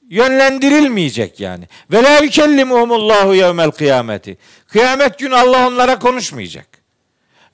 yönlendirilmeyecek 0.08 1.40
yani. 1.40 1.64
Ve 1.92 2.02
la 2.02 2.18
yukellimuhumullahu 2.18 3.34
yevmel 3.34 3.70
kıyameti. 3.70 4.38
Kıyamet 4.68 5.18
günü 5.18 5.36
Allah 5.36 5.68
onlara 5.68 5.98
konuşmayacak. 5.98 6.66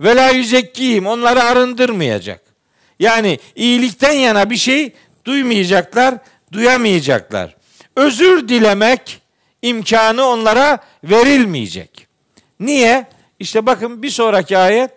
Ve 0.01 0.16
la 0.16 0.30
yüzekkihim 0.30 1.07
onları 1.07 1.43
arındırmayacak. 1.43 2.41
Yani 2.99 3.38
iyilikten 3.55 4.12
yana 4.12 4.51
bir 4.51 4.57
şey 4.57 4.93
duymayacaklar, 5.24 6.14
duyamayacaklar. 6.53 7.57
Özür 7.97 8.49
dilemek 8.49 9.22
imkanı 9.62 10.24
onlara 10.24 10.78
verilmeyecek. 11.05 12.07
Niye? 12.61 13.07
İşte 13.38 13.66
bakın 13.66 14.03
bir 14.03 14.11
sonraki 14.11 14.59
ayet 14.59 14.91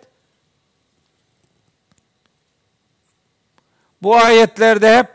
bu 4.04 4.16
ayetlerde 4.16 4.98
hep 4.98 5.06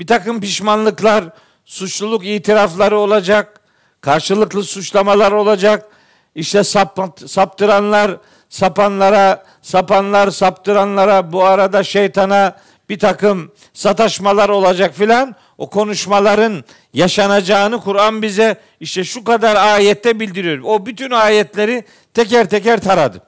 bir 0.00 0.06
takım 0.06 0.40
pişmanlıklar, 0.40 1.24
suçluluk 1.64 2.26
itirafları 2.26 2.98
olacak, 2.98 3.60
karşılıklı 4.00 4.64
suçlamalar 4.64 5.32
olacak. 5.32 5.88
İşte 6.34 6.64
sap, 6.64 7.20
saptıranlar, 7.26 8.16
sapanlara, 8.48 9.44
sapanlar 9.62 10.30
saptıranlara, 10.30 11.32
bu 11.32 11.44
arada 11.44 11.84
şeytana 11.84 12.56
bir 12.88 12.98
takım 12.98 13.52
sataşmalar 13.72 14.48
olacak 14.48 14.94
filan. 14.94 15.34
O 15.58 15.70
konuşmaların 15.70 16.64
yaşanacağını 16.92 17.80
Kur'an 17.80 18.22
bize 18.22 18.56
işte 18.80 19.04
şu 19.04 19.24
kadar 19.24 19.56
ayette 19.56 20.20
bildiriyor. 20.20 20.58
O 20.64 20.86
bütün 20.86 21.10
ayetleri 21.10 21.84
teker 22.14 22.50
teker 22.50 22.80
taradı. 22.80 23.22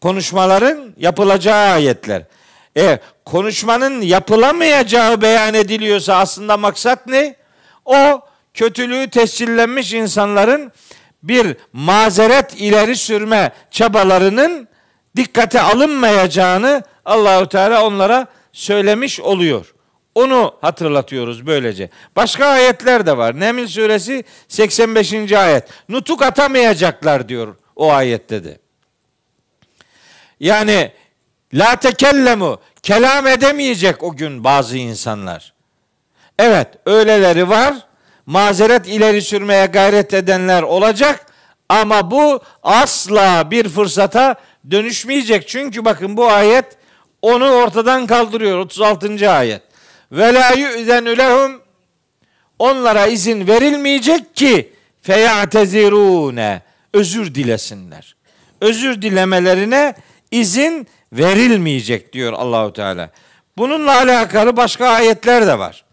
Konuşmaların 0.00 0.94
yapılacağı 0.96 1.72
ayetler. 1.72 2.22
E 2.76 2.98
konuşmanın 3.24 4.00
yapılamayacağı 4.00 5.22
beyan 5.22 5.54
ediliyorsa 5.54 6.16
aslında 6.16 6.56
maksat 6.56 7.06
ne? 7.06 7.36
O 7.84 8.20
kötülüğü 8.54 9.10
tescillenmiş 9.10 9.92
insanların 9.92 10.72
bir 11.22 11.56
mazeret 11.72 12.60
ileri 12.60 12.96
sürme 12.96 13.52
çabalarının 13.70 14.68
dikkate 15.16 15.60
alınmayacağını 15.60 16.82
Allahu 17.04 17.48
Teala 17.48 17.86
onlara 17.86 18.26
söylemiş 18.52 19.20
oluyor. 19.20 19.74
Onu 20.14 20.54
hatırlatıyoruz 20.60 21.46
böylece. 21.46 21.90
Başka 22.16 22.46
ayetler 22.46 23.06
de 23.06 23.16
var. 23.16 23.40
Neml 23.40 23.66
suresi 23.66 24.24
85. 24.48 25.32
ayet. 25.32 25.68
Nutuk 25.88 26.22
atamayacaklar 26.22 27.28
diyor 27.28 27.56
o 27.76 27.92
ayette 27.92 28.44
de. 28.44 28.58
Yani 30.40 30.92
la 31.56 31.76
tekellemu 31.76 32.60
kelam 32.82 33.26
edemeyecek 33.26 34.02
o 34.02 34.16
gün 34.16 34.44
bazı 34.44 34.76
insanlar. 34.76 35.52
Evet 36.38 36.68
öyleleri 36.86 37.48
var. 37.48 37.74
Mazeret 38.26 38.88
ileri 38.88 39.22
sürmeye 39.22 39.66
gayret 39.66 40.14
edenler 40.14 40.62
olacak. 40.62 41.26
Ama 41.68 42.10
bu 42.10 42.40
asla 42.62 43.50
bir 43.50 43.68
fırsata 43.68 44.34
dönüşmeyecek. 44.70 45.48
Çünkü 45.48 45.84
bakın 45.84 46.16
bu 46.16 46.26
ayet 46.26 46.64
onu 47.22 47.50
ortadan 47.50 48.06
kaldırıyor. 48.06 48.58
36. 48.58 49.30
ayet. 49.30 49.62
Ve 50.12 50.34
la 50.34 50.50
yu'zenu 50.50 51.60
onlara 52.58 53.06
izin 53.06 53.46
verilmeyecek 53.46 54.36
ki 54.36 54.72
feyatezirune 55.02 56.62
özür 56.92 57.34
dilesinler. 57.34 58.16
Özür 58.60 59.02
dilemelerine 59.02 59.94
izin 60.30 60.86
verilmeyecek 61.16 62.12
diyor 62.12 62.32
Allahu 62.32 62.72
Teala. 62.72 63.10
Bununla 63.56 63.96
alakalı 63.98 64.56
başka 64.56 64.88
ayetler 64.88 65.46
de 65.46 65.58
var. 65.58 65.84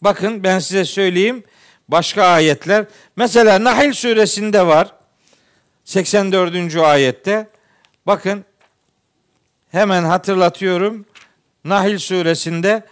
Bakın 0.00 0.42
ben 0.42 0.58
size 0.58 0.84
söyleyeyim 0.84 1.44
başka 1.88 2.24
ayetler. 2.24 2.84
Mesela 3.16 3.64
Nahl 3.64 3.92
suresinde 3.92 4.66
var. 4.66 4.94
84. 5.84 6.76
ayette. 6.76 7.48
Bakın 8.06 8.44
hemen 9.70 10.04
hatırlatıyorum. 10.04 11.06
Nahl 11.64 11.98
suresinde 11.98 12.82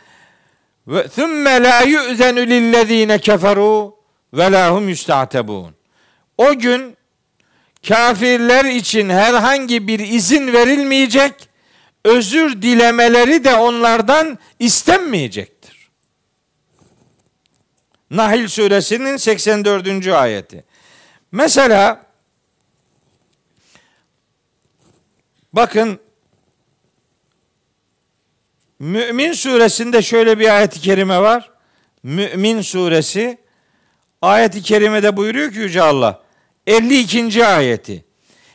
ve 0.87 1.09
thumme 1.09 1.63
la 1.63 1.81
yu'zenu 1.81 2.41
lillezine 2.41 3.19
keferu 3.19 3.97
ve 4.35 4.53
lahum 4.53 4.89
yusta'tebun. 4.89 5.75
O 6.39 6.59
gün 6.59 6.97
kafirler 7.89 8.65
için 8.65 9.09
herhangi 9.09 9.89
bir 9.89 9.99
izin 9.99 10.53
verilmeyecek, 10.53 11.49
özür 12.05 12.63
dilemeleri 12.63 13.45
de 13.45 13.55
onlardan 13.55 14.39
istenmeyecektir. 14.59 15.91
Nahl 18.11 18.49
suresinin 18.49 19.17
84. 19.17 20.07
ayeti. 20.07 20.65
Mesela 21.33 22.07
bakın 25.53 26.01
Mümin 28.79 29.33
suresinde 29.33 30.03
şöyle 30.03 30.39
bir 30.39 30.57
ayet-i 30.57 30.81
kerime 30.81 31.21
var. 31.21 31.51
Mümin 32.03 32.63
suresi 32.63 33.39
ayet-i 34.23 34.63
kerimede 34.63 35.17
buyuruyor 35.17 35.53
ki 35.53 35.59
Yüce 35.59 35.83
Allah 35.83 36.24
52. 36.67 37.47
ayeti. 37.47 38.05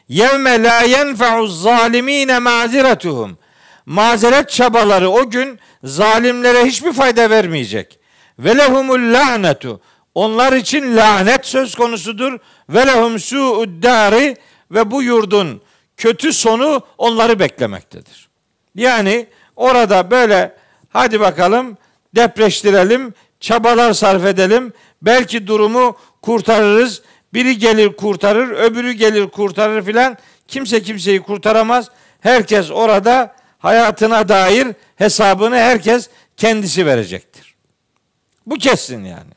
Yevme 0.09 0.63
la 0.63 0.81
yenfe'u 0.81 1.47
zalimine 1.47 2.39
maziretuhum. 2.39 3.37
Mazeret 3.85 4.49
çabaları 4.49 5.09
o 5.09 5.29
gün 5.29 5.59
zalimlere 5.83 6.65
hiçbir 6.65 6.93
fayda 6.93 7.29
vermeyecek. 7.29 7.99
Ve 8.39 8.57
lehumul 8.57 9.13
lanetu. 9.13 9.81
Onlar 10.15 10.53
için 10.53 10.97
lanet 10.97 11.45
söz 11.45 11.75
konusudur. 11.75 12.39
Ve 12.69 12.87
lehum 12.87 13.19
su'uddari 13.19 14.37
ve 14.71 14.91
bu 14.91 15.03
yurdun 15.03 15.61
kötü 15.97 16.33
sonu 16.33 16.81
onları 16.97 17.39
beklemektedir. 17.39 18.29
Yani 18.75 19.27
orada 19.55 20.11
böyle 20.11 20.55
hadi 20.89 21.19
bakalım 21.19 21.77
depreştirelim, 22.15 23.13
çabalar 23.39 23.93
sarf 23.93 24.25
edelim. 24.25 24.73
Belki 25.01 25.47
durumu 25.47 25.97
kurtarırız. 26.21 27.01
Biri 27.33 27.57
gelir 27.57 27.95
kurtarır, 27.95 28.49
öbürü 28.49 28.91
gelir 28.91 29.27
kurtarır 29.29 29.83
filan. 29.83 30.17
Kimse 30.47 30.81
kimseyi 30.81 31.21
kurtaramaz. 31.21 31.89
Herkes 32.19 32.71
orada 32.71 33.35
hayatına 33.59 34.29
dair 34.29 34.67
hesabını 34.95 35.55
herkes 35.55 36.09
kendisi 36.37 36.85
verecektir. 36.85 37.55
Bu 38.45 38.55
kesin 38.55 39.03
yani. 39.03 39.31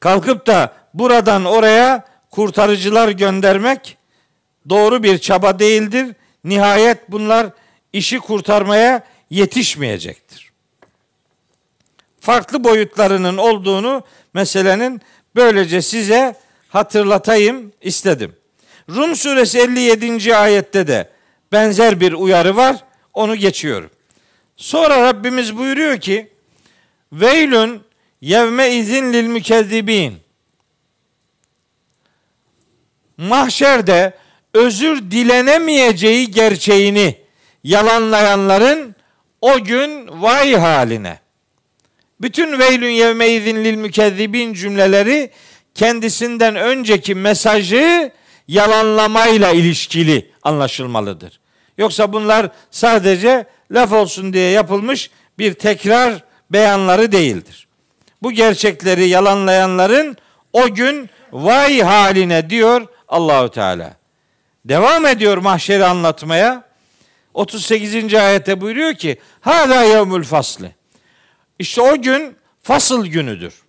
Kalkıp 0.00 0.46
da 0.46 0.72
buradan 0.94 1.44
oraya 1.44 2.04
kurtarıcılar 2.30 3.08
göndermek 3.08 3.96
doğru 4.68 5.02
bir 5.02 5.18
çaba 5.18 5.58
değildir. 5.58 6.14
Nihayet 6.44 7.10
bunlar 7.10 7.46
işi 7.92 8.18
kurtarmaya 8.18 9.02
yetişmeyecektir. 9.30 10.52
Farklı 12.20 12.64
boyutlarının 12.64 13.36
olduğunu 13.36 14.02
meselenin 14.34 15.00
Böylece 15.38 15.82
size 15.82 16.36
hatırlatayım 16.68 17.72
istedim. 17.80 18.36
Rum 18.90 19.16
suresi 19.16 19.58
57. 19.58 20.36
ayette 20.36 20.86
de 20.86 21.08
benzer 21.52 22.00
bir 22.00 22.12
uyarı 22.12 22.56
var. 22.56 22.76
Onu 23.14 23.36
geçiyorum. 23.36 23.90
Sonra 24.56 25.02
Rabbimiz 25.02 25.56
buyuruyor 25.56 26.00
ki 26.00 26.28
Veylün 27.12 27.82
yevme 28.20 28.70
izin 28.70 29.12
lil 29.12 29.26
mükezzibin. 29.26 30.16
Mahşerde 33.16 34.12
özür 34.54 35.10
dilenemeyeceği 35.10 36.30
gerçeğini 36.30 37.16
yalanlayanların 37.64 38.94
o 39.40 39.64
gün 39.64 40.22
vay 40.22 40.54
haline. 40.54 41.27
Bütün 42.20 42.58
veylün 42.58 42.90
yevme 42.90 43.28
izin 43.28 43.64
lil 43.64 43.74
mükezzibin 43.74 44.54
cümleleri 44.54 45.30
kendisinden 45.74 46.56
önceki 46.56 47.14
mesajı 47.14 48.12
yalanlamayla 48.48 49.50
ilişkili 49.50 50.30
anlaşılmalıdır. 50.42 51.40
Yoksa 51.78 52.12
bunlar 52.12 52.50
sadece 52.70 53.46
laf 53.70 53.92
olsun 53.92 54.32
diye 54.32 54.50
yapılmış 54.50 55.10
bir 55.38 55.54
tekrar 55.54 56.24
beyanları 56.50 57.12
değildir. 57.12 57.68
Bu 58.22 58.32
gerçekleri 58.32 59.08
yalanlayanların 59.08 60.16
o 60.52 60.74
gün 60.74 61.10
vay 61.32 61.80
haline 61.80 62.50
diyor 62.50 62.86
Allahü 63.08 63.50
Teala. 63.50 63.96
Devam 64.64 65.06
ediyor 65.06 65.38
mahşeri 65.38 65.84
anlatmaya. 65.84 66.68
38. 67.34 68.14
ayette 68.14 68.60
buyuruyor 68.60 68.94
ki: 68.94 69.18
"Hada 69.40 69.82
yevmül 69.82 70.24
fasli." 70.24 70.77
İşte 71.58 71.82
o 71.82 72.02
gün 72.02 72.36
fasıl 72.62 73.06
günüdür. 73.06 73.62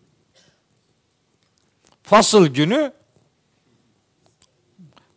Fasıl 2.03 2.47
günü 2.47 2.93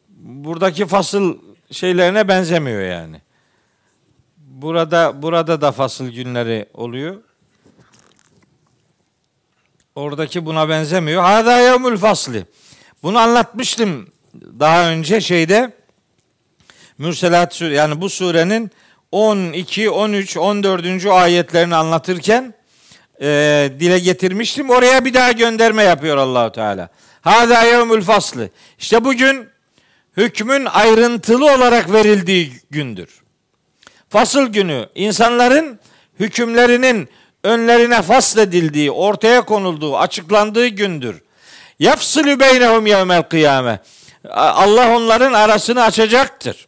buradaki 0.09 0.87
fasıl 0.87 1.39
şeylerine 1.71 2.29
benzemiyor 2.29 2.83
yani. 2.83 3.21
Burada 4.37 5.23
burada 5.23 5.61
da 5.61 5.73
fasıl 5.73 6.09
günleri 6.09 6.67
oluyor. 6.75 7.23
Oradaki 9.95 10.47
buna 10.47 10.69
benzemiyor. 10.69 11.23
Hada 11.23 11.59
yevmül 11.59 11.97
fasli. 11.97 12.47
Bunu 13.03 13.19
anlatmıştım 13.19 14.09
daha 14.35 14.91
önce 14.91 15.21
şeyde 15.21 15.73
Mürselat 16.99 17.61
yani 17.61 18.01
bu 18.01 18.11
surenin 18.11 18.71
12, 19.13 19.91
13, 19.91 20.37
14. 20.37 21.07
ayetlerini 21.07 21.75
anlatırken 21.75 22.55
e, 23.23 23.71
dile 23.81 23.99
getirmiştim. 23.99 24.71
Oraya 24.71 25.05
bir 25.05 25.15
daha 25.15 25.33
gönderme 25.33 25.83
yapıyor 25.83 26.17
Allahu 26.17 26.53
Teala. 26.53 26.89
Hada 27.21 27.63
yevmül 27.63 28.03
faslı. 28.03 28.51
İşte 28.79 29.05
bugün 29.05 29.49
hükmün 30.17 30.65
ayrıntılı 30.65 31.53
olarak 31.55 31.93
verildiği 31.93 32.53
gündür. 32.71 33.23
Fasıl 34.09 34.47
günü 34.47 34.89
insanların 34.95 35.81
hükümlerinin 36.21 37.09
önlerine 37.45 38.03
fasledildiği, 38.03 38.91
ortaya 38.91 39.43
konulduğu, 39.45 39.99
açıklandığı 39.99 40.67
gündür. 40.67 41.23
Yafsılü 41.79 42.41
beynehum 42.41 42.87
yevmel 42.87 43.23
kıyame. 43.23 43.81
Allah 44.31 44.97
onların 44.97 45.33
arasını 45.33 45.83
açacaktır. 45.83 46.67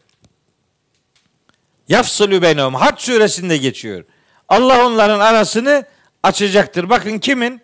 Yafsılü 1.89 2.43
beynehum. 2.43 2.75
Hac 2.75 3.01
suresinde 3.01 3.57
geçiyor. 3.57 4.05
Allah 4.49 4.87
onların 4.87 5.21
arasını 5.21 5.85
açacaktır. 6.25 6.91
Bakın 6.91 7.19
kimin? 7.19 7.61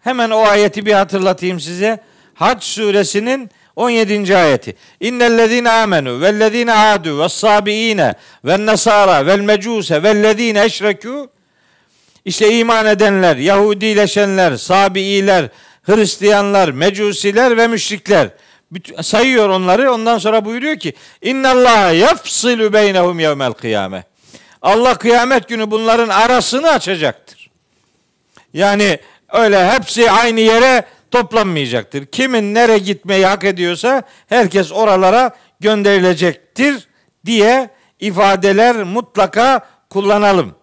Hemen 0.00 0.30
o 0.30 0.38
ayeti 0.38 0.86
bir 0.86 0.92
hatırlatayım 0.92 1.60
size. 1.60 2.00
Hac 2.34 2.62
suresinin 2.62 3.50
17. 3.76 4.36
ayeti. 4.36 4.76
İnnellezine 5.00 5.70
amenu 5.70 6.20
vellezine 6.20 6.72
adu 6.72 7.20
ve 7.20 7.28
sabiine 7.28 8.14
ve 8.44 8.66
nasara 8.66 9.26
vel 9.26 9.40
mecuse 9.40 10.02
vellezine 10.02 10.58
eşrekû 10.58 11.28
işte 12.24 12.58
iman 12.58 12.86
edenler, 12.86 13.36
Yahudileşenler, 13.36 14.56
Sabiiler, 14.56 15.48
Hristiyanlar, 15.82 16.68
Mecusiler 16.68 17.56
ve 17.56 17.68
müşrikler 17.68 18.28
sayıyor 19.02 19.48
onları. 19.48 19.92
Ondan 19.92 20.18
sonra 20.18 20.44
buyuruyor 20.44 20.76
ki 20.78 20.92
İnna 21.22 21.50
Allah 21.50 21.90
yafsilu 21.90 22.72
beynehum 22.72 23.20
yevmel 23.20 23.52
kıyame. 23.52 24.04
Allah 24.62 24.94
kıyamet 24.94 25.48
günü 25.48 25.70
bunların 25.70 26.08
arasını 26.08 26.70
açacaktır. 26.70 27.43
Yani 28.54 28.98
öyle 29.32 29.70
hepsi 29.70 30.10
aynı 30.10 30.40
yere 30.40 30.84
toplanmayacaktır. 31.10 32.06
Kimin 32.06 32.54
nereye 32.54 32.78
gitmeyi 32.78 33.26
hak 33.26 33.44
ediyorsa 33.44 34.02
herkes 34.28 34.72
oralara 34.72 35.30
gönderilecektir 35.60 36.88
diye 37.26 37.70
ifadeler 38.00 38.82
mutlaka 38.82 39.66
kullanalım. 39.90 40.54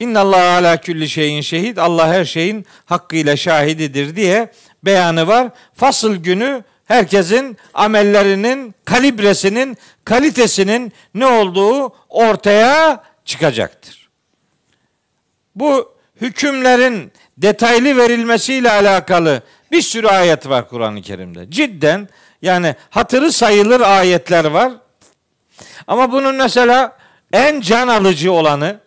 İnna 0.00 0.20
Allah 0.20 0.52
ala 0.52 0.76
külli 0.76 1.08
şeyin 1.08 1.40
şehit. 1.40 1.78
Allah 1.78 2.08
her 2.08 2.24
şeyin 2.24 2.66
hakkıyla 2.84 3.36
şahididir 3.36 4.16
diye 4.16 4.52
beyanı 4.84 5.26
var. 5.26 5.48
Fasıl 5.74 6.16
günü 6.16 6.64
herkesin 6.84 7.56
amellerinin 7.74 8.74
kalibresinin, 8.84 9.76
kalitesinin 10.04 10.92
ne 11.14 11.26
olduğu 11.26 11.92
ortaya 12.08 13.02
çıkacaktır. 13.24 14.08
Bu 15.54 15.94
hükümlerin 16.20 17.12
detaylı 17.38 17.96
verilmesiyle 17.96 18.70
alakalı 18.70 19.42
bir 19.72 19.82
sürü 19.82 20.08
ayet 20.08 20.48
var 20.48 20.68
Kur'an-ı 20.68 21.02
Kerim'de. 21.02 21.50
Cidden 21.50 22.08
yani 22.42 22.76
hatırı 22.90 23.32
sayılır 23.32 23.80
ayetler 23.80 24.44
var. 24.44 24.72
Ama 25.86 26.12
bunun 26.12 26.34
mesela 26.34 26.96
en 27.32 27.60
can 27.60 27.88
alıcı 27.88 28.32
olanı 28.32 28.80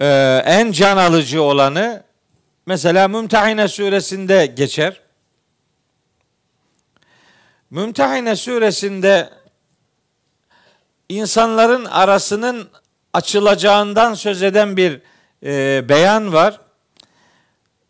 e, 0.00 0.42
en 0.46 0.72
can 0.72 0.96
alıcı 0.96 1.42
olanı 1.42 2.02
mesela 2.66 3.08
Mümtehine 3.08 3.68
suresinde 3.68 4.46
geçer. 4.46 5.00
Mümtehine 7.70 8.36
suresinde 8.36 9.30
insanların 11.08 11.84
arasının 11.84 12.68
açılacağından 13.12 14.14
söz 14.14 14.42
eden 14.42 14.76
bir 14.76 15.00
e, 15.42 15.84
beyan 15.88 16.32
var. 16.32 16.60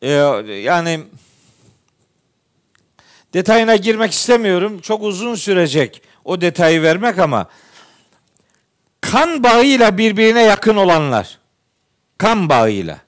E, 0.03 0.11
yani 0.63 1.01
detayına 3.35 3.77
girmek 3.77 4.13
istemiyorum. 4.13 4.81
Çok 4.81 5.03
uzun 5.03 5.35
sürecek 5.35 6.03
o 6.25 6.41
detayı 6.41 6.83
vermek 6.83 7.19
ama 7.19 7.47
kan 9.01 9.43
bağıyla 9.43 9.99
birbirine 9.99 10.43
yakın 10.43 10.77
olanlar 10.77 11.39
kan 12.19 12.49
bağıyla. 12.49 12.99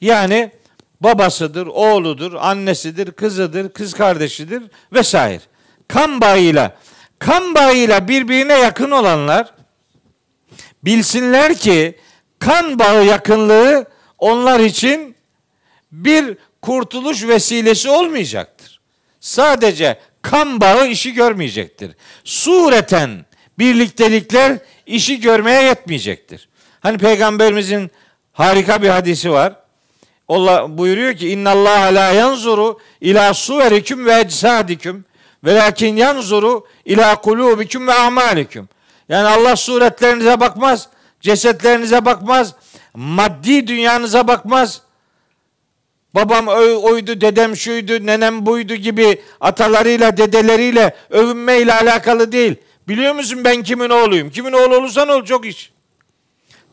Yani 0.00 0.52
babasıdır, 1.00 1.66
oğludur, 1.66 2.34
annesidir, 2.34 3.12
kızıdır, 3.12 3.72
kız 3.72 3.94
kardeşidir 3.94 4.62
vesaire. 4.92 5.42
Kan 5.88 6.20
bağıyla 6.20 6.76
kan 7.20 7.54
bağıyla 7.54 8.08
birbirine 8.08 8.58
yakın 8.58 8.90
olanlar 8.90 9.54
bilsinler 10.82 11.54
ki 11.54 11.98
kan 12.38 12.78
bağı 12.78 13.04
yakınlığı 13.04 13.86
onlar 14.18 14.60
için 14.60 15.16
bir 15.92 16.36
kurtuluş 16.62 17.28
vesilesi 17.28 17.90
olmayacaktır. 17.90 18.80
Sadece 19.20 19.98
kan 20.22 20.60
bağı 20.60 20.88
işi 20.88 21.12
görmeyecektir. 21.12 21.90
Sureten 22.24 23.24
birliktelikler 23.58 24.58
işi 24.86 25.20
görmeye 25.20 25.62
yetmeyecektir. 25.62 26.48
Hani 26.80 26.98
peygamberimizin 26.98 27.90
harika 28.32 28.82
bir 28.82 28.88
hadisi 28.88 29.30
var. 29.30 29.52
Allah 30.28 30.78
buyuruyor 30.78 31.14
ki 31.14 31.28
inna 31.28 31.50
Allah 31.50 31.94
la 31.94 32.12
yanzuru 32.12 32.78
ila 33.00 33.34
suverikum 33.34 34.06
ve 34.06 34.20
eczadikum 34.20 35.04
velakin 35.44 35.96
yanzuru 35.96 36.66
ila 36.84 37.20
kulubikum 37.20 37.86
ve 37.86 37.94
amalikum. 37.94 38.68
Yani 39.08 39.28
Allah 39.28 39.56
suretlerinize 39.56 40.40
bakmaz, 40.40 40.88
cesetlerinize 41.20 42.04
bakmaz, 42.04 42.54
maddi 42.94 43.66
dünyanıza 43.66 44.28
bakmaz. 44.28 44.82
Babam 46.14 46.48
oydu, 46.82 47.20
dedem 47.20 47.56
şuydu, 47.56 48.06
nenem 48.06 48.46
buydu 48.46 48.74
gibi 48.74 49.22
atalarıyla, 49.40 50.16
dedeleriyle 50.16 50.94
övünmeyle 51.10 51.74
alakalı 51.74 52.32
değil. 52.32 52.54
Biliyor 52.88 53.14
musun 53.14 53.44
ben 53.44 53.62
kimin 53.62 53.90
oğluyum? 53.90 54.30
Kimin 54.30 54.52
oğlu 54.52 54.76
olursan 54.76 55.08
ol 55.08 55.24
çok 55.24 55.46
iş. 55.46 55.72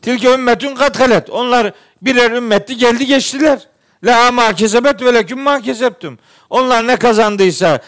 Tilke 0.02 0.34
ümmetün 0.34 0.74
kat 0.74 1.30
Onlar 1.30 1.72
birer 2.02 2.30
ümmetti 2.30 2.76
geldi 2.76 3.06
geçtiler. 3.06 3.68
La 4.04 4.32
ma 4.32 4.52
kesebet 4.52 5.02
ve 5.02 5.14
leküm 5.14 5.40
ma 5.40 5.60
keseptüm. 5.60 6.18
Onlar 6.50 6.86
ne 6.86 6.96
kazandıysa 6.96 7.80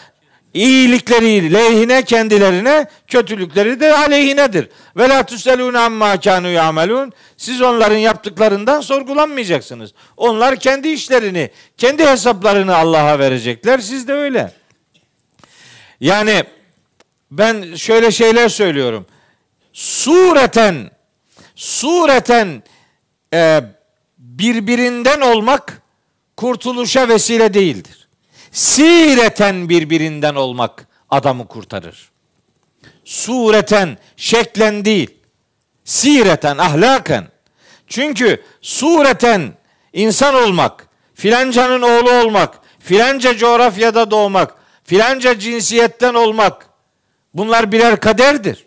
iyilikleri 0.53 1.53
lehine 1.53 2.03
kendilerine, 2.03 2.85
kötülükleri 3.07 3.79
de 3.79 3.93
aleyhinedir. 3.93 4.69
Ve 4.97 5.09
la 5.09 5.23
tuselûne 5.25 5.79
amma 5.79 6.15
kânû 6.15 6.51
ya'melûn. 6.51 7.13
Siz 7.37 7.61
onların 7.61 7.97
yaptıklarından 7.97 8.81
sorgulanmayacaksınız. 8.81 9.93
Onlar 10.17 10.55
kendi 10.55 10.87
işlerini, 10.87 11.49
kendi 11.77 12.05
hesaplarını 12.05 12.75
Allah'a 12.75 13.19
verecekler. 13.19 13.79
Siz 13.79 14.07
de 14.07 14.13
öyle. 14.13 14.51
Yani 15.99 16.43
ben 17.31 17.75
şöyle 17.75 18.11
şeyler 18.11 18.49
söylüyorum. 18.49 19.05
Sureten 19.73 20.91
sureten 21.55 22.63
e, 23.33 23.61
birbirinden 24.17 25.21
olmak 25.21 25.81
kurtuluşa 26.37 27.09
vesile 27.09 27.53
değildir. 27.53 28.00
Sireten 28.51 29.69
birbirinden 29.69 30.35
olmak 30.35 30.87
adamı 31.09 31.47
kurtarır. 31.47 32.11
Sureten, 33.05 33.97
şeklen 34.17 34.85
değil. 34.85 35.09
Sireten, 35.83 36.57
ahlaken. 36.57 37.27
Çünkü 37.87 38.43
sureten 38.61 39.53
insan 39.93 40.35
olmak, 40.35 40.87
filancanın 41.13 41.81
oğlu 41.81 42.11
olmak, 42.11 42.59
filanca 42.79 43.37
coğrafyada 43.37 44.11
doğmak, 44.11 44.55
filanca 44.83 45.39
cinsiyetten 45.39 46.13
olmak 46.13 46.69
bunlar 47.33 47.71
birer 47.71 47.99
kaderdir. 47.99 48.65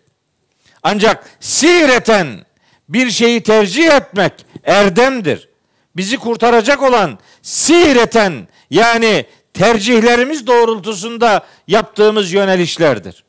Ancak 0.82 1.30
sireten 1.40 2.46
bir 2.88 3.10
şeyi 3.10 3.42
tercih 3.42 3.92
etmek 3.92 4.32
erdemdir. 4.64 5.48
Bizi 5.96 6.16
kurtaracak 6.16 6.82
olan 6.82 7.18
sireten 7.42 8.48
yani 8.70 9.26
tercihlerimiz 9.54 10.46
doğrultusunda 10.46 11.46
yaptığımız 11.68 12.32
yönelişlerdir. 12.32 13.24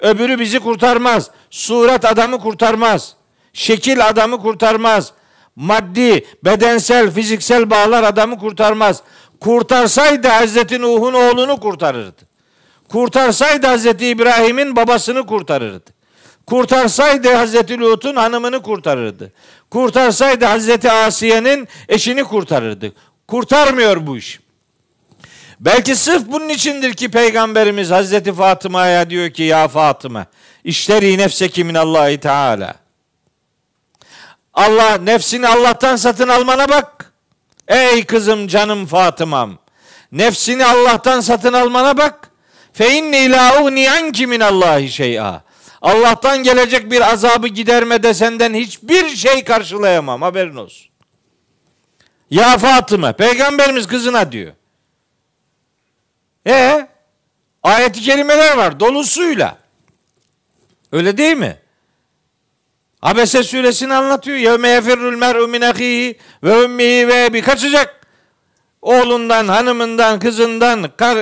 Öbürü 0.00 0.38
bizi 0.38 0.60
kurtarmaz. 0.60 1.30
Suret 1.50 2.04
adamı 2.04 2.38
kurtarmaz. 2.38 3.14
Şekil 3.52 4.08
adamı 4.08 4.38
kurtarmaz. 4.38 5.12
Maddi, 5.56 6.26
bedensel, 6.44 7.10
fiziksel 7.10 7.70
bağlar 7.70 8.02
adamı 8.02 8.38
kurtarmaz. 8.38 9.02
Kurtarsaydı 9.40 10.28
Hazreti 10.28 10.80
Nuh'un 10.80 11.12
oğlunu 11.12 11.60
kurtarırdı. 11.60 12.22
Kurtarsaydı 12.88 13.66
Hazreti 13.66 14.06
İbrahim'in 14.06 14.76
babasını 14.76 15.26
kurtarırdı. 15.26 15.90
Kurtarsaydı 16.46 17.34
Hazreti 17.34 17.80
Lut'un 17.80 18.16
hanımını 18.16 18.62
kurtarırdı. 18.62 19.32
Kurtarsaydı 19.70 20.44
Hazreti 20.44 20.90
Asiye'nin 20.90 21.68
eşini 21.88 22.24
kurtarırdı. 22.24 22.92
Kurtarmıyor 23.28 24.06
bu 24.06 24.16
iş. 24.16 24.40
Belki 25.60 25.96
sırf 25.96 26.26
bunun 26.26 26.48
içindir 26.48 26.94
ki 26.94 27.10
Peygamberimiz 27.10 27.90
Hazreti 27.90 28.32
Fatıma'ya 28.32 29.10
diyor 29.10 29.30
ki 29.30 29.42
ya 29.42 29.68
Fatıma 29.68 30.26
işleri 30.64 31.18
nefseki 31.18 31.64
min 31.64 31.74
Allahi 31.74 32.20
Teala. 32.20 32.74
Allah 34.54 34.98
nefsini 34.98 35.48
Allah'tan 35.48 35.96
satın 35.96 36.28
almana 36.28 36.68
bak. 36.68 37.12
Ey 37.68 38.04
kızım 38.04 38.48
canım 38.48 38.86
Fatımam. 38.86 39.58
Nefsini 40.12 40.64
Allah'tan 40.64 41.20
satın 41.20 41.52
almana 41.52 41.96
bak. 41.96 42.30
Fe 42.72 42.92
inni 42.92 43.30
la 43.30 43.62
ugni 43.62 43.90
anki 43.90 44.26
min 44.26 44.40
Allahi 44.40 44.90
şey'a. 44.90 45.42
Allah'tan 45.82 46.42
gelecek 46.42 46.90
bir 46.90 47.12
azabı 47.12 47.48
gidermede 47.48 48.14
senden 48.14 48.54
hiçbir 48.54 49.08
şey 49.08 49.44
karşılayamam 49.44 50.22
haberin 50.22 50.56
olsun. 50.56 50.90
Ya 52.30 52.58
Fatıma 52.58 53.12
peygamberimiz 53.12 53.86
kızına 53.86 54.32
diyor. 54.32 54.52
E 56.46 56.88
ayet-i 57.62 58.00
kerimeler 58.00 58.56
var 58.56 58.80
dolusuyla. 58.80 59.58
Öyle 60.92 61.16
değil 61.18 61.36
mi? 61.36 61.56
Abese 63.02 63.42
suresini 63.42 63.94
anlatıyor. 63.94 64.36
Yevme 64.36 64.68
yefirrul 64.68 65.16
mer'u 65.16 65.48
min 65.48 65.62
ve 66.42 66.64
ummihi 66.64 67.08
ve 67.08 67.32
bir 67.32 67.42
kaçacak. 67.42 68.06
Oğlundan, 68.82 69.48
hanımından, 69.48 70.18
kızından, 70.18 70.90
kar, 70.96 71.16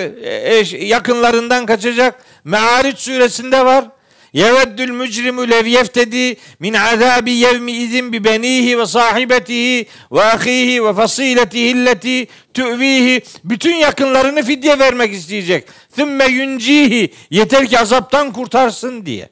eş, 0.44 0.72
yakınlarından 0.72 1.66
kaçacak. 1.66 2.24
Me'ariç 2.44 2.98
suresinde 2.98 3.64
var. 3.64 3.84
Yeveddül 4.32 4.90
mücrimu 4.90 5.50
lev 5.50 5.66
yeftedi 5.66 6.36
min 6.58 6.74
azabi 6.74 7.32
yevmi 7.32 7.72
izin 7.72 8.12
bi 8.12 8.24
benihi 8.24 8.78
ve 8.78 8.86
sahibetihi 8.86 9.86
ve 10.12 10.22
ahihi 10.22 10.84
ve 10.84 10.94
fasiletihi 10.94 11.68
illeti 11.68 12.26
tüvihi. 12.54 13.22
Bütün 13.44 13.74
yakınlarını 13.74 14.42
fidye 14.42 14.78
vermek 14.78 15.14
isteyecek. 15.14 15.68
Thümme 15.96 16.26
yuncihi. 16.26 17.14
Yeter 17.30 17.66
ki 17.66 17.78
azaptan 17.78 18.32
kurtarsın 18.32 19.06
diye. 19.06 19.28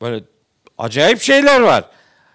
Böyle 0.00 0.24
acayip 0.78 1.22
şeyler 1.22 1.60
var. 1.60 1.84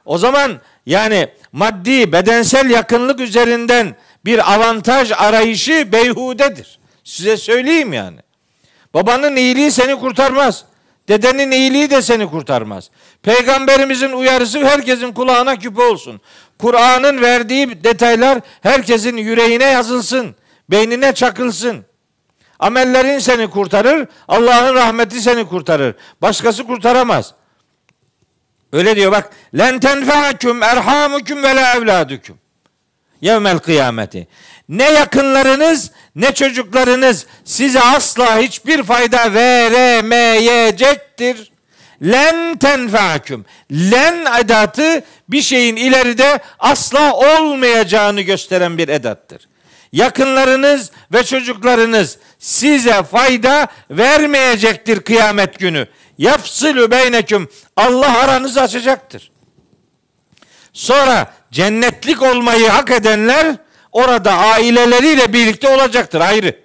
O 0.06 0.18
zaman 0.18 0.62
yani 0.86 1.28
maddi, 1.52 2.12
bedensel 2.12 2.70
yakınlık 2.70 3.20
üzerinden 3.20 3.96
bir 4.26 4.54
avantaj 4.54 5.12
arayışı 5.12 5.92
beyhudedir. 5.92 6.80
Size 7.04 7.38
söyleyeyim 7.38 7.94
yani. 7.94 8.20
Babanın 8.94 9.36
iyiliği 9.36 9.72
seni 9.72 10.00
kurtarmaz. 10.00 10.66
Dedenin 11.10 11.52
iyiliği 11.52 11.90
de 11.90 12.02
seni 12.02 12.30
kurtarmaz. 12.30 12.90
Peygamberimizin 13.24 14.12
uyarısı 14.12 14.66
herkesin 14.66 15.12
kulağına 15.12 15.60
küpe 15.60 15.82
olsun. 15.82 16.22
Kur'an'ın 16.60 17.22
verdiği 17.22 17.84
detaylar 17.84 18.40
herkesin 18.62 19.18
yüreğine 19.18 19.66
yazılsın. 19.66 20.36
Beynine 20.70 21.14
çakılsın. 21.14 21.86
Amellerin 22.60 23.20
seni 23.20 23.50
kurtarır. 23.50 24.08
Allah'ın 24.28 24.76
rahmeti 24.76 25.22
seni 25.22 25.48
kurtarır. 25.48 25.96
Başkası 26.22 26.64
kurtaramaz. 26.64 27.34
Öyle 28.74 28.96
diyor 28.96 29.12
bak. 29.12 29.30
Len 29.58 29.80
tenfa'akum 29.80 30.64
erhamukum 30.64 31.44
ve 31.44 31.56
la 31.56 31.76
evladukum. 31.76 32.38
Yevmel 33.22 33.60
kıyameti. 33.60 34.28
Ne 34.70 34.92
yakınlarınız 34.92 35.92
ne 36.16 36.34
çocuklarınız 36.34 37.26
size 37.46 37.82
asla 37.82 38.38
hiçbir 38.38 38.84
fayda 38.84 39.34
veremeyecektir. 39.34 41.52
Len 42.02 42.58
tenfa'akum. 42.58 43.46
Len 43.72 44.40
edatı 44.40 45.04
bir 45.30 45.42
şeyin 45.42 45.76
ileride 45.76 46.40
asla 46.60 47.14
olmayacağını 47.14 48.22
gösteren 48.22 48.78
bir 48.78 48.90
edattır. 48.90 49.48
Yakınlarınız 49.92 50.92
ve 51.14 51.24
çocuklarınız 51.24 52.18
size 52.40 53.04
fayda 53.04 53.68
vermeyecektir 53.92 55.00
kıyamet 55.00 55.60
günü. 55.60 55.88
Yafsılü 56.18 56.92
beyneküm. 56.92 57.50
Allah 57.76 58.18
aranızı 58.18 58.62
açacaktır. 58.62 59.32
Sonra 60.74 61.34
cennetlik 61.52 62.22
olmayı 62.22 62.68
hak 62.68 62.92
edenler 62.92 63.56
orada 63.98 64.34
aileleriyle 64.34 65.34
birlikte 65.34 65.70
olacaktır 65.70 66.22
ayrı. 66.22 66.60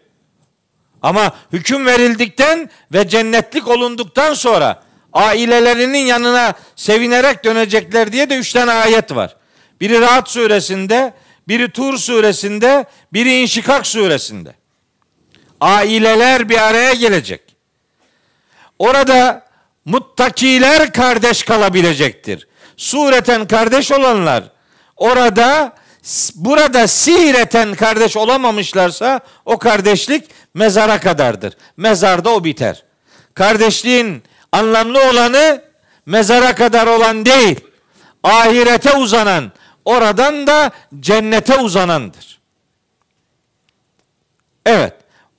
Ama 1.03 1.35
hüküm 1.53 1.87
verildikten 1.87 2.71
ve 2.93 3.09
cennetlik 3.09 3.69
olunduktan 3.69 4.35
sonra 4.35 4.83
ailelerinin 5.13 6.07
yanına 6.07 6.55
sevinerek 6.77 7.45
dönecekler 7.45 8.13
diye 8.13 8.31
de 8.31 8.37
üç 8.37 8.53
tane 8.53 8.73
ayet 8.73 9.15
var. 9.15 9.37
Biri 9.81 10.01
Rahat 10.01 10.31
suresinde, 10.31 11.15
biri 11.49 11.71
Tur 11.71 11.99
suresinde, 11.99 12.85
biri 13.13 13.41
İnşikak 13.41 13.87
suresinde. 13.87 14.55
Aileler 15.61 16.49
bir 16.49 16.69
araya 16.69 16.93
gelecek. 16.93 17.41
Orada 18.79 19.47
muttakiler 19.85 20.93
kardeş 20.93 21.43
kalabilecektir. 21.43 22.49
Sureten 22.77 23.47
kardeş 23.47 23.93
olanlar 23.93 24.45
orada 24.97 25.82
burada 26.35 26.89
sireten 26.89 27.75
kardeş 27.75 28.17
olamamışlarsa 28.17 29.21
o 29.45 29.59
kardeşlik 29.59 30.25
mezara 30.55 31.01
kadardır. 31.01 31.57
Mezarda 31.77 32.31
o 32.31 32.45
biter. 32.45 32.85
Kardeşliğin 33.35 34.23
anlamlı 34.53 35.11
olanı 35.11 35.63
mezara 36.07 36.55
kadar 36.55 36.87
olan 36.87 37.27
değil. 37.27 37.61
Ahirete 38.23 38.97
uzanan, 38.97 39.53
oradan 39.85 40.47
da 40.47 40.71
cennete 41.01 41.59
uzanandır. 41.59 42.41
Evet. 44.67 44.93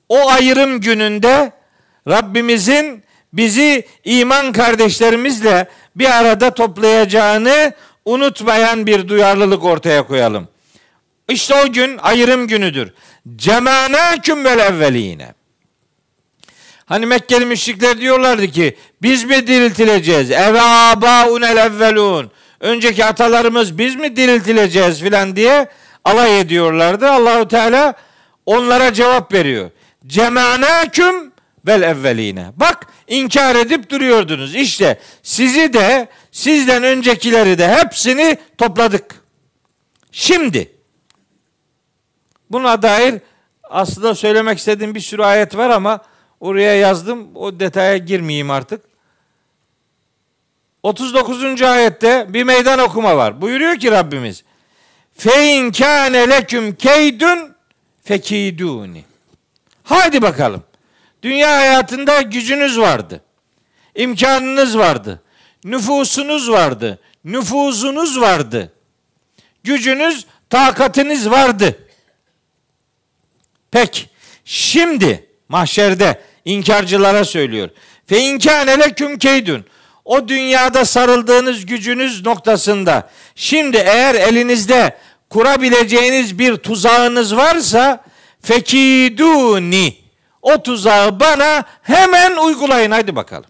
O 0.10 0.30
ayrım 0.30 0.82
gününde 0.82 1.52
Rabbimizin 2.08 3.04
bizi 3.34 3.88
iman 4.04 4.52
kardeşlerimizle 4.52 5.68
bir 5.96 6.18
arada 6.18 6.54
toplayacağını 6.54 7.74
unutmayan 8.06 8.86
bir 8.86 9.08
duyarlılık 9.08 9.64
ortaya 9.64 10.08
koyalım. 10.08 10.53
İşte 11.30 11.56
o 11.56 11.72
gün 11.72 11.98
ayrım 11.98 12.48
günüdür. 12.48 12.94
Cemanâküm 13.36 14.46
vel 14.46 14.60
evveline. 14.60 15.34
Hani 16.86 17.06
Mekkeli 17.06 17.46
müşrikler 17.46 18.02
diyorlardı 18.02 18.48
ki 18.48 18.78
biz 19.02 19.24
mi 19.24 19.48
diriltileceğiz? 19.48 20.32
Eve 20.32 20.62
abaunel 20.62 21.58
evvelun. 21.58 22.32
Önceki 22.60 23.06
atalarımız 23.06 23.78
biz 23.78 23.96
mi 23.96 24.16
diriltileceğiz 24.16 25.00
filan 25.00 25.36
diye 25.36 25.68
alay 26.06 26.40
ediyorlardı. 26.40 27.10
Allahu 27.10 27.48
Teala 27.48 27.94
onlara 28.46 28.94
cevap 28.94 29.34
veriyor. 29.34 29.72
Cemanâküm 30.08 31.32
vel 31.68 31.82
evveline. 31.82 32.46
Bak 32.56 32.88
inkar 33.08 33.56
edip 33.56 33.90
duruyordunuz. 33.90 34.56
İşte 34.56 35.00
sizi 35.24 35.74
de 35.74 36.08
sizden 36.32 36.84
öncekileri 36.84 37.58
de 37.58 37.76
hepsini 37.76 38.38
topladık. 38.58 39.16
Şimdi 40.12 40.72
buna 42.54 42.82
dair 42.82 43.22
aslında 43.64 44.16
söylemek 44.16 44.58
istediğim 44.58 44.96
bir 44.96 45.00
sürü 45.00 45.24
ayet 45.24 45.58
var 45.58 45.70
ama 45.70 46.02
Oraya 46.44 46.76
yazdım. 46.76 47.36
O 47.36 47.60
detaya 47.60 47.98
girmeyeyim 47.98 48.52
artık. 48.52 48.82
39. 50.84 51.62
ayette 51.62 52.26
bir 52.30 52.44
meydan 52.44 52.80
okuma 52.80 53.18
var. 53.18 53.42
Buyuruyor 53.42 53.76
ki 53.76 53.92
Rabbimiz. 53.92 54.44
Fe 55.14 55.54
in 55.54 55.72
kâne 55.72 56.30
leküm 56.30 56.76
keydün 56.76 57.54
fekiduni. 58.04 59.04
Haydi 59.84 60.22
bakalım. 60.22 60.64
Dünya 61.22 61.52
hayatında 61.52 62.22
gücünüz 62.22 62.80
vardı. 62.80 63.22
İmkanınız 63.96 64.78
vardı. 64.78 65.22
Nüfusunuz 65.64 66.52
vardı. 66.52 67.00
Nüfuzunuz 67.24 68.22
vardı. 68.22 68.74
Gücünüz, 69.64 70.26
takatiniz 70.50 71.30
vardı. 71.30 71.83
Pek 73.74 74.10
şimdi 74.46 75.30
mahşerde 75.50 76.22
inkarcılara 76.46 77.26
söylüyor. 77.26 77.70
Fe 78.06 78.20
inkâne 78.20 78.80
leküm 78.80 79.18
keydün. 79.18 79.66
O 80.06 80.28
dünyada 80.28 80.86
sarıldığınız 80.86 81.66
gücünüz 81.66 82.26
noktasında 82.26 83.10
şimdi 83.36 83.78
eğer 83.78 84.16
elinizde 84.16 84.98
kurabileceğiniz 85.30 86.40
bir 86.40 86.56
tuzağınız 86.56 87.36
varsa 87.36 88.04
fekiduni 88.42 89.96
o 90.42 90.64
tuzağı 90.64 91.20
bana 91.20 91.64
hemen 91.82 92.38
uygulayın 92.38 92.92
hadi 92.92 93.16
bakalım. 93.16 93.50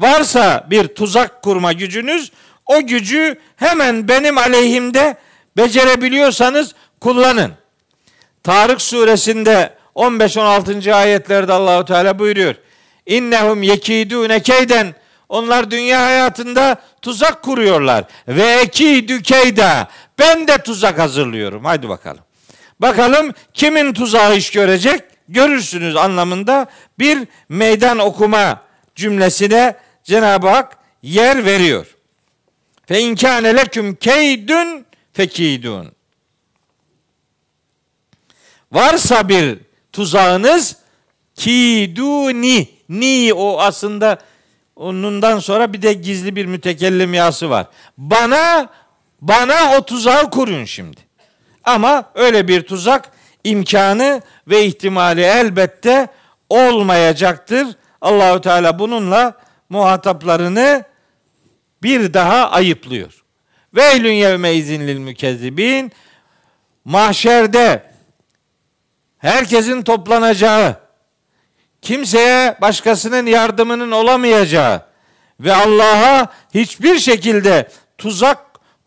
Varsa 0.00 0.66
bir 0.70 0.88
tuzak 0.88 1.42
kurma 1.42 1.72
gücünüz 1.72 2.32
o 2.66 2.86
gücü 2.86 3.38
hemen 3.56 4.08
benim 4.08 4.38
aleyhimde 4.38 5.16
becerebiliyorsanız 5.56 6.74
kullanın. 7.00 7.57
Tarık 8.42 8.82
suresinde 8.82 9.74
15-16. 9.94 10.94
ayetlerde 10.94 11.52
Allahu 11.52 11.84
Teala 11.84 12.18
buyuruyor. 12.18 12.54
İnnehum 13.06 13.62
yekidune 13.62 14.42
keyden 14.42 14.94
onlar 15.28 15.70
dünya 15.70 16.02
hayatında 16.02 16.76
tuzak 17.02 17.42
kuruyorlar. 17.42 18.04
Ve 18.28 18.44
ekidü 18.44 19.22
keyda 19.22 19.88
ben 20.18 20.48
de 20.48 20.58
tuzak 20.58 20.98
hazırlıyorum. 20.98 21.64
Haydi 21.64 21.88
bakalım. 21.88 22.22
Bakalım 22.80 23.34
kimin 23.54 23.92
tuzağı 23.92 24.36
iş 24.36 24.50
görecek? 24.50 25.02
Görürsünüz 25.28 25.96
anlamında 25.96 26.66
bir 26.98 27.18
meydan 27.48 27.98
okuma 27.98 28.62
cümlesine 28.94 29.76
Cenab-ı 30.04 30.48
Hak 30.48 30.76
yer 31.02 31.44
veriyor. 31.44 31.86
Fe 32.86 33.00
inkâne 33.00 33.56
leküm 33.56 33.94
keydün 33.94 34.86
fekidun. 35.12 35.97
Varsa 38.72 39.28
bir 39.28 39.58
tuzağınız 39.92 40.76
kiduni 41.34 42.68
ni 42.88 43.32
o 43.34 43.60
aslında 43.60 44.18
onundan 44.76 45.38
sonra 45.38 45.72
bir 45.72 45.82
de 45.82 45.92
gizli 45.92 46.36
bir 46.36 46.46
mütekellim 46.46 47.14
yası 47.14 47.50
var. 47.50 47.66
Bana 47.98 48.68
bana 49.20 49.76
o 49.78 49.82
tuzağı 49.82 50.30
kurun 50.30 50.64
şimdi. 50.64 51.00
Ama 51.64 52.10
öyle 52.14 52.48
bir 52.48 52.62
tuzak 52.62 53.10
imkanı 53.44 54.22
ve 54.48 54.64
ihtimali 54.64 55.22
elbette 55.22 56.08
olmayacaktır. 56.50 57.66
Allahu 58.00 58.40
Teala 58.40 58.78
bununla 58.78 59.32
muhataplarını 59.68 60.84
bir 61.82 62.14
daha 62.14 62.50
ayıplıyor. 62.50 63.24
Veylün 63.74 64.12
yevme 64.12 64.54
izinlil 64.54 64.98
mükezzibin 64.98 65.92
mahşerde 66.84 67.87
herkesin 69.18 69.82
toplanacağı, 69.82 70.76
kimseye 71.82 72.56
başkasının 72.60 73.26
yardımının 73.26 73.90
olamayacağı 73.90 74.82
ve 75.40 75.54
Allah'a 75.54 76.32
hiçbir 76.54 76.98
şekilde 76.98 77.68
tuzak 77.98 78.38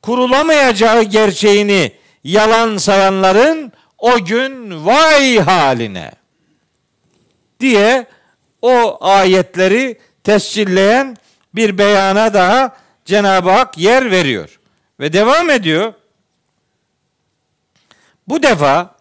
kurulamayacağı 0.01 1.03
gerçeğini 1.03 1.93
yalan 2.23 2.77
sayanların 2.77 3.71
o 3.97 4.25
gün 4.25 4.85
vay 4.85 5.39
haline 5.39 6.11
diye 7.59 8.05
o 8.61 8.97
ayetleri 9.01 9.99
tescilleyen 10.23 11.17
bir 11.55 11.77
beyana 11.77 12.33
daha 12.33 12.77
Cenab-ı 13.05 13.49
Hak 13.49 13.77
yer 13.77 14.11
veriyor. 14.11 14.59
Ve 14.99 15.13
devam 15.13 15.49
ediyor. 15.49 15.93
Bu 18.27 18.43
defa 18.43 18.95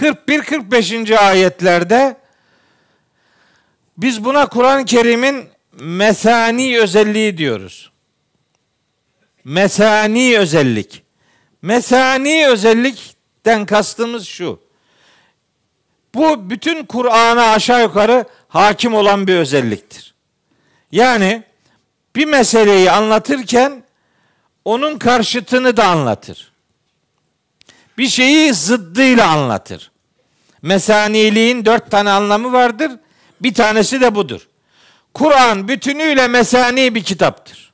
41-45. 0.00 1.18
ayetlerde 1.18 2.16
biz 3.96 4.24
buna 4.24 4.46
Kur'an-ı 4.46 4.84
Kerim'in 4.84 5.48
mesani 5.72 6.78
özelliği 6.78 7.38
diyoruz. 7.38 7.90
Mesani 9.44 10.38
özellik. 10.38 11.02
Mesani 11.62 12.48
özellikten 12.48 13.66
kastımız 13.66 14.26
şu. 14.26 14.60
Bu 16.14 16.50
bütün 16.50 16.84
Kur'an'a 16.86 17.52
aşağı 17.52 17.82
yukarı 17.82 18.24
hakim 18.48 18.94
olan 18.94 19.26
bir 19.26 19.34
özelliktir. 19.34 20.14
Yani 20.92 21.42
bir 22.16 22.24
meseleyi 22.24 22.90
anlatırken 22.90 23.82
onun 24.64 24.98
karşıtını 24.98 25.76
da 25.76 25.86
anlatır. 25.86 26.52
Bir 27.98 28.08
şeyi 28.08 28.54
zıddıyla 28.54 29.28
anlatır. 29.28 29.89
Mesaniliğin 30.62 31.64
dört 31.64 31.90
tane 31.90 32.10
anlamı 32.10 32.52
vardır. 32.52 32.92
Bir 33.40 33.54
tanesi 33.54 34.00
de 34.00 34.14
budur. 34.14 34.48
Kur'an 35.14 35.68
bütünüyle 35.68 36.28
mesani 36.28 36.94
bir 36.94 37.04
kitaptır. 37.04 37.72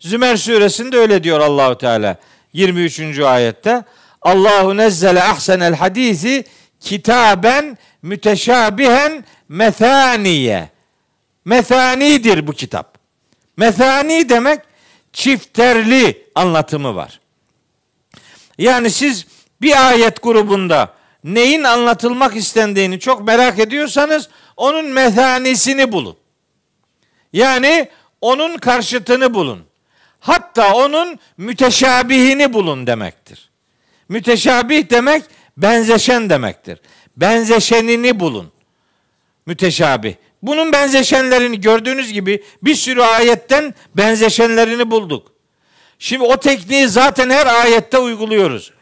Zümer 0.00 0.36
suresinde 0.36 0.96
öyle 0.96 1.24
diyor 1.24 1.40
Allahu 1.40 1.78
Teala 1.78 2.16
23. 2.52 3.20
ayette. 3.20 3.84
Allahu 4.22 4.76
nezzele 4.76 5.22
ahsenel 5.22 5.74
hadisi 5.74 6.44
kitaben 6.80 7.78
müteşabihen 8.02 9.24
methaniye. 9.48 10.68
Methanidir 11.44 12.46
bu 12.46 12.52
kitap. 12.52 12.98
Methani 13.56 14.28
demek 14.28 14.60
çifterli 15.12 16.26
anlatımı 16.34 16.94
var. 16.94 17.20
Yani 18.58 18.90
siz 18.90 19.26
bir 19.62 19.88
ayet 19.88 20.22
grubunda 20.22 20.97
neyin 21.34 21.64
anlatılmak 21.64 22.36
istendiğini 22.36 23.00
çok 23.00 23.26
merak 23.26 23.58
ediyorsanız 23.58 24.28
onun 24.56 24.84
methanisini 24.84 25.92
bulun. 25.92 26.16
Yani 27.32 27.88
onun 28.20 28.56
karşıtını 28.56 29.34
bulun. 29.34 29.64
Hatta 30.20 30.74
onun 30.74 31.18
müteşabihini 31.36 32.52
bulun 32.52 32.86
demektir. 32.86 33.50
Müteşabih 34.08 34.90
demek 34.90 35.24
benzeşen 35.56 36.30
demektir. 36.30 36.78
Benzeşenini 37.16 38.20
bulun. 38.20 38.52
Müteşabih. 39.46 40.14
Bunun 40.42 40.72
benzeşenlerini 40.72 41.60
gördüğünüz 41.60 42.12
gibi 42.12 42.44
bir 42.62 42.74
sürü 42.74 43.02
ayetten 43.02 43.74
benzeşenlerini 43.94 44.90
bulduk. 44.90 45.32
Şimdi 45.98 46.24
o 46.24 46.36
tekniği 46.36 46.88
zaten 46.88 47.30
her 47.30 47.46
ayette 47.46 47.98
uyguluyoruz. 47.98 48.72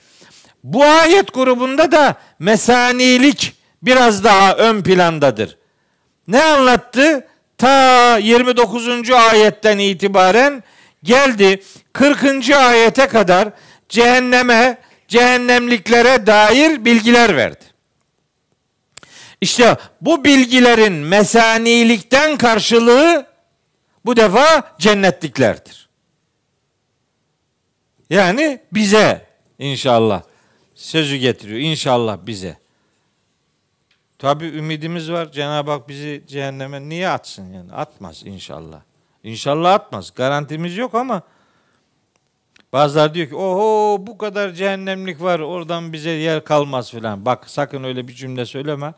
Bu 0.66 0.84
ayet 0.84 1.34
grubunda 1.34 1.92
da 1.92 2.14
mesanilik 2.38 3.54
biraz 3.82 4.24
daha 4.24 4.56
ön 4.56 4.82
plandadır. 4.82 5.58
Ne 6.28 6.44
anlattı? 6.44 7.26
Ta 7.58 8.16
29. 8.18 9.10
ayetten 9.10 9.78
itibaren 9.78 10.62
geldi 11.02 11.62
40. 11.92 12.50
ayete 12.50 13.06
kadar 13.06 13.48
cehenneme, 13.88 14.78
cehennemliklere 15.08 16.26
dair 16.26 16.84
bilgiler 16.84 17.36
verdi. 17.36 17.64
İşte 19.40 19.76
bu 20.00 20.24
bilgilerin 20.24 20.92
mesanilikten 20.92 22.36
karşılığı 22.36 23.26
bu 24.04 24.16
defa 24.16 24.74
cennetliklerdir. 24.78 25.88
Yani 28.10 28.60
bize 28.72 29.26
inşallah 29.58 30.22
sözü 30.76 31.16
getiriyor. 31.16 31.60
İnşallah 31.60 32.18
bize. 32.26 32.56
Tabi 34.18 34.44
ümidimiz 34.44 35.12
var. 35.12 35.32
Cenab-ı 35.32 35.70
Hak 35.70 35.88
bizi 35.88 36.24
cehenneme 36.26 36.88
niye 36.88 37.08
atsın 37.08 37.52
yani? 37.52 37.72
Atmaz 37.72 38.22
inşallah. 38.26 38.80
İnşallah 39.22 39.74
atmaz. 39.74 40.14
Garantimiz 40.14 40.76
yok 40.76 40.94
ama 40.94 41.22
bazılar 42.72 43.14
diyor 43.14 43.28
ki 43.28 43.34
oho 43.34 44.06
bu 44.06 44.18
kadar 44.18 44.52
cehennemlik 44.52 45.22
var 45.22 45.40
oradan 45.40 45.92
bize 45.92 46.10
yer 46.10 46.44
kalmaz 46.44 46.90
filan. 46.90 47.24
Bak 47.24 47.50
sakın 47.50 47.84
öyle 47.84 48.08
bir 48.08 48.14
cümle 48.14 48.46
söyleme. 48.46 48.94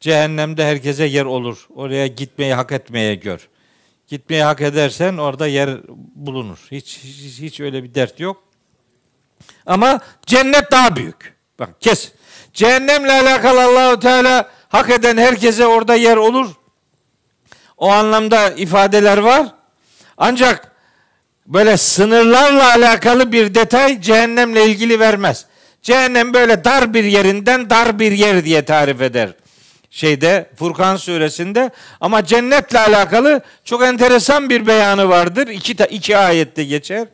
Cehennemde 0.00 0.64
herkese 0.64 1.04
yer 1.04 1.24
olur. 1.24 1.66
Oraya 1.74 2.06
gitmeyi 2.06 2.54
hak 2.54 2.72
etmeye 2.72 3.14
gör. 3.14 3.48
Gitmeyi 4.08 4.42
hak 4.42 4.60
edersen 4.60 5.16
orada 5.16 5.46
yer 5.46 5.80
bulunur. 6.14 6.66
Hiç, 6.70 6.98
hiç, 7.04 7.40
hiç 7.40 7.60
öyle 7.60 7.84
bir 7.84 7.94
dert 7.94 8.20
yok. 8.20 8.51
Ama 9.66 10.00
cennet 10.26 10.72
daha 10.72 10.96
büyük. 10.96 11.34
Bak 11.58 11.80
kes. 11.80 12.12
Cehennemle 12.54 13.12
alakalı 13.12 13.64
Allahu 13.64 14.00
Teala 14.00 14.50
hak 14.68 14.90
eden 14.90 15.16
herkese 15.16 15.66
orada 15.66 15.94
yer 15.94 16.16
olur. 16.16 16.50
O 17.76 17.90
anlamda 17.90 18.50
ifadeler 18.50 19.18
var. 19.18 19.46
Ancak 20.18 20.72
böyle 21.46 21.76
sınırlarla 21.76 22.74
alakalı 22.74 23.32
bir 23.32 23.54
detay 23.54 24.00
cehennemle 24.00 24.66
ilgili 24.66 25.00
vermez. 25.00 25.46
Cehennem 25.82 26.34
böyle 26.34 26.64
dar 26.64 26.94
bir 26.94 27.04
yerinden 27.04 27.70
dar 27.70 27.98
bir 27.98 28.12
yer 28.12 28.44
diye 28.44 28.64
tarif 28.64 29.02
eder 29.02 29.34
şeyde 29.92 30.50
Furkan 30.58 30.96
suresinde 30.96 31.70
ama 32.00 32.24
cennetle 32.24 32.78
alakalı 32.78 33.40
çok 33.64 33.82
enteresan 33.82 34.50
bir 34.50 34.66
beyanı 34.66 35.08
vardır. 35.08 35.48
İki, 35.48 35.72
iki 35.72 36.16
ayette 36.16 36.64
geçer. 36.64 37.08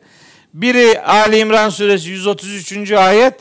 Biri 0.53 1.01
Ali 1.01 1.37
İmran 1.37 1.69
suresi 1.69 2.09
133. 2.09 2.91
ayet, 2.91 3.33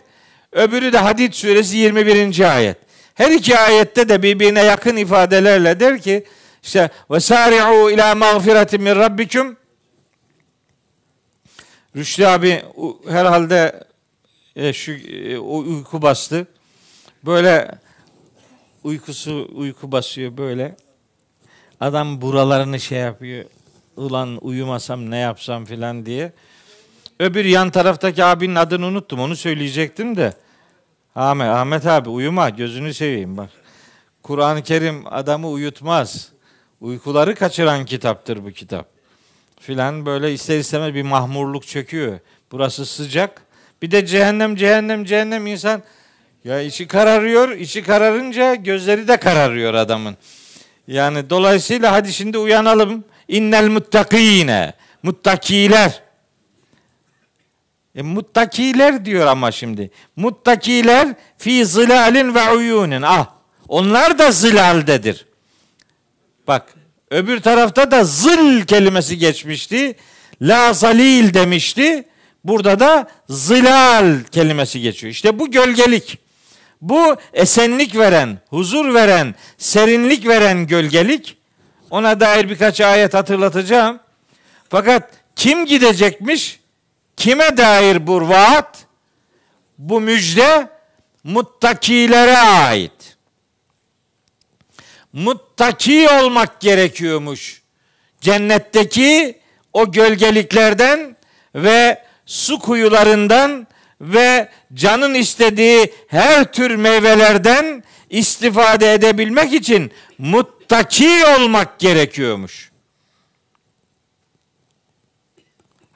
öbürü 0.52 0.92
de 0.92 0.98
Hadid 0.98 1.32
suresi 1.32 1.76
21. 1.76 2.56
ayet. 2.56 2.76
Her 3.14 3.30
iki 3.30 3.58
ayette 3.58 4.08
de 4.08 4.22
birbirine 4.22 4.62
yakın 4.62 4.96
ifadelerle 4.96 5.80
der 5.80 6.00
ki 6.00 6.24
işte 6.62 6.90
ve 7.10 7.20
sari'u 7.20 7.90
ila 7.90 8.14
mağfiretin 8.14 8.82
min 8.82 8.94
rabbikum 8.94 9.56
Rüştü 11.96 12.24
abi 12.24 12.62
herhalde 13.08 13.84
e, 14.56 14.72
şu 14.72 14.92
e, 14.92 15.38
uyku 15.38 16.02
bastı. 16.02 16.46
Böyle 17.26 17.78
uykusu 18.84 19.48
uyku 19.54 19.92
basıyor 19.92 20.36
böyle. 20.36 20.76
Adam 21.80 22.20
buralarını 22.20 22.80
şey 22.80 22.98
yapıyor. 22.98 23.44
Ulan 23.96 24.38
uyumasam 24.40 25.10
ne 25.10 25.18
yapsam 25.18 25.64
filan 25.64 26.06
diye. 26.06 26.32
Öbür 27.20 27.44
yan 27.44 27.70
taraftaki 27.70 28.24
abinin 28.24 28.54
adını 28.54 28.86
unuttum. 28.86 29.20
Onu 29.20 29.36
söyleyecektim 29.36 30.16
de. 30.16 30.32
Ahmet, 31.14 31.46
Ahmet 31.48 31.86
abi 31.86 32.08
uyuma 32.08 32.50
gözünü 32.50 32.94
seveyim 32.94 33.36
bak. 33.36 33.50
Kur'an-ı 34.22 34.62
Kerim 34.62 35.04
adamı 35.06 35.48
uyutmaz. 35.48 36.28
Uykuları 36.80 37.34
kaçıran 37.34 37.84
kitaptır 37.84 38.44
bu 38.44 38.50
kitap. 38.50 38.86
Filan 39.60 40.06
böyle 40.06 40.32
ister 40.32 40.58
istemez 40.58 40.94
bir 40.94 41.02
mahmurluk 41.02 41.66
çöküyor. 41.66 42.18
Burası 42.52 42.86
sıcak. 42.86 43.42
Bir 43.82 43.90
de 43.90 44.06
cehennem 44.06 44.56
cehennem 44.56 45.04
cehennem 45.04 45.46
insan 45.46 45.82
ya 46.44 46.60
içi 46.60 46.86
kararıyor. 46.86 47.50
içi 47.50 47.82
kararınca 47.82 48.54
gözleri 48.54 49.08
de 49.08 49.16
kararıyor 49.16 49.74
adamın. 49.74 50.16
Yani 50.86 51.30
dolayısıyla 51.30 51.92
hadi 51.92 52.12
şimdi 52.12 52.38
uyanalım. 52.38 53.04
İnnel 53.28 53.68
muttakine. 53.68 54.72
Muttakiler. 55.02 56.07
E, 57.98 58.02
muttakiler 58.02 59.04
diyor 59.04 59.26
ama 59.26 59.52
şimdi. 59.52 59.90
Muttakiler 60.16 61.08
fi 61.38 61.66
zilalin 61.66 62.34
ve 62.34 62.50
uyunin. 62.50 63.02
Ah 63.02 63.26
onlar 63.68 64.18
da 64.18 64.30
zilaldedir. 64.30 65.26
Bak 66.46 66.74
öbür 67.10 67.40
tarafta 67.40 67.90
da 67.90 68.04
zıl 68.04 68.62
kelimesi 68.62 69.18
geçmişti. 69.18 69.96
La 70.42 70.72
zalil 70.72 71.34
demişti. 71.34 72.04
Burada 72.44 72.80
da 72.80 73.08
zilal 73.28 74.24
kelimesi 74.32 74.80
geçiyor. 74.80 75.12
İşte 75.12 75.38
bu 75.38 75.50
gölgelik. 75.50 76.18
Bu 76.82 77.16
esenlik 77.32 77.96
veren, 77.96 78.38
huzur 78.50 78.94
veren, 78.94 79.34
serinlik 79.58 80.26
veren 80.26 80.66
gölgelik. 80.66 81.36
Ona 81.90 82.20
dair 82.20 82.48
birkaç 82.50 82.80
ayet 82.80 83.14
hatırlatacağım. 83.14 84.00
Fakat 84.68 85.10
kim 85.36 85.66
gidecekmiş? 85.66 86.60
Kime 87.18 87.56
dair 87.56 88.06
bu 88.06 88.28
vaat? 88.28 88.78
Bu 89.78 90.00
müjde 90.00 90.68
muttakilere 91.24 92.38
ait. 92.38 93.16
Muttaki 95.12 96.08
olmak 96.08 96.60
gerekiyormuş. 96.60 97.62
Cennetteki 98.20 99.38
o 99.72 99.92
gölgeliklerden 99.92 101.16
ve 101.54 102.04
su 102.26 102.58
kuyularından 102.58 103.66
ve 104.00 104.48
canın 104.74 105.14
istediği 105.14 105.94
her 106.08 106.52
tür 106.52 106.74
meyvelerden 106.74 107.84
istifade 108.10 108.92
edebilmek 108.92 109.52
için 109.52 109.92
muttaki 110.18 111.24
olmak 111.38 111.78
gerekiyormuş. 111.78 112.67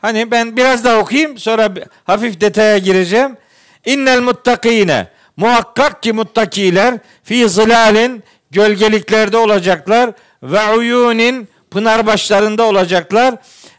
Hani 0.03 0.31
ben 0.31 0.57
biraz 0.57 0.85
daha 0.85 0.99
okuyayım 0.99 1.39
sonra 1.39 1.71
hafif 2.05 2.41
detaya 2.41 2.79
gireceğim. 2.79 3.37
İnnel 3.85 4.21
muttakine 4.21 5.07
muhakkak 5.37 6.03
ki 6.03 6.13
muttakiler 6.13 6.95
fi 7.25 7.49
zilalin 7.49 8.23
gölgeliklerde 8.51 9.37
olacaklar 9.37 10.11
ve 10.43 10.75
uyunin 10.75 11.49
pınar 11.71 12.07
başlarında 12.07 12.63
olacaklar 12.63 13.35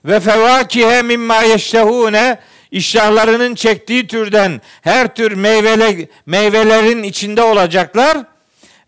ve 0.06 0.20
fevakihe 0.20 1.02
mimma 1.02 1.42
yeştehune 1.42 2.40
iştahlarının 2.72 3.56
çektiği 3.56 4.08
türden 4.08 4.62
her 4.82 5.16
tür 5.16 5.32
meyvele, 5.32 6.08
meyvelerin 6.26 7.04
içinde 7.04 7.42
olacaklar 7.42 8.18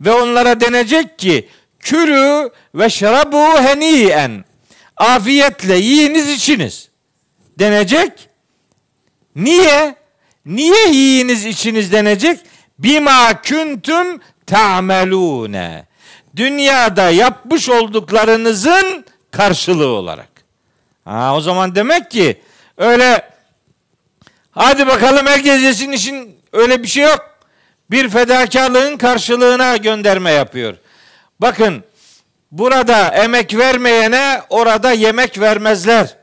ve 0.02 0.12
onlara 0.12 0.62
denecek 0.62 1.20
ki 1.20 1.50
külü 1.80 2.50
ve 2.76 2.90
şerabu 2.90 3.60
heniyen 3.62 4.46
afiyetle 4.98 5.76
yiyiniz 5.76 6.30
içiniz 6.30 6.95
denecek. 7.60 8.30
Niye? 9.36 9.96
Niye 10.46 10.90
yiyiniz 10.90 11.46
içiniz 11.46 11.92
denecek? 11.92 12.40
Bima 12.80 13.42
küntüm 13.42 14.20
ta'melune. 14.46 15.86
Dünyada 16.36 17.10
yapmış 17.10 17.70
olduklarınızın 17.70 19.06
karşılığı 19.32 19.88
olarak. 19.88 20.30
Ha, 21.06 21.36
o 21.36 21.42
zaman 21.42 21.76
demek 21.76 22.12
ki 22.12 22.42
öyle 22.78 23.30
hadi 24.52 24.88
bakalım 24.88 25.26
herkes 25.28 25.64
yesin 25.64 25.92
işin 25.92 26.40
öyle 26.54 26.84
bir 26.84 26.88
şey 26.88 27.04
yok. 27.04 27.30
Bir 27.92 28.10
fedakarlığın 28.10 28.98
karşılığına 28.98 29.78
gönderme 29.78 30.32
yapıyor. 30.32 30.76
Bakın 31.40 31.84
burada 32.52 33.08
emek 33.08 33.58
vermeyene 33.58 34.42
orada 34.50 34.92
yemek 34.92 35.40
vermezler. 35.40 36.18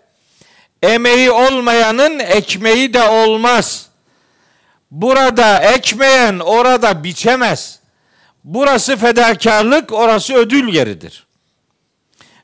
Emeği 0.83 1.31
olmayanın 1.31 2.19
ekmeği 2.19 2.95
de 2.95 3.03
olmaz. 3.03 3.87
Burada 4.91 5.59
ekmeyen 5.59 6.39
orada 6.39 7.05
biçemez. 7.05 7.81
Burası 8.45 8.97
fedakarlık, 8.97 9.93
orası 9.93 10.35
ödül 10.35 10.75
yeridir. 10.75 11.27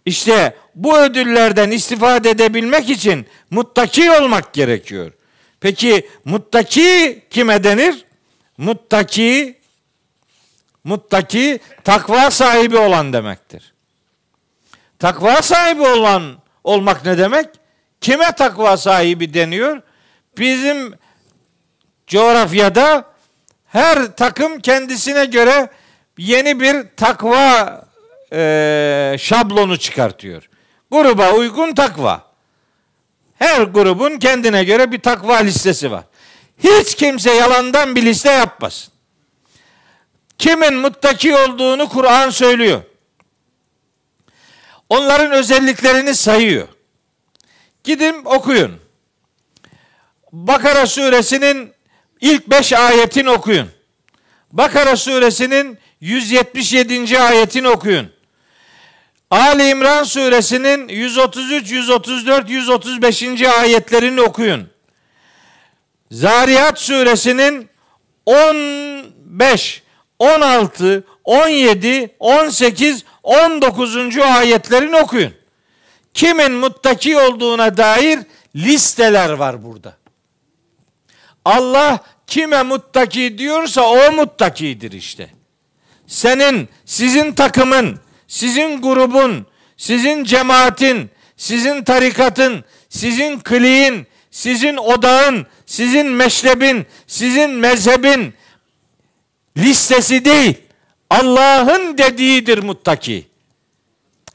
İşte 0.05 0.57
bu 0.75 0.99
ödüllerden 0.99 1.71
istifade 1.71 2.31
edebilmek 2.31 2.91
için 2.91 3.27
muttaki 3.51 4.11
olmak 4.11 4.55
gerekiyor. 4.55 5.13
Peki 5.61 6.09
muttaki 6.25 7.23
kime 7.31 7.65
denir? 7.65 8.05
Muttaki 8.59 9.59
muttaki 10.85 11.61
takva 11.85 12.31
sahibi 12.31 12.77
olan 12.77 13.13
demektir. 13.13 13.73
Takva 14.99 15.43
sahibi 15.43 15.83
olan 15.83 16.37
olmak 16.65 17.05
ne 17.05 17.19
demek? 17.19 17.49
Kime 18.01 18.33
takva 18.33 18.77
sahibi 18.77 19.35
deniyor? 19.35 19.83
Bizim 20.39 20.95
coğrafyada 22.07 23.05
her 23.67 24.17
takım 24.17 24.61
kendisine 24.61 25.25
göre 25.25 25.71
yeni 26.19 26.61
bir 26.61 26.87
takva 26.97 27.85
e, 28.33 29.17
şablonu 29.19 29.79
çıkartıyor. 29.79 30.49
Gruba 30.91 31.33
uygun 31.33 31.75
takva. 31.75 32.29
Her 33.39 33.63
grubun 33.63 34.19
kendine 34.19 34.65
göre 34.65 34.93
bir 34.93 35.01
takva 35.01 35.37
listesi 35.37 35.91
var. 35.91 36.05
Hiç 36.59 36.95
kimse 36.95 37.35
yalandan 37.35 37.97
bir 37.97 38.03
liste 38.03 38.31
yapmasın. 38.31 38.93
Kimin 40.39 40.75
muttaki 40.75 41.37
olduğunu 41.37 41.89
Kur'an 41.89 42.31
söylüyor. 42.31 42.83
Onların 44.89 45.33
özelliklerini 45.33 46.15
sayıyor. 46.15 46.69
Gidin 47.85 48.25
okuyun. 48.25 48.73
Bakara 50.33 50.87
suresinin 50.87 51.73
ilk 52.21 52.51
beş 52.51 52.73
ayetini 52.73 53.31
okuyun. 53.31 53.69
Bakara 54.53 54.97
suresinin 54.97 55.79
177. 56.01 57.19
ayetini 57.21 57.69
okuyun. 57.69 58.13
Ali 59.31 59.69
İmran 59.69 60.05
suresinin 60.05 60.89
133, 60.89 61.71
134, 61.73 62.51
135. 62.51 63.43
ayetlerini 63.43 64.21
okuyun. 64.21 64.71
Zariyat 66.11 66.81
suresinin 66.81 67.69
15, 68.27 69.83
16, 70.19 71.05
17, 71.25 72.17
18, 72.19 73.05
19. 73.23 74.19
ayetlerini 74.19 74.97
okuyun. 74.97 75.38
Kimin 76.19 76.53
muttaki 76.53 77.17
olduğuna 77.17 77.77
dair 77.77 78.19
listeler 78.57 79.31
var 79.31 79.65
burada. 79.65 79.97
Allah 81.45 81.99
kime 82.27 82.63
muttaki 82.63 83.39
diyorsa 83.39 83.83
o 83.83 84.13
muttakidir 84.13 84.93
işte. 84.93 85.31
senin, 86.07 86.69
sizin 86.85 87.33
takımın, 87.33 88.01
sizin 88.29 88.83
grubun, 88.83 89.47
sizin 89.77 90.25
cemaatin, 90.25 91.11
sizin 91.37 91.85
tarikatın, 91.85 92.65
sizin 92.89 93.41
kliğin, 93.41 94.07
sizin 94.31 94.77
odağın, 94.77 95.47
sizin 95.67 96.07
meşrebin, 96.07 96.87
sizin 97.07 97.51
mezhebin 97.51 98.35
listesi 99.57 100.25
değil. 100.25 100.55
Allah'ın 101.11 101.99
dediğidir 101.99 102.59
muttaki. 102.59 103.28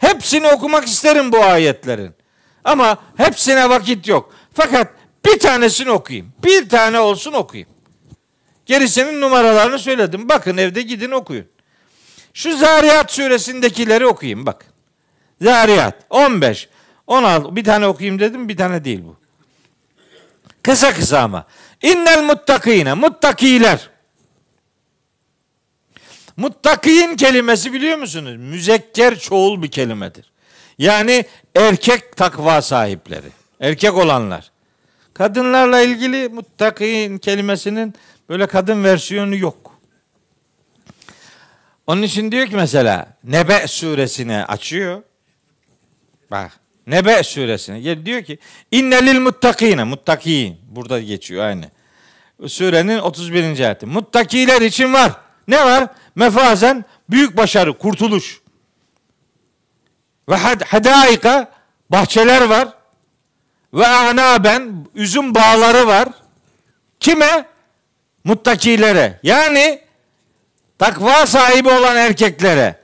Hepsini 0.04 0.48
okumak 0.48 0.88
isterim 0.88 1.32
bu 1.32 1.44
ayetlerin. 1.44 2.16
Ama 2.64 2.98
hepsine 3.18 3.70
vakit 3.70 4.08
yok. 4.08 4.34
Fakat 4.54 4.88
bir 5.26 5.40
tanesini 5.40 5.92
okuyayım. 5.92 6.34
Bir 6.44 6.70
tane 6.70 7.00
olsun 7.00 7.34
okuyayım. 7.34 7.70
Gerisinin 8.66 9.22
numaralarını 9.22 9.80
söyledim. 9.80 10.30
Bakın 10.30 10.58
evde 10.58 10.82
gidin 10.82 11.12
okuyun. 11.12 11.46
Şu 12.34 12.58
Zariyat 12.58 13.12
suresindekileri 13.12 14.08
okuyayım 14.08 14.46
bak. 14.46 14.66
Zariyat 15.42 15.96
15, 16.10 16.70
16 17.08 17.56
bir 17.56 17.64
tane 17.64 17.88
okuyayım 17.88 18.20
dedim 18.20 18.50
bir 18.50 18.58
tane 18.58 18.84
değil 18.86 19.02
bu. 19.06 19.16
Kısa 20.64 20.94
kısa 20.94 21.20
ama. 21.20 21.46
İnnel 21.82 22.24
muttakine 22.24 22.94
muttakiler. 22.94 23.90
Muttakin 26.38 27.16
kelimesi 27.16 27.74
biliyor 27.74 27.98
musunuz? 27.98 28.36
Müzekker 28.38 29.20
çoğul 29.20 29.62
bir 29.64 29.72
kelimedir. 29.72 30.32
Yani 30.78 31.26
erkek 31.56 32.18
takva 32.18 32.62
sahipleri. 32.62 33.28
Erkek 33.60 33.94
olanlar. 33.94 34.52
Kadınlarla 35.14 35.82
ilgili 35.82 36.30
muttakin 36.30 37.18
kelimesinin 37.18 37.94
böyle 38.30 38.48
kadın 38.48 38.84
versiyonu 38.84 39.36
yok. 39.36 39.80
Onun 41.88 42.02
için 42.02 42.32
diyor 42.32 42.48
ki 42.48 42.56
mesela 42.56 43.08
Nebe 43.24 43.68
suresine 43.68 44.46
açıyor. 44.46 45.04
Bak 46.32 46.52
Nebe 46.88 47.24
suresine 47.24 48.06
diyor 48.06 48.24
ki 48.24 48.38
innelil 48.72 49.20
muttakine 49.20 49.84
muttaki 49.84 50.58
burada 50.70 51.02
geçiyor 51.02 51.46
aynı. 51.46 51.66
Surenin 52.48 53.00
31. 53.00 53.60
ayeti. 53.60 53.86
Muttakiler 53.86 54.62
için 54.62 54.94
var. 54.94 55.12
Ne 55.48 55.66
var? 55.66 55.88
Mefazen 56.16 56.86
büyük 57.10 57.38
başarı, 57.38 57.78
kurtuluş. 57.78 58.42
Ve 60.30 60.36
hadaika 60.66 61.52
bahçeler 61.90 62.42
var. 62.42 62.68
Ve 63.74 63.88
anaben 63.88 64.86
üzüm 64.96 65.36
bağları 65.36 65.88
var. 65.88 66.08
Kime? 67.00 67.46
Muttakilere. 68.24 69.20
Yani 69.24 69.82
takva 70.80 71.26
sahibi 71.26 71.70
olan 71.70 71.96
erkeklere. 71.96 72.76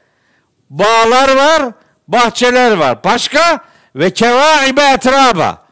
Bağlar 0.69 1.35
var, 1.35 1.71
bahçeler 2.07 2.71
var. 2.71 3.03
Başka? 3.03 3.59
Ve 3.95 4.13
kevaibe 4.13 4.81
etraba. 4.83 5.65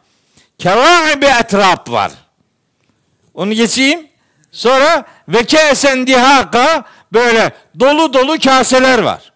Kevaibe 0.58 1.28
etrap 1.28 1.92
var. 1.92 2.12
Onu 3.34 3.54
geçeyim. 3.54 4.08
Sonra 4.52 5.06
ve 5.28 5.44
kesen 5.44 6.08
dihaka 6.08 6.84
böyle 7.14 7.52
dolu 7.80 8.14
dolu 8.14 8.40
kaseler 8.40 9.00
var. 9.00 9.32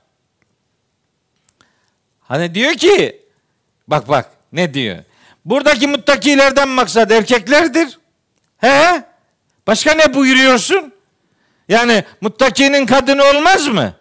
Hani 2.22 2.56
diyor 2.56 2.74
ki 2.74 3.22
bak 3.88 4.10
bak 4.10 4.30
ne 4.52 4.74
diyor? 4.74 4.98
Buradaki 5.46 5.88
muttakilerden 5.88 6.70
maksat 6.70 7.12
erkeklerdir. 7.12 8.00
He? 8.58 9.04
Başka 9.68 9.94
ne 9.94 10.14
buyuruyorsun? 10.14 10.94
Yani 11.70 12.04
muttakinin 12.22 12.86
kadını 12.86 13.24
olmaz 13.24 13.68
mı? 13.68 13.94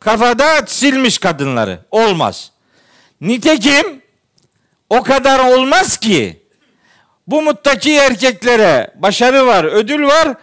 Kafada 0.00 0.66
silmiş 0.66 1.18
kadınları. 1.18 1.78
Olmaz. 1.90 2.52
Nitekim 3.20 4.02
o 4.90 5.02
kadar 5.02 5.38
olmaz 5.38 5.96
ki 5.96 6.42
bu 7.26 7.42
muttaki 7.42 7.96
erkeklere 7.96 8.94
başarı 8.94 9.46
var, 9.46 9.64
ödül 9.64 10.02
var, 10.02 10.34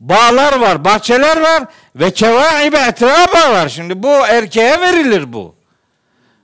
bağlar 0.00 0.60
var, 0.60 0.84
bahçeler 0.84 1.40
var 1.40 1.64
ve 1.96 2.10
kevaibe 2.10 2.78
etraba 2.78 3.52
var. 3.52 3.68
Şimdi 3.68 4.02
bu 4.02 4.08
erkeğe 4.08 4.80
verilir 4.80 5.32
bu. 5.32 5.54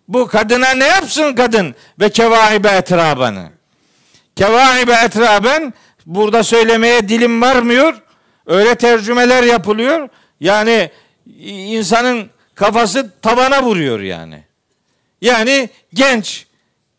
Bu 0.09 0.27
kadına 0.27 0.71
ne 0.71 0.87
yapsın 0.87 1.35
kadın 1.35 1.75
ve 2.01 2.11
kevaibe 2.11 2.69
etrabanı? 2.69 3.49
Kevaibe 4.37 4.93
etraben 4.93 5.75
burada 6.07 6.43
söylemeye 6.43 7.09
dilim 7.09 7.43
varmıyor. 7.43 8.03
Öyle 8.47 8.75
tercümeler 8.75 9.43
yapılıyor. 9.43 10.09
Yani 10.41 10.91
insanın 11.47 12.31
kafası 12.55 13.11
tavana 13.23 13.63
vuruyor 13.63 14.01
yani. 14.01 14.45
Yani 15.21 15.71
genç, 15.95 16.47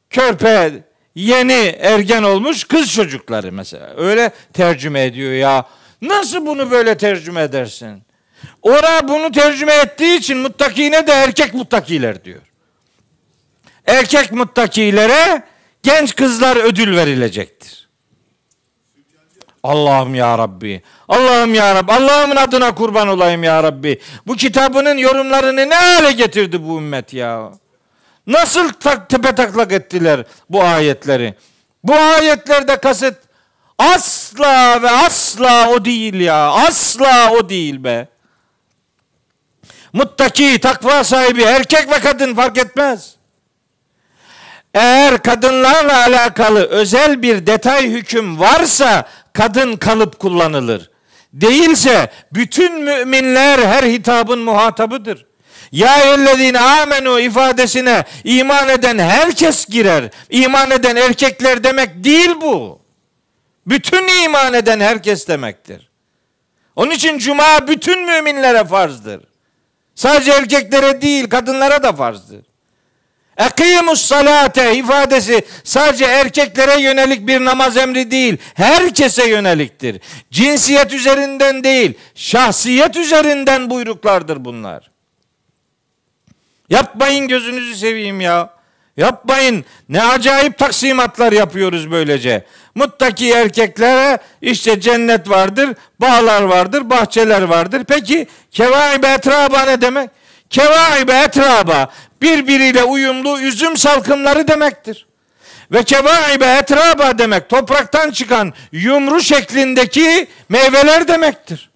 körpe, 0.10 0.72
yeni 1.16 1.76
ergen 1.80 2.24
olmuş 2.24 2.64
kız 2.64 2.94
çocukları 2.94 3.52
mesela. 3.52 3.94
Öyle 3.98 4.32
tercüme 4.54 5.06
ediyor 5.06 5.32
ya. 5.32 5.66
Nasıl 6.02 6.46
bunu 6.46 6.72
böyle 6.72 6.98
tercüme 6.98 7.42
edersin? 7.42 8.04
Ora 8.62 9.08
bunu 9.08 9.32
tercüme 9.32 9.74
ettiği 9.74 10.18
için 10.18 10.38
muttakine 10.38 11.08
de 11.08 11.12
erkek 11.12 11.54
muttakiler 11.54 12.26
diyor. 12.26 12.42
Erkek 13.86 14.32
muttakilere 14.32 15.44
genç 15.84 16.16
kızlar 16.16 16.58
ödül 16.58 16.96
verilecektir. 16.96 17.88
Allah'ım 19.64 20.16
ya 20.16 20.38
Rabbi. 20.38 20.82
Allah'ım 21.08 21.54
ya 21.54 21.76
Rabbi. 21.76 21.92
Allah'ımın 21.92 22.36
adına 22.36 22.76
kurban 22.76 23.08
olayım 23.08 23.44
ya 23.44 23.64
Rabbi. 23.64 24.00
Bu 24.28 24.36
kitabının 24.36 24.98
yorumlarını 24.98 25.70
ne 25.70 25.76
hale 25.76 26.12
getirdi 26.12 26.68
bu 26.68 26.78
ümmet 26.78 27.14
ya? 27.14 27.52
Nasıl 28.28 28.70
tak, 28.70 29.10
tepe 29.10 29.36
taklak 29.36 29.72
ettiler 29.72 30.24
bu 30.50 30.64
ayetleri? 30.64 31.34
Bu 31.84 31.96
ayetlerde 31.96 32.78
kasıt 32.78 33.16
asla 33.78 34.82
ve 34.82 34.90
asla 34.90 35.70
o 35.70 35.86
değil 35.86 36.14
ya. 36.14 36.52
Asla 36.52 37.32
o 37.32 37.50
değil 37.50 37.84
be. 37.84 38.08
Muttaki, 39.94 40.60
takva 40.60 41.04
sahibi, 41.04 41.42
erkek 41.42 41.92
ve 41.92 42.00
kadın 42.00 42.36
fark 42.36 42.58
etmez. 42.58 43.16
Eğer 44.74 45.24
kadınlarla 45.24 46.06
alakalı 46.06 46.66
özel 46.66 47.22
bir 47.22 47.48
detay 47.48 47.90
hüküm 47.90 48.40
varsa 48.40 49.08
kadın 49.34 49.76
kalıp 49.76 50.20
kullanılır. 50.20 50.90
Değilse 51.34 52.12
bütün 52.34 52.80
müminler 52.80 53.60
her 53.60 53.84
hitabın 53.84 54.40
muhatabıdır. 54.40 55.26
Ya 55.72 55.98
ellezine 56.02 56.60
amenu 56.60 57.20
ifadesine 57.20 58.04
iman 58.24 58.70
eden 58.70 59.00
herkes 59.00 59.66
girer. 59.66 60.10
İman 60.30 60.72
eden 60.72 60.96
erkekler 60.96 61.64
demek 61.64 62.04
değil 62.04 62.30
bu. 62.42 62.87
Bütün 63.68 64.24
iman 64.24 64.54
eden 64.54 64.80
herkes 64.80 65.28
demektir. 65.28 65.90
Onun 66.76 66.92
için 66.92 67.18
cuma 67.18 67.68
bütün 67.68 68.06
müminlere 68.06 68.64
farzdır. 68.64 69.24
Sadece 69.96 70.32
erkeklere 70.32 71.02
değil 71.02 71.30
kadınlara 71.30 71.84
da 71.84 71.94
farzdır. 71.94 72.46
Ekimus 73.38 74.02
salate 74.02 74.76
ifadesi 74.76 75.46
sadece 75.64 76.06
erkeklere 76.06 76.82
yönelik 76.82 77.28
bir 77.28 77.46
namaz 77.46 77.78
emri 77.78 78.12
değil, 78.12 78.38
herkese 78.54 79.30
yöneliktir. 79.30 80.02
Cinsiyet 80.32 80.94
üzerinden 80.94 81.64
değil, 81.64 81.94
şahsiyet 82.16 82.96
üzerinden 82.96 83.70
buyruklardır 83.70 84.46
bunlar. 84.46 84.92
Yapmayın 86.70 87.28
gözünüzü 87.28 87.76
seveyim 87.76 88.22
ya. 88.22 88.57
Yapmayın. 88.98 89.66
Ne 89.90 90.04
acayip 90.04 90.58
taksimatlar 90.58 91.32
yapıyoruz 91.32 91.92
böylece. 91.92 92.46
Muttaki 92.76 93.32
erkeklere 93.32 94.18
işte 94.42 94.82
cennet 94.82 95.30
vardır, 95.30 95.70
bağlar 96.02 96.42
vardır, 96.42 96.90
bahçeler 96.90 97.42
vardır. 97.42 97.84
Peki 97.88 98.28
kevaibe 98.52 99.08
etraba 99.08 99.62
ne 99.62 99.82
demek? 99.82 100.10
Kevaibe 100.50 101.14
etraba 101.14 101.92
birbiriyle 102.22 102.84
uyumlu 102.84 103.40
üzüm 103.40 103.78
salkımları 103.78 104.48
demektir. 104.48 105.08
Ve 105.72 105.84
kevaibe 105.84 106.46
etraba 106.46 107.18
demek 107.18 107.50
topraktan 107.50 108.12
çıkan 108.12 108.54
yumru 108.72 109.22
şeklindeki 109.22 110.28
meyveler 110.50 111.08
demektir. 111.08 111.70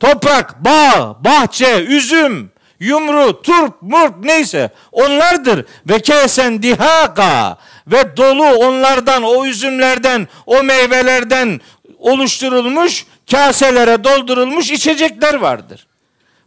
Toprak, 0.00 0.64
bağ, 0.64 1.16
bahçe, 1.24 1.84
üzüm, 1.84 2.50
yumru, 2.80 3.42
turp, 3.42 3.82
murp 3.82 4.24
neyse 4.24 4.70
onlardır. 4.92 5.64
Ve 5.88 6.00
kesen 6.00 6.62
dihaka 6.62 7.58
ve 7.86 8.16
dolu 8.16 8.44
onlardan, 8.44 9.22
o 9.22 9.46
üzümlerden, 9.46 10.28
o 10.46 10.62
meyvelerden 10.62 11.60
oluşturulmuş 11.98 13.06
kaselere 13.30 14.04
doldurulmuş 14.04 14.70
içecekler 14.70 15.34
vardır. 15.34 15.86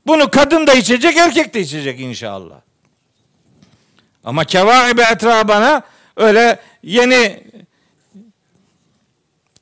Bunu 0.08 0.32
kadın 0.32 0.68
da 0.68 0.74
içecek, 0.74 1.18
erkek 1.18 1.54
de 1.54 1.60
içecek 1.60 2.00
inşallah. 2.00 2.56
Ama 4.24 4.44
kevaibe 4.44 5.04
etrabana 5.12 5.82
öyle 6.18 6.60
yeni 6.84 7.44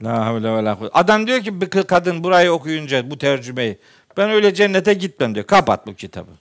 La 0.04 0.26
havle 0.26 0.64
ve 0.64 0.90
Adam 0.94 1.28
diyor 1.28 1.42
ki 1.42 1.62
bir 1.62 1.70
kadın 1.70 2.24
burayı 2.24 2.52
okuyunca 2.52 3.12
bu 3.12 3.18
tercümeyi 3.18 3.78
Ben 4.18 4.30
öyle 4.30 4.54
cennete 4.54 4.94
gitmem 4.94 5.36
diyor. 5.36 5.46
Kapat 5.46 5.88
bu 5.88 5.94
kitabı. 5.94 6.32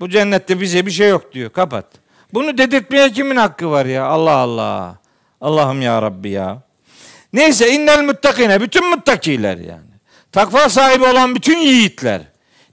Bu 0.00 0.08
cennette 0.08 0.60
bize 0.60 0.86
bir 0.86 0.90
şey 0.90 1.08
yok 1.08 1.32
diyor. 1.32 1.50
Kapat. 1.50 1.86
Bunu 2.34 2.58
dedirtmeye 2.58 3.12
kimin 3.12 3.36
hakkı 3.36 3.70
var 3.70 3.86
ya? 3.86 4.04
Allah 4.04 4.36
Allah. 4.36 4.98
Allah'ım 5.40 5.82
ya 5.82 6.02
Rabbi 6.02 6.30
ya. 6.30 6.62
Neyse 7.32 7.70
innel 7.72 8.02
muttakine 8.02 8.60
bütün 8.60 8.90
muttakiler 8.90 9.56
yani. 9.56 9.88
Takva 10.32 10.68
sahibi 10.68 11.04
olan 11.04 11.34
bütün 11.34 11.58
yiğitler. 11.58 12.20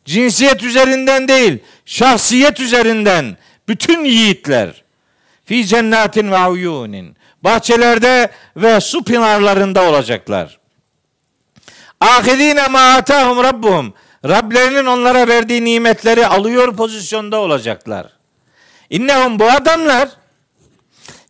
Cinsiyet 0.05 0.63
üzerinden 0.63 1.27
değil, 1.27 1.59
şahsiyet 1.85 2.59
üzerinden 2.59 3.37
bütün 3.67 4.05
yiğitler. 4.05 4.83
Fi 5.45 5.65
cennetin 5.65 6.31
ve 6.31 6.47
uyunin. 6.47 7.17
Bahçelerde 7.43 8.29
ve 8.57 8.79
su 8.81 9.03
pınarlarında 9.03 9.89
olacaklar. 9.89 10.59
Ahidine 12.01 12.67
ma 12.67 12.79
atahum 12.79 13.43
rabbuhum. 13.43 13.93
Rablerinin 14.27 14.85
onlara 14.85 15.27
verdiği 15.27 15.65
nimetleri 15.65 16.27
alıyor 16.27 16.75
pozisyonda 16.75 17.39
olacaklar. 17.39 18.07
İnnehum 18.89 19.39
bu 19.39 19.49
adamlar 19.51 20.09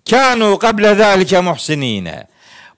kanu 0.10 0.60
kable 0.60 0.96
zalike 0.96 1.42
muhsinine. 1.42 2.28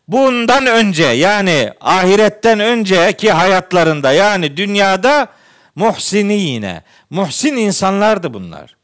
Bundan 0.07 0.65
önce 0.65 1.03
yani 1.03 1.71
ahiretten 1.81 2.59
önceki 2.59 3.31
hayatlarında 3.31 4.11
yani 4.11 4.57
dünyada 4.57 5.27
muhsinine. 5.75 6.83
Muhsin 7.09 7.57
insanlardı 7.57 8.33
bunlar. 8.33 8.75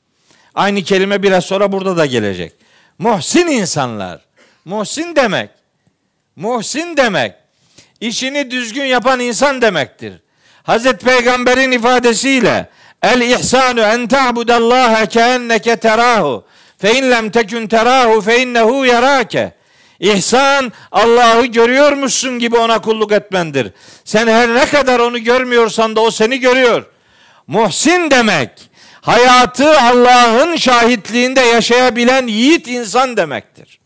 Aynı 0.56 0.84
kelime 0.84 1.24
biraz 1.24 1.46
sonra 1.46 1.72
burada 1.72 1.98
da 1.98 2.06
gelecek. 2.06 2.54
Muhsin 2.98 3.48
insanlar. 3.48 4.22
Muhsin 4.66 5.16
demek. 5.16 5.50
Muhsin 6.36 6.98
demek. 6.98 7.34
işini 8.02 8.52
düzgün 8.52 8.84
yapan 8.84 9.20
insan 9.20 9.62
demektir. 9.62 10.23
Hazreti 10.64 11.06
Peygamber'in 11.06 11.72
ifadesiyle 11.72 12.70
el 13.04 13.22
ihsanu 13.22 13.82
en 13.82 14.08
ta'budallaha 14.08 15.06
keenneke 15.06 15.76
terahu 15.76 16.46
fe 16.78 16.98
in 16.98 17.12
lem 17.12 17.30
tekun 17.30 17.68
terahu 17.68 18.22
fe 18.22 18.42
innehu 18.42 18.86
yarake. 18.86 19.54
İhsan 20.00 20.72
Allah'ı 20.92 21.46
görüyormuşsun 21.46 22.40
gibi 22.40 22.58
ona 22.58 22.82
kulluk 22.82 23.12
etmendir. 23.12 23.72
Sen 24.06 24.28
her 24.28 24.56
ne 24.56 24.66
kadar 24.66 25.00
onu 25.00 25.24
görmüyorsan 25.24 25.96
da 25.96 26.02
o 26.02 26.12
seni 26.12 26.40
görüyor. 26.40 26.86
Muhsin 27.48 28.12
demek 28.12 28.50
hayatı 29.02 29.80
Allah'ın 29.80 30.56
şahitliğinde 30.56 31.42
yaşayabilen 31.42 32.28
yiğit 32.28 32.68
insan 32.68 33.18
demektir. 33.18 33.80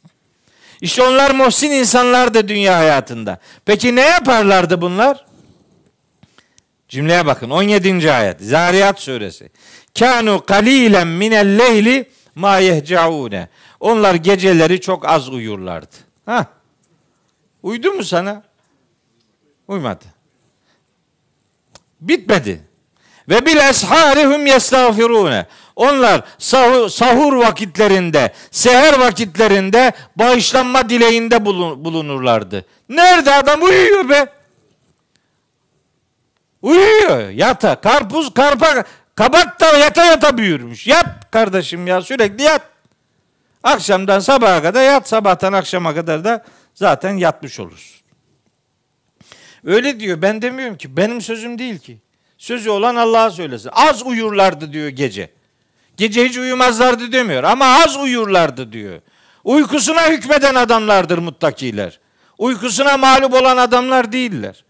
İşte 0.82 1.04
onlar 1.04 1.32
muhsin 1.32 1.72
insanlardı 1.72 2.48
dünya 2.48 2.78
hayatında. 2.78 3.40
Peki 3.66 3.96
ne 3.96 4.02
yaparlardı 4.02 4.82
bunlar? 4.82 5.27
Cümleye 6.90 7.26
bakın 7.26 7.50
17. 7.50 8.12
ayet 8.12 8.42
Zariyat 8.42 9.00
suresi. 9.00 9.50
Kanu 10.00 10.46
kalilen 10.46 11.08
minel 11.08 11.60
leyli 11.60 12.10
ma 12.36 12.58
yehcaune. 12.58 13.48
Onlar 13.80 14.16
geceleri 14.16 14.82
çok 14.82 15.10
az 15.10 15.30
uyurlardı. 15.30 15.96
Ha? 16.26 16.46
Uydu 17.64 17.94
mu 17.94 18.04
sana? 18.04 18.44
Uymadı. 19.68 20.06
Bitmedi. 22.02 22.62
Ve 23.30 23.46
bil 23.46 23.58
esharihum 23.58 24.46
yestağfirune. 24.46 25.46
Onlar 25.76 26.22
sahur, 26.38 26.90
sahur 26.90 27.34
vakitlerinde, 27.34 28.34
seher 28.52 29.00
vakitlerinde 29.00 29.92
bağışlanma 30.16 30.90
dileğinde 30.90 31.46
bulunurlardı. 31.46 32.66
Nerede 32.90 33.34
adam 33.34 33.62
uyuyor 33.64 34.10
be? 34.10 34.37
Uyuyor. 36.62 37.30
Yata. 37.30 37.82
Karpuz 37.82 38.34
karpa 38.34 38.84
kabak 39.16 39.60
da 39.60 39.78
yata 39.78 40.06
yata 40.06 40.38
büyürmüş. 40.38 40.88
Yat 40.88 41.32
kardeşim 41.32 41.88
ya 41.88 42.02
sürekli 42.02 42.44
yat. 42.44 42.62
Akşamdan 43.64 44.20
sabaha 44.20 44.62
kadar 44.62 44.84
yat. 44.84 45.08
Sabahtan 45.08 45.54
akşama 45.54 45.96
kadar 45.96 46.24
da 46.24 46.46
zaten 46.74 47.18
yatmış 47.18 47.60
olursun. 47.60 48.02
Öyle 49.66 50.00
diyor. 50.00 50.22
Ben 50.22 50.42
demiyorum 50.42 50.78
ki. 50.78 50.98
Benim 50.98 51.22
sözüm 51.22 51.60
değil 51.60 51.80
ki. 51.80 51.98
Sözü 52.38 52.70
olan 52.70 52.96
Allah'a 52.96 53.32
söylesin. 53.32 53.70
Az 53.74 54.04
uyurlardı 54.04 54.74
diyor 54.74 54.88
gece. 54.88 55.30
Gece 55.98 56.26
hiç 56.26 56.38
uyumazlardı 56.38 57.12
demiyor 57.12 57.44
ama 57.44 57.66
az 57.66 57.98
uyurlardı 57.98 58.72
diyor. 58.72 59.02
Uykusuna 59.44 60.08
hükmeden 60.10 60.56
adamlardır 60.56 61.18
muttakiler. 61.18 62.00
Uykusuna 62.38 62.98
mağlup 62.98 63.34
olan 63.34 63.58
adamlar 63.58 64.12
değiller. 64.12 64.64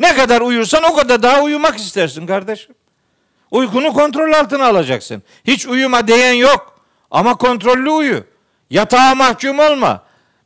Ne 0.00 0.14
kadar 0.14 0.40
uyursan 0.40 0.82
o 0.82 0.94
kadar 0.94 1.22
daha 1.22 1.42
uyumak 1.42 1.76
istersin 1.76 2.26
kardeşim. 2.26 2.74
Uykunu 3.50 3.92
kontrol 3.92 4.32
altına 4.32 4.66
alacaksın. 4.66 5.22
Hiç 5.44 5.66
uyuma 5.66 6.08
diyen 6.08 6.32
yok. 6.32 6.80
Ama 7.10 7.34
kontrollü 7.34 7.90
uyu. 7.90 8.24
Yatağa 8.70 9.14
mahkum 9.14 9.58
olma. 9.58 10.02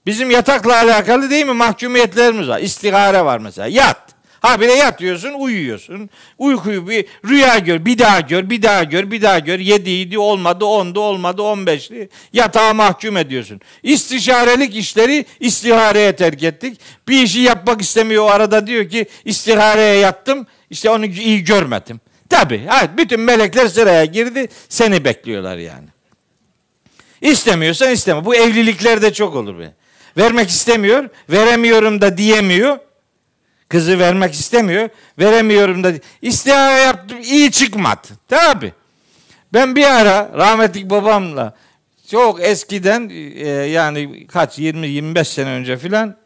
Bizim 0.06 0.30
yatakla 0.30 0.76
alakalı 0.76 1.30
değil 1.30 1.46
mi 1.46 1.52
mahkumiyetlerimiz 1.52 2.48
var. 2.48 2.60
İstihare 2.60 3.24
var 3.24 3.38
mesela. 3.38 3.68
Yat. 3.68 4.19
Ha 4.40 4.60
bile 4.60 4.72
yatıyorsun, 4.72 5.32
uyuyorsun. 5.32 6.10
Uykuyu 6.38 6.88
bir 6.88 7.06
rüya 7.28 7.58
gör, 7.58 7.84
bir 7.84 7.98
daha 7.98 8.20
gör, 8.20 8.50
bir 8.50 8.62
daha 8.62 8.84
gör, 8.84 9.10
bir 9.10 9.22
daha 9.22 9.38
gör. 9.38 9.58
Yediydi, 9.58 10.18
olmadı, 10.18 10.64
ondu, 10.64 11.00
olmadı, 11.00 11.42
on 11.42 11.66
beşli. 11.66 12.08
Yatağa 12.32 12.74
mahkum 12.74 13.16
ediyorsun. 13.16 13.60
İstişarelik 13.82 14.76
işleri 14.76 15.24
istihareye 15.40 16.16
terk 16.16 16.42
ettik. 16.42 16.80
Bir 17.08 17.22
işi 17.22 17.40
yapmak 17.40 17.82
istemiyor 17.82 18.24
o 18.24 18.30
arada 18.30 18.66
diyor 18.66 18.88
ki 18.88 19.06
istihareye 19.24 19.96
yattım, 19.96 20.46
işte 20.70 20.90
onu 20.90 21.06
iyi 21.06 21.44
görmedim. 21.44 22.00
Tabi, 22.28 22.60
evet, 22.80 22.90
bütün 22.96 23.20
melekler 23.20 23.66
sıraya 23.66 24.04
girdi, 24.04 24.48
seni 24.68 25.04
bekliyorlar 25.04 25.56
yani. 25.56 25.88
İstemiyorsan 27.20 27.90
isteme. 27.90 28.24
Bu 28.24 28.34
evliliklerde 28.34 29.12
çok 29.12 29.36
olur 29.36 29.58
be. 29.58 29.72
Vermek 30.16 30.48
istemiyor, 30.48 31.08
veremiyorum 31.30 32.00
da 32.00 32.16
diyemiyor. 32.16 32.78
Kızı 33.70 33.98
vermek 33.98 34.34
istemiyor. 34.34 34.88
Veremiyorum 35.18 35.84
da. 35.84 35.92
İstihare 36.22 36.80
yaptım 36.80 37.18
iyi 37.22 37.50
çıkmadı. 37.50 38.08
Tabi. 38.28 38.72
Ben 39.52 39.76
bir 39.76 39.84
ara 39.84 40.30
rahmetlik 40.38 40.90
babamla 40.90 41.56
çok 42.10 42.42
eskiden 42.42 43.08
e, 43.08 43.48
yani 43.48 44.26
kaç 44.26 44.58
20-25 44.58 45.24
sene 45.24 45.48
önce 45.48 45.76
filan 45.76 46.16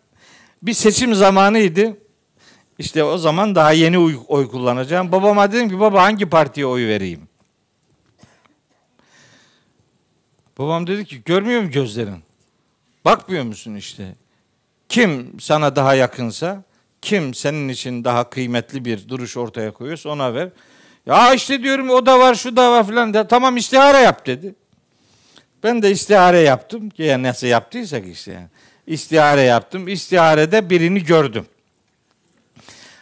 bir 0.62 0.73
seçim 0.73 1.15
zamanıydı. 1.15 1.97
İşte 2.79 3.05
o 3.05 3.19
zaman 3.19 3.55
daha 3.55 3.73
yeni 3.73 3.99
oy, 3.99 4.16
oy 4.29 4.49
kullanacağım. 4.49 5.12
Babama 5.12 5.53
dedim 5.53 5.69
ki 5.69 5.81
baba 5.81 6.03
hangi 6.03 6.27
partiye 6.27 6.66
oy 6.66 6.87
vereyim? 6.87 7.29
Babam 10.59 10.87
dedi 10.87 11.05
ki 11.05 11.23
görmüyor 11.25 11.62
mu 11.62 11.71
gözlerin? 11.71 12.23
Bakmıyor 13.05 13.45
musun 13.45 13.75
işte? 13.75 14.15
Kim 14.89 15.41
sana 15.41 15.77
daha 15.77 15.95
yakınsa 15.95 16.65
kim 17.05 17.35
senin 17.35 17.68
için 17.68 18.05
daha 18.05 18.31
kıymetli 18.31 18.85
bir 18.85 19.09
duruş 19.09 19.36
ortaya 19.36 19.70
koyuyorsa 19.70 20.09
ona 20.09 20.35
ver. 20.35 20.48
Ya 21.06 21.35
işte 21.35 21.62
diyorum 21.62 21.90
o 21.90 22.06
da 22.06 22.18
var 22.18 22.35
şu 22.35 22.56
da 22.56 22.72
var 22.72 22.86
filan. 22.86 23.14
De, 23.14 23.28
tamam 23.28 23.56
istihare 23.56 23.98
yap 23.98 24.26
dedi. 24.26 24.55
Ben 25.62 25.82
de 25.82 25.90
istihare 25.90 26.39
yaptım. 26.39 26.89
Yani 26.98 27.22
nasıl 27.22 27.47
yaptıysak 27.47 28.06
işte 28.06 28.32
yani. 28.32 28.47
İstihare 28.86 29.40
yaptım. 29.40 29.89
İstiharede 29.89 30.70
birini 30.70 31.05
gördüm. 31.05 31.47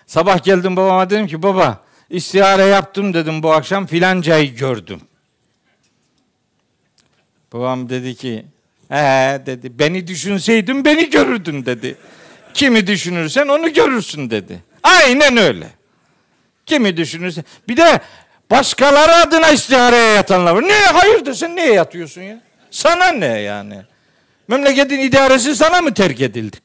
Sabah 0.07 0.45
geldim 0.45 0.77
babama 0.77 1.11
dedim 1.11 1.27
ki 1.27 1.43
baba 1.43 1.81
istihare 2.11 2.65
yaptım 2.65 3.15
dedim 3.15 3.43
bu 3.43 3.53
akşam 3.53 3.87
filancayı 3.87 4.57
gördüm. 4.57 5.01
Babam 7.53 7.89
dedi 7.89 8.15
ki 8.15 8.45
he 8.89 9.43
dedi 9.47 9.79
beni 9.79 10.07
düşünseydin 10.07 10.85
beni 10.85 11.11
görürdün 11.11 11.67
dedi. 11.67 11.97
Kimi 12.55 12.87
düşünürsen 12.87 13.49
onu 13.49 13.73
görürsün 13.73 14.31
dedi. 14.31 14.63
Aynen 14.83 15.37
öyle. 15.37 15.67
Kimi 16.67 16.97
düşünürsen. 16.97 17.45
Bir 17.69 17.77
de 17.77 18.01
başkaları 18.51 19.15
adına 19.15 19.51
istihareye 19.51 20.15
yatanlar 20.15 20.53
var. 20.55 20.63
Ne 20.63 20.75
hayırdır 20.75 21.35
sen 21.35 21.57
niye 21.57 21.73
yatıyorsun 21.73 22.23
ya? 22.23 22.41
Sana 22.71 23.09
ne 23.09 23.27
yani? 23.41 23.83
Memleketin 24.49 24.99
idaresi 24.99 25.57
sana 25.57 25.81
mı 25.81 25.95
terk 25.95 26.21
edildi? 26.21 26.57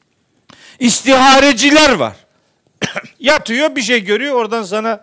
İstihareciler 0.78 1.90
var. 1.90 2.16
Yatıyor 3.20 3.76
bir 3.76 3.82
şey 3.82 4.04
görüyor 4.04 4.34
oradan 4.34 4.62
sana 4.62 5.00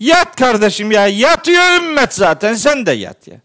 yat 0.00 0.36
kardeşim 0.36 0.92
ya 0.92 1.06
yatıyor 1.06 1.82
ümmet 1.82 2.14
zaten 2.14 2.54
sen 2.54 2.86
de 2.86 2.92
yat 2.92 3.28
ya. 3.28 3.36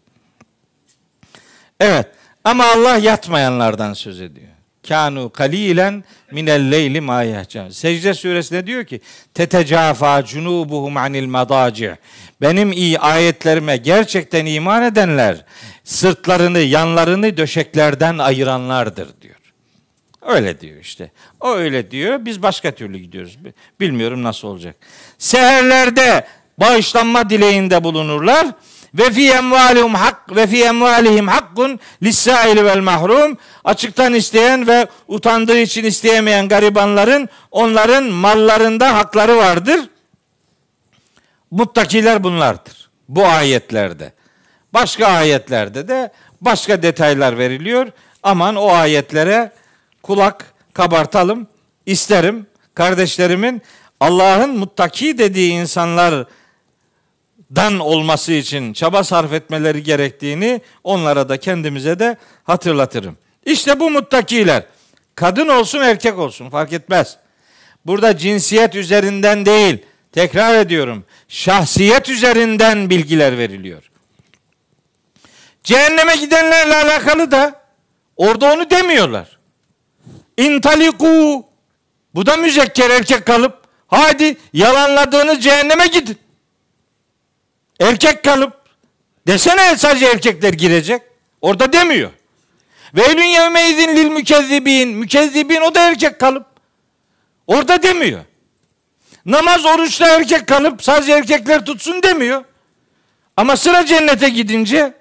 Evet 1.80 2.06
ama 2.44 2.64
Allah 2.64 2.96
yatmayanlardan 2.96 3.92
söz 3.92 4.20
ediyor. 4.20 4.49
Kanu 4.88 5.30
kalilen 5.30 6.04
minel 6.32 6.70
leyli 6.70 7.00
ma 7.00 7.22
yehcan. 7.22 7.68
Secde 7.68 8.14
suresinde 8.14 8.66
diyor 8.66 8.84
ki 8.84 9.00
tetecafa 9.34 10.24
cunubuhum 10.24 10.96
anil 10.96 11.26
madaci. 11.26 11.96
Benim 12.40 12.72
iyi 12.72 12.98
ayetlerime 12.98 13.76
gerçekten 13.76 14.46
iman 14.46 14.82
edenler 14.82 15.44
sırtlarını, 15.84 16.58
yanlarını 16.58 17.36
döşeklerden 17.36 18.18
ayıranlardır 18.18 19.08
diyor. 19.22 19.36
Öyle 20.22 20.60
diyor 20.60 20.80
işte. 20.80 21.10
O 21.40 21.54
öyle 21.54 21.90
diyor. 21.90 22.24
Biz 22.24 22.42
başka 22.42 22.70
türlü 22.70 22.98
gidiyoruz. 22.98 23.38
Bilmiyorum 23.80 24.22
nasıl 24.22 24.48
olacak. 24.48 24.76
Seherlerde 25.18 26.26
bağışlanma 26.58 27.30
dileğinde 27.30 27.84
bulunurlar. 27.84 28.46
Ve 28.94 29.10
fi 29.10 29.30
emvalihim 29.30 29.94
hak 29.94 30.36
ve 30.36 30.46
fi 30.46 30.64
emvalihim 30.64 31.28
hakkun 31.28 31.80
lissaili 32.02 32.64
vel 32.64 32.80
mahrum. 32.80 33.38
Açıktan 33.64 34.14
isteyen 34.14 34.66
ve 34.66 34.86
utandığı 35.08 35.58
için 35.58 35.84
isteyemeyen 35.84 36.48
garibanların 36.48 37.28
onların 37.50 38.04
mallarında 38.04 38.94
hakları 38.94 39.36
vardır. 39.36 39.80
Muttakiler 41.50 42.24
bunlardır. 42.24 42.90
Bu 43.08 43.26
ayetlerde. 43.26 44.12
Başka 44.74 45.06
ayetlerde 45.06 45.88
de 45.88 46.12
başka 46.40 46.82
detaylar 46.82 47.38
veriliyor. 47.38 47.86
Aman 48.22 48.56
o 48.56 48.72
ayetlere 48.72 49.52
kulak 50.02 50.54
kabartalım 50.74 51.46
isterim. 51.86 52.46
Kardeşlerimin 52.74 53.62
Allah'ın 54.00 54.58
muttaki 54.58 55.18
dediği 55.18 55.52
insanlar 55.52 56.24
dan 57.56 57.78
olması 57.78 58.32
için 58.32 58.72
çaba 58.72 59.04
sarf 59.04 59.32
etmeleri 59.32 59.82
gerektiğini 59.82 60.60
onlara 60.84 61.28
da 61.28 61.36
kendimize 61.36 61.98
de 61.98 62.16
hatırlatırım. 62.44 63.16
İşte 63.46 63.80
bu 63.80 63.90
muttakiler. 63.90 64.62
Kadın 65.14 65.48
olsun 65.48 65.80
erkek 65.80 66.18
olsun 66.18 66.50
fark 66.50 66.72
etmez. 66.72 67.16
Burada 67.86 68.18
cinsiyet 68.18 68.74
üzerinden 68.74 69.46
değil, 69.46 69.78
tekrar 70.12 70.54
ediyorum. 70.54 71.04
Şahsiyet 71.28 72.08
üzerinden 72.08 72.90
bilgiler 72.90 73.38
veriliyor. 73.38 73.90
Cehenneme 75.64 76.16
gidenlerle 76.16 76.76
alakalı 76.76 77.30
da 77.30 77.60
orada 78.16 78.52
onu 78.52 78.70
demiyorlar. 78.70 79.38
İntaliku 80.36 81.44
bu 82.14 82.26
da 82.26 82.36
müzekker 82.36 82.90
erkek 82.90 83.26
kalıp 83.26 83.58
hadi 83.86 84.36
yalanladığınız 84.52 85.42
cehenneme 85.44 85.86
gidin. 85.86 86.18
Erkek 87.80 88.24
kalıp 88.24 88.52
desene 89.26 89.76
sadece 89.76 90.06
erkekler 90.06 90.52
girecek. 90.52 91.02
Orada 91.40 91.72
demiyor. 91.72 92.10
Ve 92.94 93.02
elün 93.02 93.22
yevmeydin 93.22 93.96
lil 93.96 94.10
mükezzibin. 94.10 94.88
Mükezzibin 94.88 95.60
o 95.60 95.74
da 95.74 95.80
erkek 95.80 96.18
kalıp. 96.18 96.46
Orada 97.46 97.82
demiyor. 97.82 98.20
Namaz 99.26 99.64
oruçta 99.64 100.08
erkek 100.08 100.46
kalıp 100.46 100.82
sadece 100.82 101.12
erkekler 101.12 101.64
tutsun 101.64 102.02
demiyor. 102.02 102.44
Ama 103.36 103.56
sıra 103.56 103.86
cennete 103.86 104.28
gidince, 104.28 104.94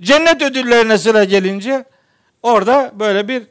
cennet 0.00 0.42
ödüllerine 0.42 0.98
sıra 0.98 1.24
gelince 1.24 1.84
orada 2.42 2.92
böyle 2.94 3.28
bir 3.28 3.42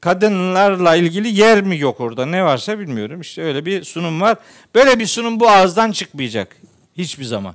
kadınlarla 0.00 0.96
ilgili 0.96 1.40
yer 1.40 1.62
mi 1.62 1.78
yok 1.78 2.00
orada 2.00 2.26
ne 2.26 2.44
varsa 2.44 2.78
bilmiyorum. 2.78 3.20
İşte 3.20 3.42
öyle 3.42 3.66
bir 3.66 3.84
sunum 3.84 4.20
var. 4.20 4.38
Böyle 4.74 4.98
bir 4.98 5.06
sunum 5.06 5.40
bu 5.40 5.48
ağızdan 5.48 5.92
çıkmayacak 5.92 6.56
hiçbir 7.00 7.24
zaman. 7.24 7.54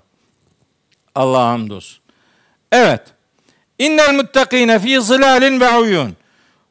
Allah'a 1.15 1.47
hamdolsun. 1.47 1.99
Evet. 2.71 3.01
İnnel 3.79 4.13
muttakine 4.13 4.79
fi 4.79 5.01
zilalin 5.01 5.59
ve 5.59 5.77
uyun. 5.77 6.17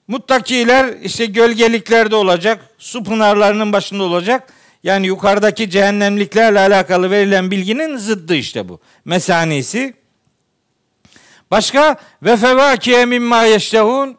Muttakiler 0.09 0.95
işte 1.03 1.27
gölgeliklerde 1.27 2.17
olacak, 2.17 2.69
su 2.79 3.05
pınarlarının 3.05 3.73
başında 3.73 4.03
olacak. 4.03 4.53
Yani 4.83 5.07
yukarıdaki 5.07 5.71
cehennemliklerle 5.71 6.61
alakalı 6.61 7.11
verilen 7.11 7.51
bilginin 7.51 7.97
zıddı 7.97 8.35
işte 8.35 8.69
bu. 8.69 8.81
Mesanisi. 9.05 9.95
Başka 11.51 11.97
ve 12.23 12.37
fevakiye 12.37 13.05
mimma 13.05 13.43
yeştehun 13.43 14.17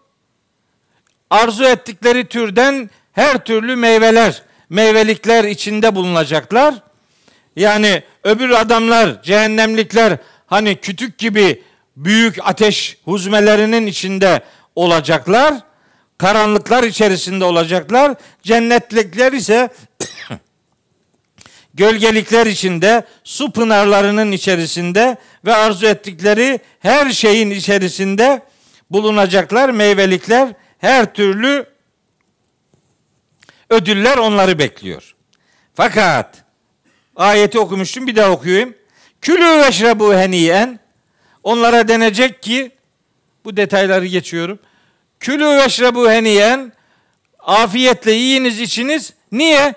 arzu 1.30 1.64
ettikleri 1.64 2.26
türden 2.26 2.90
her 3.14 3.46
türlü 3.46 3.76
meyveler, 3.76 4.44
meyvelikler 4.70 5.44
içinde 5.44 5.96
bulunacaklar. 5.96 6.76
Yani 7.56 8.04
öbür 8.26 8.50
adamlar, 8.50 9.24
cehennemlikler 9.24 10.18
hani 10.46 10.76
kütük 10.76 11.18
gibi 11.18 11.64
büyük 11.98 12.38
ateş 12.44 12.98
huzmelerinin 13.06 13.88
içinde 13.88 14.42
olacaklar. 14.76 15.56
Karanlıklar 16.18 16.84
içerisinde 16.84 17.46
olacaklar. 17.46 18.16
Cennetlikler 18.44 19.34
ise 19.34 19.70
gölgelikler 21.74 22.46
içinde, 22.46 23.04
su 23.24 23.52
pınarlarının 23.52 24.32
içerisinde 24.32 25.18
ve 25.46 25.56
arzu 25.56 25.86
ettikleri 25.86 26.60
her 26.80 27.12
şeyin 27.12 27.52
içerisinde 27.52 28.42
bulunacaklar. 28.92 29.70
Meyvelikler, 29.70 30.54
her 30.78 31.14
türlü 31.14 31.66
ödüller 33.70 34.18
onları 34.18 34.60
bekliyor. 34.60 35.16
Fakat 35.74 36.45
ayeti 37.16 37.60
okumuştum 37.60 38.08
bir 38.08 38.16
daha 38.16 38.32
okuyayım. 38.32 38.74
Külü 39.22 39.66
veşrebu 39.66 40.14
heniyen 40.14 40.80
onlara 41.44 41.88
denecek 41.88 42.44
ki 42.44 42.72
bu 43.46 43.58
detayları 43.58 44.06
geçiyorum. 44.06 44.60
Külü 45.20 45.46
veşrebu 45.46 46.10
heniyen 46.10 46.74
afiyetle 47.40 48.12
yiyiniz 48.12 48.60
içiniz. 48.60 49.14
Niye? 49.32 49.74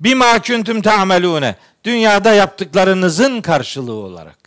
Bima 0.00 0.42
kuntum 0.42 0.82
ta'melune. 0.82 1.56
Dünyada 1.84 2.32
yaptıklarınızın 2.32 3.40
karşılığı 3.40 3.94
olarak. 3.94 4.38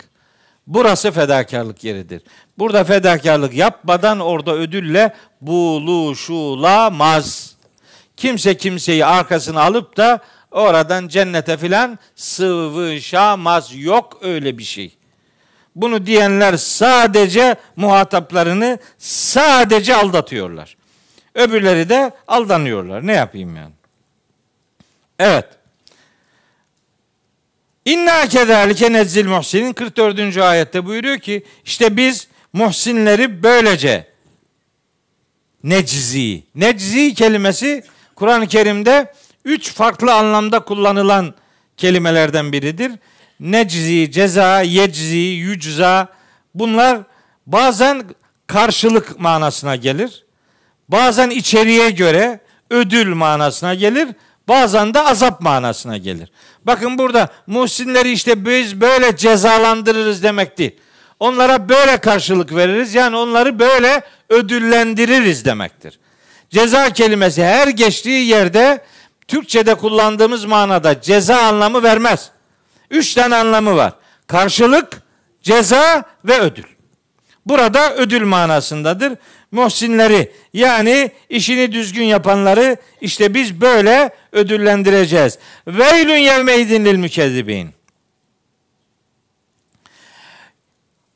Burası 0.67 1.11
fedakarlık 1.11 1.83
yeridir. 1.83 2.21
Burada 2.57 2.83
fedakarlık 2.83 3.53
yapmadan 3.53 4.19
orada 4.19 4.53
ödülle 4.53 5.13
buluşulamaz. 5.41 7.55
Kimse 8.17 8.57
kimseyi 8.57 9.05
arkasına 9.05 9.61
alıp 9.61 9.97
da 9.97 10.19
oradan 10.51 11.07
cennete 11.07 11.57
filan 11.57 11.99
sıvışamaz. 12.15 13.75
Yok 13.75 14.19
öyle 14.21 14.57
bir 14.57 14.63
şey. 14.63 14.97
Bunu 15.75 16.05
diyenler 16.05 16.57
sadece 16.57 17.55
muhataplarını 17.75 18.79
sadece 18.97 19.95
aldatıyorlar. 19.95 20.77
Öbürleri 21.35 21.89
de 21.89 22.11
aldanıyorlar. 22.27 23.07
Ne 23.07 23.13
yapayım 23.13 23.55
yani? 23.55 23.73
Evet. 25.19 25.45
İnna 27.85 28.27
kezalike 28.27 28.93
nezzil 28.93 29.27
muhsinin 29.27 29.73
44. 29.73 30.37
ayette 30.37 30.85
buyuruyor 30.85 31.17
ki 31.17 31.45
işte 31.65 31.97
biz 31.97 32.27
muhsinleri 32.53 33.43
böylece 33.43 34.07
neczi. 35.63 36.43
Neczi 36.55 37.13
kelimesi 37.13 37.83
Kur'an-ı 38.15 38.47
Kerim'de 38.47 39.13
üç 39.47 39.73
farklı 39.73 40.13
anlamda 40.13 40.59
kullanılan 40.59 41.33
kelimelerden 41.77 42.51
biridir. 42.51 42.91
Neczi, 43.39 44.11
ceza, 44.11 44.61
yeczi, 44.61 45.17
yücza 45.17 46.07
bunlar 46.55 46.99
bazen 47.45 48.03
karşılık 48.47 49.19
manasına 49.19 49.75
gelir. 49.75 50.25
Bazen 50.89 51.29
içeriye 51.29 51.89
göre 51.89 52.39
ödül 52.69 53.13
manasına 53.13 53.73
gelir. 53.73 54.07
Bazen 54.47 54.93
de 54.93 55.01
azap 55.01 55.41
manasına 55.41 55.97
gelir. 55.97 56.31
Bakın 56.63 56.97
burada 56.97 57.29
muhsinleri 57.47 58.11
işte 58.11 58.45
biz 58.45 58.81
böyle 58.81 59.17
cezalandırırız 59.17 60.23
demek 60.23 60.57
değil. 60.57 60.75
Onlara 61.19 61.69
böyle 61.69 61.97
karşılık 61.97 62.55
veririz. 62.55 62.95
Yani 62.95 63.15
onları 63.15 63.59
böyle 63.59 64.01
ödüllendiririz 64.29 65.45
demektir. 65.45 65.99
Ceza 66.49 66.89
kelimesi 66.89 67.43
her 67.43 67.67
geçtiği 67.67 68.27
yerde 68.27 68.81
Türkçe'de 69.27 69.75
kullandığımız 69.75 70.45
manada 70.45 71.01
ceza 71.01 71.37
anlamı 71.37 71.83
vermez. 71.83 72.31
Üç 72.91 73.13
tane 73.13 73.35
anlamı 73.35 73.75
var. 73.75 73.93
Karşılık, 74.27 75.01
ceza 75.43 76.03
ve 76.25 76.39
ödül. 76.39 76.63
Burada 77.45 77.95
ödül 77.95 78.23
manasındadır. 78.23 79.13
Muhsinleri 79.51 80.31
yani 80.53 81.11
işini 81.29 81.71
düzgün 81.71 82.03
yapanları 82.03 82.77
işte 83.01 83.33
biz 83.33 83.61
böyle 83.61 84.09
ödüllendireceğiz. 84.31 85.39
Veylün 85.67 86.17
yevmeydin 86.17 86.85
lil 86.85 86.95
mükezzibin. 86.95 87.69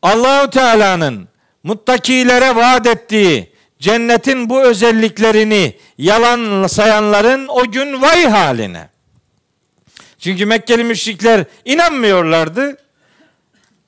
Allahu 0.01 0.49
Teala'nın 0.49 1.27
muttakilere 1.63 2.55
vaat 2.55 2.87
ettiği 2.87 3.50
cennetin 3.81 4.49
bu 4.49 4.61
özelliklerini 4.61 5.75
yalan 5.97 6.67
sayanların 6.67 7.47
o 7.47 7.71
gün 7.71 8.01
vay 8.01 8.25
haline. 8.25 8.89
Çünkü 10.19 10.45
Mekkeli 10.45 10.83
müşrikler 10.83 11.43
inanmıyorlardı. 11.65 12.77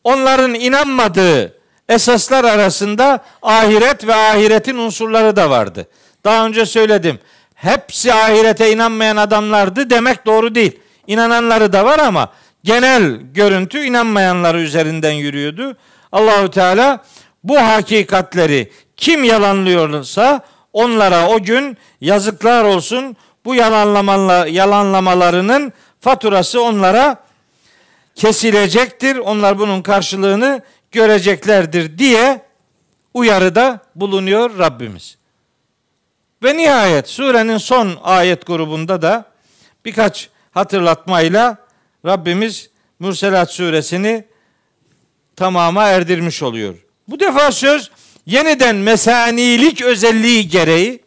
Onların 0.04 0.54
inanmadığı 0.54 1.58
esaslar 1.90 2.44
arasında 2.44 3.24
ahiret 3.42 4.08
ve 4.08 4.16
ahiretin 4.16 4.78
unsurları 4.78 5.36
da 5.36 5.50
vardı. 5.50 5.88
Daha 6.24 6.46
önce 6.46 6.66
söyledim. 6.66 7.20
Hepsi 7.56 8.14
ahirete 8.14 8.72
inanmayan 8.72 9.18
adamlardı 9.18 9.90
demek 9.90 10.26
doğru 10.26 10.56
değil. 10.56 10.80
İnananları 11.08 11.74
da 11.74 11.86
var 11.86 12.00
ama 12.00 12.34
genel 12.64 13.18
görüntü 13.34 13.80
inanmayanları 13.84 14.62
üzerinden 14.62 15.12
yürüyordu. 15.12 15.78
Allahü 16.12 16.52
Teala 16.52 17.04
bu 17.44 17.58
hakikatleri 17.58 18.72
kim 18.98 19.24
yalanlıyorsa 19.24 20.46
Onlara 20.74 21.28
o 21.28 21.44
gün 21.44 21.78
yazıklar 22.02 22.64
olsun. 22.64 23.18
Bu 23.46 23.56
yalanlamalar, 23.56 24.48
yalanlamalarının 24.48 25.74
faturası 26.00 26.62
onlara 26.62 27.24
kesilecektir. 28.16 29.18
Onlar 29.18 29.60
bunun 29.60 29.82
karşılığını 29.82 30.62
göreceklerdir 30.92 31.98
diye 31.98 32.42
uyarıda 33.14 33.80
bulunuyor 33.96 34.60
Rabbimiz. 34.60 35.18
Ve 36.44 36.58
nihayet 36.58 37.10
surenin 37.10 37.58
son 37.58 37.98
ayet 38.04 38.46
grubunda 38.46 39.02
da 39.02 39.26
birkaç 39.86 40.30
hatırlatmayla 40.52 41.58
Rabbimiz 42.06 42.70
Mürselat 43.00 43.52
suresini 43.52 44.26
tamama 45.36 45.88
erdirmiş 45.88 46.44
oluyor. 46.44 46.76
Bu 47.08 47.20
defa 47.20 47.52
söz 47.52 47.92
yeniden 48.26 48.76
mesanilik 48.76 49.82
özelliği 49.82 50.50
gereği 50.50 51.04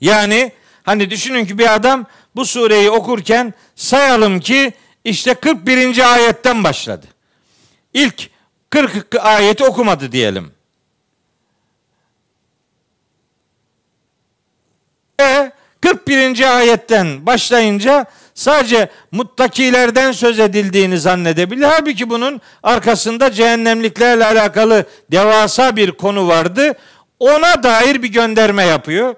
yani 0.00 0.52
hani 0.82 1.10
düşünün 1.10 1.44
ki 1.44 1.58
bir 1.58 1.74
adam 1.74 2.06
bu 2.36 2.44
sureyi 2.44 2.90
okurken 2.90 3.54
sayalım 3.76 4.40
ki 4.40 4.72
işte 5.04 5.34
41. 5.34 6.12
ayetten 6.14 6.64
başladı. 6.64 7.06
İlk 7.94 8.30
40 8.70 9.16
ayeti 9.20 9.64
okumadı 9.64 10.12
diyelim. 10.12 10.52
E 15.20 15.52
41. 15.80 16.56
ayetten 16.56 17.26
başlayınca 17.26 18.06
sadece 18.34 18.88
muttakilerden 19.10 20.12
söz 20.12 20.38
edildiğini 20.38 20.98
zannedebilir. 20.98 21.62
Halbuki 21.62 22.10
bunun 22.10 22.40
arkasında 22.62 23.32
cehennemliklerle 23.32 24.24
alakalı 24.24 24.86
devasa 25.10 25.76
bir 25.76 25.92
konu 25.92 26.28
vardı. 26.28 26.72
Ona 27.18 27.62
dair 27.62 28.02
bir 28.02 28.08
gönderme 28.08 28.64
yapıyor. 28.64 29.14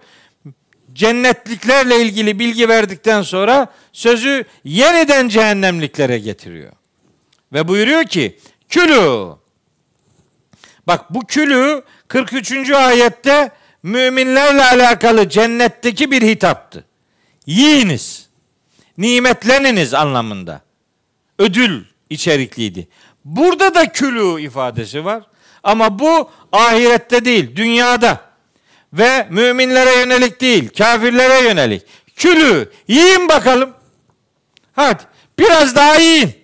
Cennetliklerle 0.93 2.03
ilgili 2.03 2.39
bilgi 2.39 2.69
verdikten 2.69 3.23
sonra 3.23 3.69
sözü 3.93 4.45
yeniden 4.65 5.28
cehennemliklere 5.28 6.19
getiriyor. 6.19 6.73
Ve 7.53 7.69
buyuruyor 7.69 8.05
ki 8.05 8.39
külü. 8.69 9.31
Bak 10.86 11.15
bu 11.15 11.20
külü 11.27 11.82
43. 12.09 12.70
ayette 12.70 13.51
müminlerle 13.82 14.65
alakalı 14.65 15.28
cennetteki 15.28 16.11
bir 16.11 16.23
hitaptı. 16.23 16.85
Yiyiniz, 17.47 18.24
nimetleniniz 18.99 19.95
anlamında. 19.95 20.61
Ödül 21.39 21.85
içerikliydi. 22.11 22.89
Burada 23.25 23.75
da 23.75 23.93
külü 23.93 24.43
ifadesi 24.43 25.05
var. 25.05 25.23
Ama 25.62 25.99
bu 25.99 26.31
ahirette 26.53 27.25
değil, 27.25 27.57
dünyada. 27.57 28.21
Ve 28.93 29.27
müminlere 29.31 29.99
yönelik 29.99 30.41
değil, 30.41 30.69
kafirlere 30.79 31.49
yönelik. 31.49 31.83
Külü, 32.16 32.73
yiyin 32.89 33.29
bakalım. 33.29 33.75
Hadi, 34.73 35.03
biraz 35.39 35.77
daha 35.77 35.97
yiyin. 35.97 36.35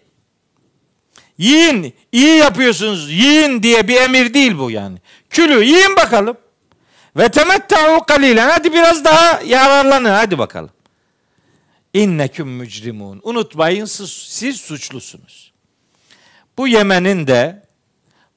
Yiyin, 1.39 1.95
iyi 2.13 2.37
yapıyorsunuz, 2.37 3.11
yiyin 3.11 3.63
diye 3.63 3.89
bir 3.89 4.01
emir 4.01 4.35
değil 4.35 4.59
bu 4.59 4.71
yani. 4.71 4.99
Külü, 5.31 5.65
yiyin 5.65 5.97
bakalım. 5.97 6.37
Ve 7.17 7.29
temetta'u 7.29 8.05
kalilen. 8.05 8.51
Hadi 8.51 8.73
biraz 8.73 9.05
daha 9.05 9.41
yararlanın. 9.47 10.11
Hadi 10.11 10.39
bakalım. 10.39 10.71
İnneküm 11.95 12.49
mücrimun. 12.49 13.21
Unutmayın 13.23 13.85
siz, 13.85 14.11
siz 14.11 14.57
suçlusunuz. 14.57 15.53
Bu 16.59 16.69
yemenin 16.69 17.27
de 17.27 17.63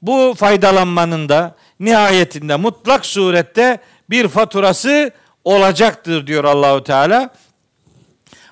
bu 0.01 0.33
faydalanmanın 0.37 1.29
da 1.29 1.55
nihayetinde 1.79 2.55
mutlak 2.55 3.05
surette 3.05 3.79
bir 4.09 4.27
faturası 4.27 5.11
olacaktır 5.43 6.27
diyor 6.27 6.43
Allahu 6.43 6.83
Teala. 6.83 7.29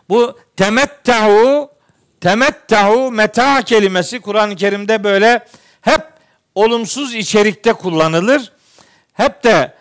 Bu 0.09 0.39
temetta'u 0.57 1.71
temetta'u 2.21 3.11
meta 3.11 3.61
kelimesi 3.61 4.19
Kur'an-ı 4.19 4.55
Kerim'de 4.55 5.03
böyle 5.03 5.47
hep 5.81 6.01
olumsuz 6.55 7.13
içerikte 7.15 7.73
kullanılır. 7.73 8.51
Hep 9.13 9.43
de 9.43 9.73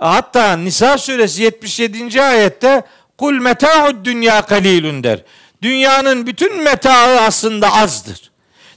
Hatta 0.00 0.56
Nisa 0.56 0.98
suresi 0.98 1.42
77. 1.42 2.22
ayette 2.22 2.82
kul 3.20 3.34
meta'ud 3.40 4.04
dünya 4.04 4.42
kalilun 4.42 5.04
der. 5.04 5.22
Dünyanın 5.62 6.26
bütün 6.26 6.62
metaı 6.62 7.20
aslında 7.20 7.72
azdır. 7.72 8.30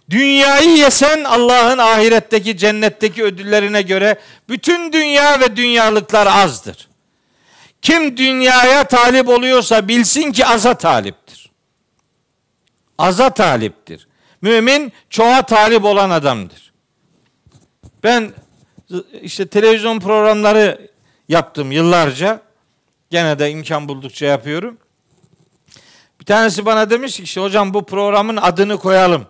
Dünyayı 0.09 0.77
yesen 0.77 1.23
Allah'ın 1.23 1.77
ahiretteki 1.77 2.57
cennetteki 2.57 3.23
ödüllerine 3.23 3.81
göre 3.81 4.19
bütün 4.49 4.93
dünya 4.93 5.39
ve 5.39 5.55
dünyalıklar 5.55 6.27
azdır. 6.27 6.87
Kim 7.81 8.17
dünyaya 8.17 8.83
talip 8.83 9.29
oluyorsa 9.29 9.87
bilsin 9.87 10.31
ki 10.31 10.45
aza 10.45 10.73
taliptir. 10.73 11.51
Aza 12.97 13.29
taliptir. 13.29 14.07
Mümin 14.41 14.93
çoğa 15.09 15.41
talip 15.41 15.85
olan 15.85 16.09
adamdır. 16.09 16.73
Ben 18.03 18.31
işte 19.21 19.47
televizyon 19.47 19.99
programları 19.99 20.91
yaptım 21.29 21.71
yıllarca. 21.71 22.52
Gene 23.13 23.39
de 23.39 23.51
imkan 23.51 23.87
buldukça 23.87 24.25
yapıyorum. 24.25 24.77
Bir 26.19 26.25
tanesi 26.25 26.65
bana 26.65 26.89
demiş 26.89 27.17
ki 27.17 27.23
işte 27.23 27.41
hocam 27.41 27.73
bu 27.73 27.85
programın 27.85 28.37
adını 28.37 28.77
koyalım. 28.77 29.25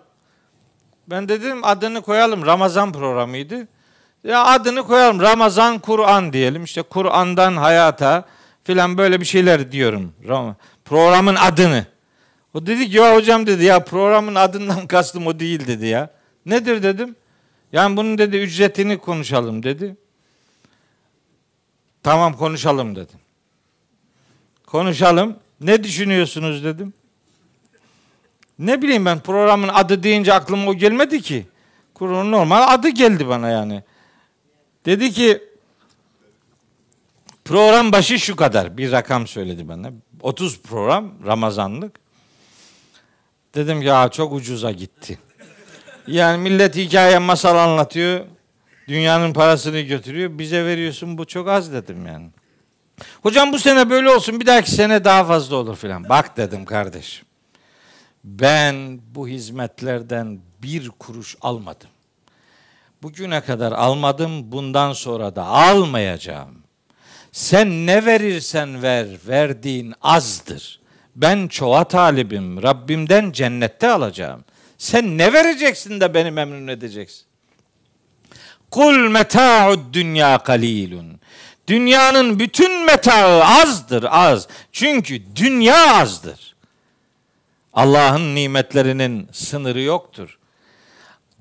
Ben 1.06 1.28
dedim 1.28 1.64
adını 1.64 2.02
koyalım. 2.02 2.46
Ramazan 2.46 2.92
programıydı. 2.92 3.68
Ya 4.24 4.44
adını 4.44 4.82
koyalım. 4.82 5.20
Ramazan 5.20 5.78
Kur'an 5.78 6.32
diyelim. 6.32 6.64
İşte 6.64 6.82
Kur'an'dan 6.82 7.56
hayata 7.56 8.24
filan 8.62 8.98
böyle 8.98 9.20
bir 9.20 9.24
şeyler 9.24 9.72
diyorum. 9.72 10.12
Programın 10.84 11.34
adını. 11.34 11.86
O 12.54 12.66
dedi 12.66 12.90
ki 12.90 12.96
ya 12.96 13.14
hocam 13.16 13.46
dedi 13.46 13.64
ya 13.64 13.84
programın 13.84 14.34
adından 14.34 14.86
kastım 14.88 15.26
o 15.26 15.38
değil 15.38 15.66
dedi 15.66 15.86
ya. 15.86 16.10
Nedir 16.46 16.82
dedim. 16.82 17.16
Yani 17.72 17.96
bunun 17.96 18.18
dedi 18.18 18.36
ücretini 18.36 18.98
konuşalım 18.98 19.62
dedi. 19.62 19.96
Tamam 22.02 22.36
konuşalım 22.36 22.96
dedim. 22.96 23.23
Konuşalım. 24.74 25.36
Ne 25.60 25.84
düşünüyorsunuz 25.84 26.64
dedim. 26.64 26.92
Ne 28.58 28.82
bileyim 28.82 29.06
ben 29.06 29.20
programın 29.20 29.68
adı 29.68 30.02
deyince 30.02 30.34
aklıma 30.34 30.70
o 30.70 30.74
gelmedi 30.74 31.22
ki. 31.22 31.46
Kur'an'ın 31.94 32.32
normal 32.32 32.62
adı 32.68 32.88
geldi 32.88 33.28
bana 33.28 33.48
yani. 33.48 33.82
Dedi 34.86 35.10
ki 35.12 35.42
program 37.44 37.92
başı 37.92 38.18
şu 38.18 38.36
kadar 38.36 38.76
bir 38.76 38.92
rakam 38.92 39.26
söyledi 39.26 39.68
bana. 39.68 39.90
30 40.20 40.62
program 40.62 41.12
Ramazanlık. 41.26 42.00
Dedim 43.54 43.82
ya 43.82 44.08
çok 44.08 44.32
ucuza 44.32 44.72
gitti. 44.72 45.18
Yani 46.06 46.42
millet 46.42 46.76
hikaye 46.76 47.18
masal 47.18 47.56
anlatıyor. 47.56 48.24
Dünyanın 48.88 49.32
parasını 49.32 49.80
götürüyor. 49.80 50.38
Bize 50.38 50.64
veriyorsun 50.64 51.18
bu 51.18 51.24
çok 51.24 51.48
az 51.48 51.72
dedim 51.72 52.06
yani. 52.06 52.30
Hocam 53.22 53.52
bu 53.52 53.58
sene 53.58 53.90
böyle 53.90 54.10
olsun 54.10 54.40
bir 54.40 54.46
dahaki 54.46 54.70
sene 54.70 55.04
daha 55.04 55.24
fazla 55.24 55.56
olur 55.56 55.76
filan. 55.76 56.08
Bak 56.08 56.36
dedim 56.36 56.64
kardeşim. 56.64 57.26
Ben 58.24 59.00
bu 59.14 59.28
hizmetlerden 59.28 60.40
bir 60.62 60.90
kuruş 60.90 61.36
almadım. 61.40 61.90
Bugüne 63.02 63.40
kadar 63.40 63.72
almadım, 63.72 64.52
bundan 64.52 64.92
sonra 64.92 65.36
da 65.36 65.44
almayacağım. 65.44 66.64
Sen 67.32 67.86
ne 67.86 68.06
verirsen 68.06 68.82
ver, 68.82 69.06
verdiğin 69.28 69.94
azdır. 70.02 70.80
Ben 71.16 71.48
çoğa 71.48 71.84
talibim, 71.84 72.62
Rabbimden 72.62 73.32
cennette 73.32 73.90
alacağım. 73.90 74.44
Sen 74.78 75.18
ne 75.18 75.32
vereceksin 75.32 76.00
de 76.00 76.14
beni 76.14 76.30
memnun 76.30 76.68
edeceksin? 76.68 77.24
Kul 78.70 79.08
meta'ud 79.08 79.80
dünya 79.92 80.38
kalilun. 80.38 81.20
Dünyanın 81.68 82.38
bütün 82.38 82.84
metaı 82.84 83.44
azdır 83.44 84.06
az. 84.10 84.48
Çünkü 84.72 85.22
dünya 85.36 85.96
azdır. 85.96 86.54
Allah'ın 87.72 88.34
nimetlerinin 88.34 89.28
sınırı 89.32 89.80
yoktur. 89.80 90.38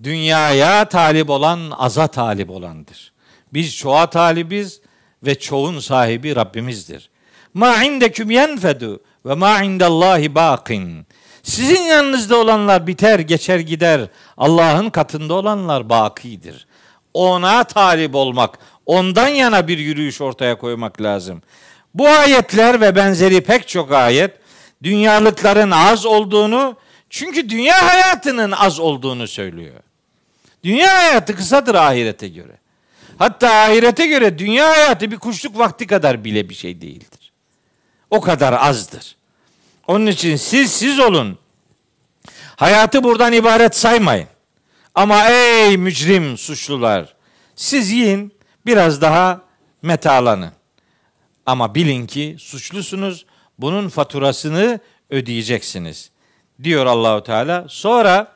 Dünyaya 0.03 0.85
talip 0.85 1.29
olan 1.29 1.71
aza 1.77 2.07
talip 2.07 2.49
olandır. 2.49 3.13
Biz 3.53 3.75
çoğa 3.75 4.09
talibiz 4.09 4.81
ve 5.23 5.39
çoğun 5.39 5.79
sahibi 5.79 6.35
Rabbimizdir. 6.35 7.09
Ma 7.53 7.83
indeküm 7.83 8.31
yenfedu 8.31 9.03
ve 9.25 9.33
ma 9.33 9.61
indallahi 9.63 10.35
bakin. 10.35 11.05
Sizin 11.43 11.81
yanınızda 11.81 12.37
olanlar 12.37 12.87
biter, 12.87 13.19
geçer 13.19 13.59
gider. 13.59 14.01
Allah'ın 14.37 14.89
katında 14.89 15.33
olanlar 15.33 15.89
bakidir 15.89 16.67
ona 17.13 17.63
talip 17.63 18.15
olmak, 18.15 18.59
ondan 18.85 19.27
yana 19.27 19.67
bir 19.67 19.77
yürüyüş 19.77 20.21
ortaya 20.21 20.57
koymak 20.57 21.01
lazım. 21.01 21.41
Bu 21.93 22.07
ayetler 22.07 22.81
ve 22.81 22.95
benzeri 22.95 23.41
pek 23.41 23.67
çok 23.67 23.91
ayet 23.91 24.31
dünyalıkların 24.83 25.71
az 25.71 26.05
olduğunu, 26.05 26.77
çünkü 27.09 27.49
dünya 27.49 27.89
hayatının 27.89 28.51
az 28.51 28.79
olduğunu 28.79 29.27
söylüyor. 29.27 29.79
Dünya 30.63 30.93
hayatı 30.93 31.35
kısadır 31.35 31.75
ahirete 31.75 32.27
göre. 32.27 32.57
Hatta 33.17 33.53
ahirete 33.53 34.07
göre 34.07 34.37
dünya 34.39 34.69
hayatı 34.69 35.11
bir 35.11 35.17
kuşluk 35.17 35.57
vakti 35.57 35.87
kadar 35.87 36.23
bile 36.23 36.49
bir 36.49 36.55
şey 36.55 36.81
değildir. 36.81 37.31
O 38.09 38.21
kadar 38.21 38.53
azdır. 38.53 39.15
Onun 39.87 40.05
için 40.05 40.35
siz 40.35 40.71
siz 40.71 40.99
olun. 40.99 41.37
Hayatı 42.55 43.03
buradan 43.03 43.33
ibaret 43.33 43.75
saymayın. 43.75 44.27
Ama 44.95 45.29
ey 45.29 45.77
mücrim 45.77 46.37
suçlular 46.37 47.15
siz 47.55 47.91
yiyin 47.91 48.33
biraz 48.65 49.01
daha 49.01 49.41
metalanın. 49.81 50.51
Ama 51.45 51.75
bilin 51.75 52.07
ki 52.07 52.35
suçlusunuz. 52.39 53.25
Bunun 53.59 53.89
faturasını 53.89 54.79
ödeyeceksiniz. 55.09 56.11
Diyor 56.63 56.85
Allahu 56.85 57.23
Teala. 57.23 57.65
Sonra 57.69 58.35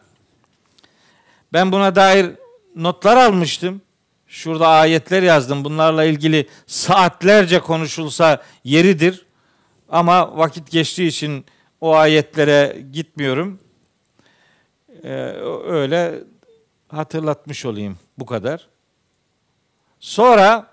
ben 1.54 1.72
buna 1.72 1.96
dair 1.96 2.32
notlar 2.76 3.18
almıştım. 3.18 3.82
Şurada 4.28 4.68
ayetler 4.68 5.24
yazdım. 5.24 5.64
Bunlarla 5.64 6.04
ilgili 6.04 6.48
saatlerce 6.68 7.60
konuşulsa 7.60 8.44
yeridir. 8.64 9.26
Ama 9.90 10.38
vakit 10.38 10.72
geçtiği 10.72 11.08
için 11.08 11.46
o 11.82 11.96
ayetlere 11.96 12.78
gitmiyorum. 12.92 13.60
Ee, 15.04 15.10
öyle 15.68 16.24
hatırlatmış 16.88 17.66
olayım 17.66 17.98
bu 18.18 18.26
kadar. 18.26 18.68
Sonra 20.00 20.68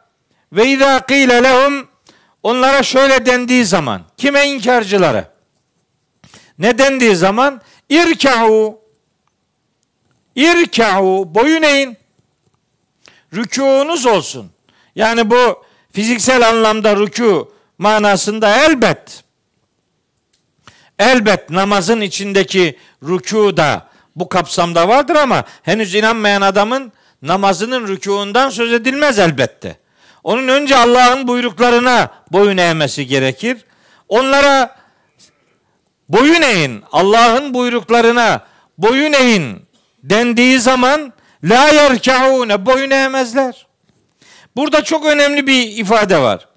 ve 0.53 0.67
izâ 0.67 1.07
kîle 1.07 1.43
lehum 1.43 1.89
onlara 2.43 2.83
şöyle 2.83 3.27
dendiği 3.27 3.65
zaman 3.65 4.03
kime 4.17 4.49
inkarcılara 4.49 5.35
ne 6.59 6.79
dendiği 6.79 7.17
zaman 7.17 7.61
irka'u 7.89 8.81
irka'u 10.35 11.35
boyun 11.35 11.63
eğin 11.63 11.97
rükuunuz 13.35 14.07
olsun. 14.07 14.51
Yani 14.95 15.31
bu 15.31 15.65
fiziksel 15.93 16.49
anlamda 16.49 16.93
rükû 16.93 17.49
manasında 17.79 18.57
elbet 18.57 19.25
elbet 20.99 21.51
namazın 21.51 22.01
içindeki 22.01 22.79
rükû 23.03 23.57
da 23.57 23.89
bu 24.17 24.29
kapsamda 24.29 24.89
vardır 24.89 25.15
ama 25.15 25.45
henüz 25.63 25.95
inanmayan 25.95 26.43
adamın 26.43 26.93
namazının 27.23 27.89
rükuundan 27.89 28.51
söz 28.51 28.73
edilmez 28.73 29.19
elbette. 29.19 29.77
Onun 30.25 30.49
önce 30.49 30.77
Allah'ın 30.77 31.29
buyruklarına 31.29 32.09
boyun 32.33 32.57
eğmesi 32.57 33.07
gerekir. 33.07 33.65
Onlara 34.09 34.77
boyun 36.09 36.43
eğin, 36.43 36.83
Allah'ın 36.93 37.55
buyruklarına 37.55 38.45
boyun 38.79 39.13
eğin 39.13 39.63
dendiği 40.03 40.61
zaman 40.61 41.13
la 41.45 41.69
yerkaune 41.69 42.67
boyun 42.67 42.91
eğmezler. 42.91 43.67
Burada 44.57 44.85
çok 44.85 45.07
önemli 45.07 45.47
bir 45.47 45.77
ifade 45.77 46.19
var. 46.19 46.49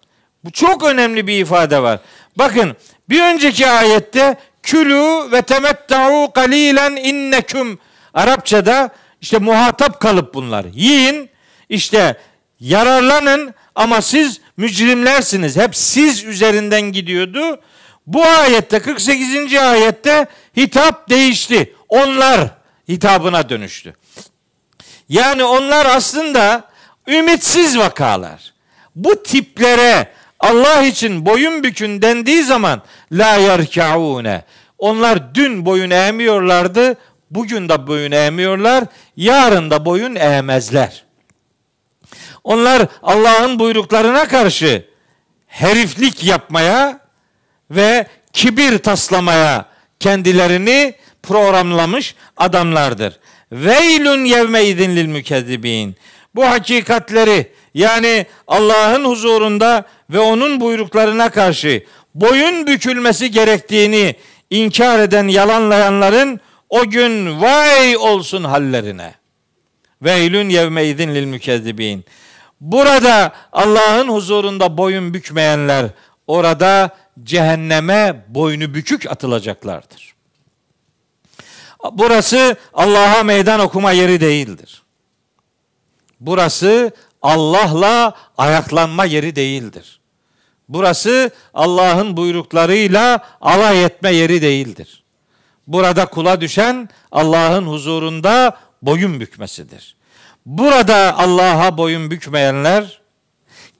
Bu 0.43 0.51
çok 0.51 0.84
önemli 0.84 1.27
bir 1.27 1.39
ifade 1.39 1.84
var. 1.84 1.99
Bakın 2.38 2.75
bir 3.09 3.21
önceki 3.21 3.67
ayette 3.67 4.38
külü 4.63 5.31
ve 5.31 5.41
temettau 5.41 6.31
kalilen 6.34 6.95
inneküm 6.95 7.79
Arapçada 8.13 8.89
işte 9.22 9.38
muhatap 9.38 9.99
kalıp 9.99 10.34
bunlar. 10.34 10.65
Yiyin 10.73 11.30
işte 11.69 12.18
yararlanın 12.60 13.53
ama 13.76 14.02
siz 14.02 14.41
mücrimlersiniz. 14.57 15.57
Hep 15.57 15.76
siz 15.76 16.23
üzerinden 16.23 16.81
gidiyordu. 16.81 17.60
Bu 18.07 18.23
ayette 18.26 18.80
48. 18.80 19.56
ayette 19.56 20.27
hitap 20.57 21.10
değişti. 21.10 21.73
Onlar 21.89 22.49
hitabına 22.89 23.49
dönüştü. 23.49 23.94
Yani 25.10 25.44
onlar 25.44 25.85
aslında 25.85 26.64
ümitsiz 27.07 27.77
vakalar. 27.77 28.53
Bu 28.95 29.23
tiplere 29.23 30.11
Allah 30.39 30.84
için 30.84 31.26
boyun 31.26 31.64
bükün 31.64 32.02
dendiği 32.02 32.44
zaman 32.44 32.81
la 33.11 33.35
yerkaune. 33.35 34.44
Onlar 34.77 35.35
dün 35.35 35.65
boyun 35.65 35.89
eğmiyorlardı, 35.89 36.98
bugün 37.31 37.69
de 37.69 37.87
boyun 37.87 38.11
eğmiyorlar, 38.11 38.83
yarın 39.17 39.71
da 39.71 39.85
boyun 39.85 40.15
eğmezler. 40.15 41.03
Onlar 42.43 42.87
Allah'ın 43.03 43.59
buyruklarına 43.59 44.27
karşı 44.27 44.85
heriflik 45.47 46.23
yapmaya 46.23 46.99
ve 47.71 48.07
kibir 48.33 48.77
taslamaya 48.77 49.65
kendilerini 49.99 50.95
programlamış 51.23 52.15
adamlardır. 52.37 53.19
Veylün 53.51 54.25
yevme 54.25 54.65
idin 54.65 54.95
lil 54.95 55.05
mükezzibin. 55.05 55.95
Bu 56.35 56.45
hakikatleri 56.45 57.51
yani 57.73 58.25
Allah'ın 58.47 59.05
huzurunda 59.05 59.85
ve 60.09 60.19
onun 60.19 60.61
buyruklarına 60.61 61.29
karşı 61.29 61.83
boyun 62.15 62.67
bükülmesi 62.67 63.31
gerektiğini 63.31 64.15
inkar 64.49 64.99
eden 64.99 65.27
yalanlayanların 65.27 66.39
o 66.69 66.89
gün 66.89 67.41
vay 67.41 67.98
olsun 67.98 68.44
hallerine. 68.44 69.15
Veylün 70.02 70.49
yevme 70.49 70.85
idin 70.85 71.15
lil 71.15 71.26
mükezzibin. 71.26 72.06
Burada 72.61 73.34
Allah'ın 73.52 74.07
huzurunda 74.07 74.77
boyun 74.77 75.14
bükmeyenler 75.14 75.85
orada 76.27 76.89
cehenneme 77.23 78.26
boynu 78.27 78.73
bükük 78.73 79.11
atılacaklardır. 79.11 80.14
Burası 81.91 82.56
Allah'a 82.73 83.23
meydan 83.23 83.60
okuma 83.60 83.91
yeri 83.91 84.22
değildir. 84.22 84.84
Burası 86.19 86.91
Allah'la 87.22 88.15
ayaklanma 88.38 89.06
yeri 89.06 89.35
değildir. 89.35 89.99
Burası 90.69 91.31
Allah'ın 91.53 92.18
buyruklarıyla 92.18 93.19
alay 93.41 93.85
etme 93.85 94.11
yeri 94.11 94.41
değildir. 94.41 95.03
Burada 95.68 96.06
kula 96.06 96.41
düşen 96.41 96.89
Allah'ın 97.11 97.68
huzurunda 97.68 98.57
boyun 98.81 99.19
bükmesidir. 99.19 99.95
Burada 100.45 101.18
Allah'a 101.18 101.77
boyun 101.77 102.11
bükmeyenler 102.11 103.02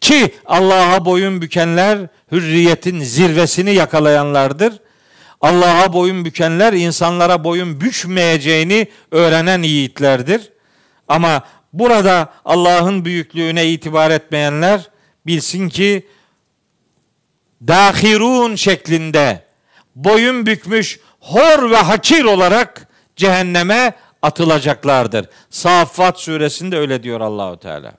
ki 0.02 0.36
Allah'a 0.46 1.06
boyun 1.06 1.42
bükenler 1.42 2.08
hürriyetin 2.32 3.00
zirvesini 3.00 3.74
yakalayanlardır. 3.74 4.74
Allah'a 5.42 5.94
boyun 5.94 6.26
bükenler 6.26 6.74
insanlara 6.74 7.44
boyun 7.44 7.82
bükmeyeceğini 7.82 8.88
öğrenen 9.12 9.62
yiğitlerdir. 9.62 10.52
Ama 11.08 11.44
burada 11.74 12.34
Allah'ın 12.46 13.06
büyüklüğüne 13.06 13.68
itibar 13.70 14.12
etmeyenler 14.12 14.90
bilsin 15.26 15.70
ki 15.70 16.08
dahirun 17.68 18.56
şeklinde 18.56 19.46
boyun 19.96 20.46
bükmüş 20.46 21.00
hor 21.28 21.72
ve 21.72 21.78
hakir 21.78 22.24
olarak 22.24 22.88
cehenneme 23.16 23.94
atılacaklardır. 24.22 25.26
Saffat 25.50 26.20
suresinde 26.20 26.78
öyle 26.78 27.04
diyor 27.04 27.22
Allahu 27.22 27.60
Teala. 27.60 27.92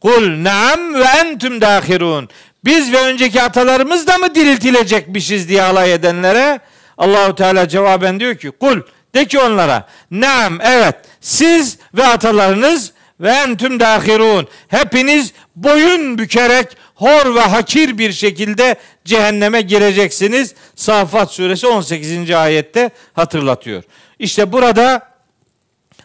Kul 0.00 0.44
naam 0.44 0.94
ve 0.94 1.04
entüm 1.04 1.60
dahirun. 1.60 2.28
Biz 2.64 2.92
ve 2.92 3.00
önceki 3.00 3.42
atalarımız 3.42 4.06
da 4.06 4.18
mı 4.18 4.34
diriltilecekmişiz 4.34 5.48
diye 5.48 5.62
alay 5.62 5.92
edenlere 5.92 6.60
Allahu 6.98 7.34
Teala 7.34 7.68
cevaben 7.68 8.20
diyor 8.20 8.34
ki 8.34 8.50
kul 8.50 8.80
de 9.14 9.24
ki 9.24 9.38
onlara 9.38 9.86
naam 10.10 10.60
evet 10.60 10.96
siz 11.20 11.78
ve 11.94 12.06
atalarınız 12.06 12.92
ve 13.20 13.30
entüm 13.30 13.80
dahirun 13.80 14.48
hepiniz 14.68 15.32
boyun 15.56 16.18
bükerek 16.18 16.66
hor 17.00 17.34
ve 17.34 17.40
hakir 17.40 17.98
bir 17.98 18.12
şekilde 18.12 18.76
cehenneme 19.04 19.60
gireceksiniz. 19.60 20.54
Safat 20.76 21.32
suresi 21.32 21.66
18. 21.66 22.30
ayette 22.30 22.90
hatırlatıyor. 23.12 23.82
İşte 24.18 24.52
burada 24.52 25.02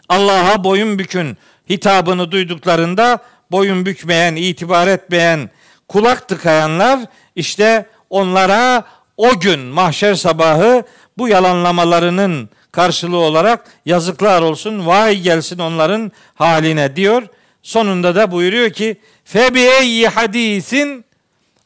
Allah'a 0.08 0.64
boyun 0.64 0.98
bükün 0.98 1.36
hitabını 1.70 2.30
duyduklarında 2.30 3.18
boyun 3.50 3.86
bükmeyen, 3.86 4.36
itibar 4.36 4.86
etmeyen, 4.86 5.50
kulak 5.88 6.28
tıkayanlar 6.28 7.00
işte 7.34 7.86
onlara 8.10 8.84
o 9.16 9.40
gün 9.40 9.60
mahşer 9.60 10.14
sabahı 10.14 10.84
bu 11.18 11.28
yalanlamalarının 11.28 12.50
karşılığı 12.72 13.16
olarak 13.18 13.64
yazıklar 13.86 14.42
olsun, 14.42 14.86
vay 14.86 15.20
gelsin 15.20 15.58
onların 15.58 16.12
haline 16.34 16.96
diyor. 16.96 17.22
Sonunda 17.66 18.14
da 18.14 18.30
buyuruyor 18.30 18.70
ki 18.70 19.00
Febi 19.24 19.60
eyyi 19.60 20.08
hadisin 20.08 21.04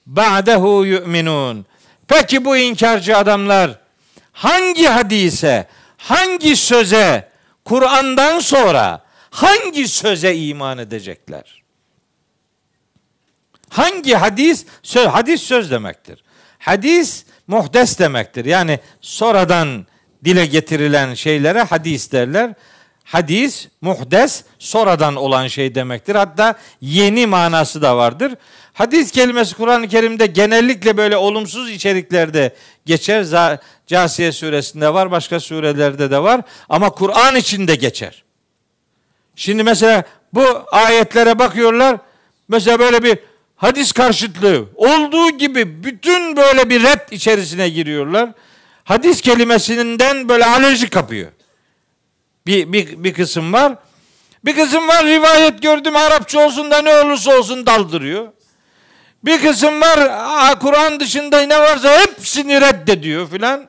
ba'dehu 0.06 0.86
yu'minun. 0.86 1.66
Peki 2.08 2.44
bu 2.44 2.56
inkarcı 2.56 3.16
adamlar 3.16 3.70
hangi 4.32 4.86
hadise, 4.86 5.66
hangi 5.96 6.56
söze, 6.56 7.28
Kur'an'dan 7.64 8.40
sonra 8.40 9.04
hangi 9.30 9.88
söze 9.88 10.36
iman 10.36 10.78
edecekler? 10.78 11.62
Hangi 13.68 14.14
hadis? 14.14 14.66
Söz, 14.82 15.06
hadis 15.06 15.42
söz 15.42 15.70
demektir. 15.70 16.24
Hadis 16.58 17.24
muhdes 17.46 17.98
demektir. 17.98 18.44
Yani 18.44 18.80
sonradan 19.00 19.86
dile 20.24 20.46
getirilen 20.46 21.14
şeylere 21.14 21.62
hadis 21.62 22.12
derler. 22.12 22.54
Hadis, 23.10 23.68
muhdes, 23.80 24.44
sonradan 24.58 25.16
olan 25.16 25.46
şey 25.46 25.74
demektir. 25.74 26.14
Hatta 26.14 26.54
yeni 26.80 27.26
manası 27.26 27.82
da 27.82 27.96
vardır. 27.96 28.34
Hadis 28.72 29.10
kelimesi 29.12 29.54
Kur'an-ı 29.54 29.88
Kerim'de 29.88 30.26
genellikle 30.26 30.96
böyle 30.96 31.16
olumsuz 31.16 31.70
içeriklerde 31.70 32.54
geçer. 32.86 33.58
Casiye 33.86 34.32
suresinde 34.32 34.94
var, 34.94 35.10
başka 35.10 35.40
surelerde 35.40 36.10
de 36.10 36.22
var. 36.22 36.40
Ama 36.68 36.90
Kur'an 36.90 37.36
içinde 37.36 37.74
geçer. 37.74 38.22
Şimdi 39.36 39.62
mesela 39.62 40.04
bu 40.32 40.44
ayetlere 40.72 41.38
bakıyorlar. 41.38 41.96
Mesela 42.48 42.78
böyle 42.78 43.02
bir 43.02 43.18
hadis 43.56 43.92
karşıtlığı 43.92 44.64
olduğu 44.74 45.30
gibi 45.30 45.84
bütün 45.84 46.36
böyle 46.36 46.70
bir 46.70 46.82
red 46.82 47.10
içerisine 47.10 47.68
giriyorlar. 47.68 48.30
Hadis 48.84 49.20
kelimesinden 49.20 50.28
böyle 50.28 50.44
alerji 50.44 50.90
kapıyor. 50.90 51.30
Bir, 52.46 52.72
bir, 52.72 53.04
bir 53.04 53.14
kısım 53.14 53.52
var. 53.52 53.74
Bir 54.44 54.56
kısım 54.56 54.88
var 54.88 55.06
rivayet 55.06 55.62
gördüm 55.62 55.96
Arapça 55.96 56.46
olsun 56.46 56.70
da 56.70 56.82
ne 56.82 56.94
olursa 56.94 57.38
olsun 57.38 57.66
daldırıyor. 57.66 58.28
Bir 59.24 59.40
kısım 59.40 59.80
var 59.80 59.98
Kur'an 60.60 61.00
dışında 61.00 61.40
ne 61.40 61.60
varsa 61.60 62.00
hepsini 62.00 62.60
reddediyor 62.60 63.30
filan. 63.30 63.68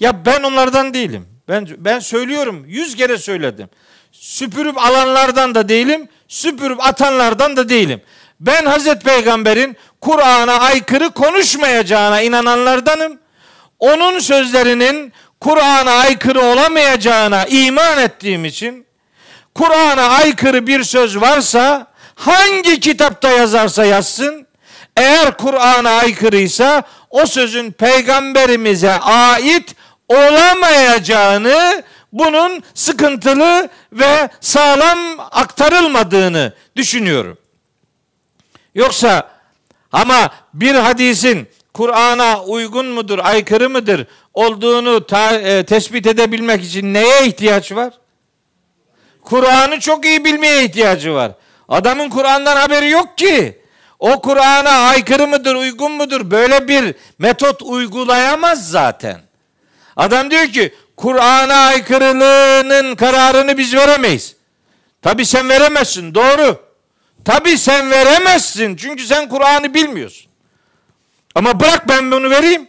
Ya 0.00 0.26
ben 0.26 0.42
onlardan 0.42 0.94
değilim. 0.94 1.26
Ben 1.48 1.68
ben 1.78 1.98
söylüyorum. 1.98 2.64
Yüz 2.66 2.96
kere 2.96 3.18
söyledim. 3.18 3.68
Süpürüp 4.12 4.78
alanlardan 4.78 5.54
da 5.54 5.68
değilim. 5.68 6.08
Süpürüp 6.28 6.86
atanlardan 6.86 7.56
da 7.56 7.68
değilim. 7.68 8.00
Ben 8.40 8.66
Hazreti 8.66 9.04
Peygamber'in 9.04 9.76
Kur'an'a 10.00 10.58
aykırı 10.58 11.10
konuşmayacağına 11.10 12.22
inananlardanım. 12.22 13.18
Onun 13.78 14.18
sözlerinin 14.18 15.12
Kur'an'a 15.40 15.90
aykırı 15.92 16.40
olamayacağına 16.40 17.46
iman 17.46 17.98
ettiğim 17.98 18.44
için 18.44 18.86
Kur'an'a 19.54 20.08
aykırı 20.08 20.66
bir 20.66 20.84
söz 20.84 21.20
varsa 21.20 21.86
hangi 22.14 22.80
kitapta 22.80 23.30
yazarsa 23.30 23.84
yazsın 23.84 24.46
eğer 24.96 25.36
Kur'an'a 25.36 25.90
aykırıysa 25.90 26.82
o 27.10 27.26
sözün 27.26 27.70
peygamberimize 27.70 28.92
ait 28.92 29.74
olamayacağını 30.08 31.82
bunun 32.12 32.62
sıkıntılı 32.74 33.68
ve 33.92 34.28
sağlam 34.40 34.98
aktarılmadığını 35.18 36.52
düşünüyorum. 36.76 37.38
Yoksa 38.74 39.30
ama 39.92 40.30
bir 40.54 40.74
hadisin 40.74 41.48
Kur'an'a 41.74 42.42
uygun 42.42 42.86
mudur, 42.86 43.18
aykırı 43.18 43.70
mıdır 43.70 44.06
olduğunu 44.38 45.06
ta, 45.06 45.32
e, 45.32 45.66
tespit 45.66 46.06
edebilmek 46.06 46.64
için 46.64 46.94
neye 46.94 47.26
ihtiyaç 47.26 47.72
var? 47.72 47.92
Kur'an'ı 49.22 49.80
çok 49.80 50.04
iyi 50.04 50.24
bilmeye 50.24 50.64
ihtiyacı 50.64 51.14
var. 51.14 51.32
Adamın 51.68 52.10
Kur'an'dan 52.10 52.56
haberi 52.56 52.90
yok 52.90 53.18
ki. 53.18 53.62
O 53.98 54.20
Kur'an'a 54.20 54.70
aykırı 54.70 55.26
mıdır, 55.26 55.54
uygun 55.54 55.92
mudur? 55.92 56.30
Böyle 56.30 56.68
bir 56.68 56.94
metot 57.18 57.62
uygulayamaz 57.62 58.70
zaten. 58.70 59.20
Adam 59.96 60.30
diyor 60.30 60.46
ki 60.46 60.74
Kur'an'a 60.96 61.54
aykırılığının 61.54 62.96
kararını 62.96 63.58
biz 63.58 63.74
veremeyiz. 63.74 64.36
Tabi 65.02 65.26
sen 65.26 65.48
veremezsin 65.48 66.14
doğru. 66.14 66.60
Tabi 67.24 67.58
sen 67.58 67.90
veremezsin 67.90 68.76
çünkü 68.76 69.06
sen 69.06 69.28
Kur'an'ı 69.28 69.74
bilmiyorsun. 69.74 70.30
Ama 71.34 71.60
bırak 71.60 71.88
ben 71.88 72.10
bunu 72.10 72.30
vereyim. 72.30 72.67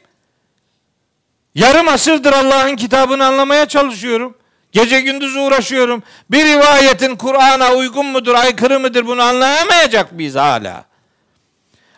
Yarım 1.59 1.87
asırdır 1.87 2.33
Allah'ın 2.33 2.75
kitabını 2.75 3.25
anlamaya 3.25 3.67
çalışıyorum. 3.67 4.37
Gece 4.71 5.01
gündüz 5.01 5.35
uğraşıyorum. 5.35 6.03
Bir 6.31 6.45
rivayetin 6.45 7.15
Kur'an'a 7.15 7.73
uygun 7.73 8.05
mudur, 8.05 8.35
aykırı 8.35 8.79
mıdır 8.79 9.07
bunu 9.07 9.21
anlayamayacak 9.21 10.11
mıyız 10.11 10.35
hala? 10.35 10.85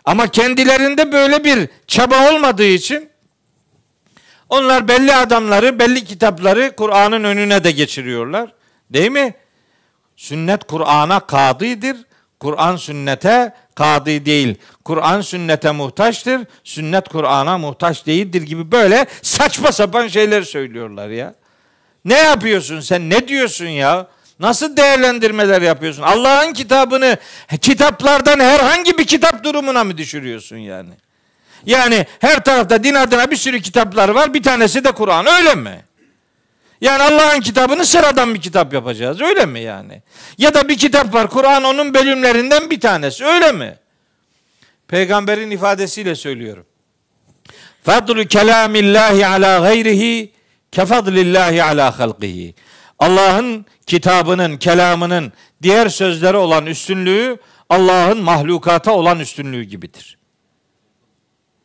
Ama 0.06 0.28
kendilerinde 0.28 1.12
böyle 1.12 1.44
bir 1.44 1.70
çaba 1.88 2.32
olmadığı 2.32 2.66
için 2.66 3.10
onlar 4.50 4.88
belli 4.88 5.16
adamları, 5.16 5.80
belli 5.80 6.06
kitapları 6.06 6.76
Kur'an'ın 6.76 7.24
önüne 7.24 7.64
de 7.64 7.72
geçiriyorlar. 7.72 8.54
Değil 8.90 9.12
mi? 9.12 9.34
Sünnet 10.16 10.64
Kur'an'a 10.64 11.20
kadıdır. 11.20 11.98
Kur'an 12.41 12.76
sünnete 12.76 13.53
kadı 13.76 14.26
değil. 14.26 14.55
Kur'an 14.85 15.22
sünnete 15.22 15.72
muhtaçtır. 15.72 16.41
Sünnet 16.63 17.09
Kur'an'a 17.09 17.57
muhtaç 17.57 18.05
değildir 18.05 18.41
gibi 18.41 18.72
böyle 18.72 19.05
saçma 19.22 19.72
sapan 19.72 20.07
şeyler 20.07 20.41
söylüyorlar 20.41 21.09
ya. 21.09 21.34
Ne 22.05 22.18
yapıyorsun 22.18 22.80
sen? 22.80 23.09
Ne 23.09 23.27
diyorsun 23.27 23.65
ya? 23.65 24.07
Nasıl 24.39 24.77
değerlendirmeler 24.77 25.61
yapıyorsun? 25.61 26.03
Allah'ın 26.03 26.53
kitabını 26.53 27.18
kitaplardan 27.61 28.39
herhangi 28.39 28.97
bir 28.97 29.07
kitap 29.07 29.43
durumuna 29.43 29.84
mı 29.84 29.97
düşürüyorsun 29.97 30.57
yani? 30.57 30.91
Yani 31.65 32.05
her 32.19 32.43
tarafta 32.43 32.84
din 32.84 32.93
adına 32.93 33.31
bir 33.31 33.35
sürü 33.35 33.61
kitaplar 33.61 34.09
var. 34.09 34.34
Bir 34.34 34.43
tanesi 34.43 34.84
de 34.84 34.91
Kur'an. 34.91 35.26
Öyle 35.27 35.55
mi? 35.55 35.81
Yani 36.82 37.03
Allah'ın 37.03 37.41
kitabını 37.41 37.86
sıradan 37.86 38.36
bir 38.36 38.41
kitap 38.41 38.74
yapacağız. 38.74 39.22
Öyle 39.22 39.45
mi 39.45 39.60
yani? 39.60 40.02
Ya 40.38 40.53
da 40.53 40.70
bir 40.70 40.78
kitap 40.78 41.14
var. 41.14 41.30
Kur'an 41.30 41.64
onun 41.64 41.94
bölümlerinden 41.94 42.70
bir 42.70 42.80
tanesi. 42.80 43.26
Öyle 43.26 43.52
mi? 43.52 43.78
Peygamberin 44.88 45.52
ifadesiyle 45.52 46.16
söylüyorum. 46.16 46.66
Fadlu 47.84 48.26
kelamillahi 48.26 49.28
ala 49.28 49.60
gayrihi 49.60 50.32
kefadlillahi 50.72 51.64
ala 51.64 51.99
halqihi. 51.99 52.56
Allah'ın 52.99 53.66
kitabının, 53.86 54.58
kelamının 54.58 55.34
diğer 55.62 55.90
sözlere 55.90 56.38
olan 56.38 56.66
üstünlüğü 56.66 57.38
Allah'ın 57.70 58.18
mahlukata 58.18 58.91
olan 58.91 59.20
üstünlüğü 59.20 59.64
gibidir. 59.64 60.18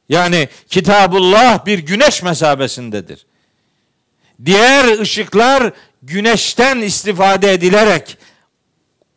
Yani 0.09 0.49
kitabullah 0.69 1.67
bir 1.67 1.79
güneş 1.79 2.23
mesabesindedir. 2.23 3.27
Diğer 4.45 4.99
ışıklar 4.99 5.73
güneşten 6.03 6.79
istifade 6.79 7.53
edilerek 7.53 8.19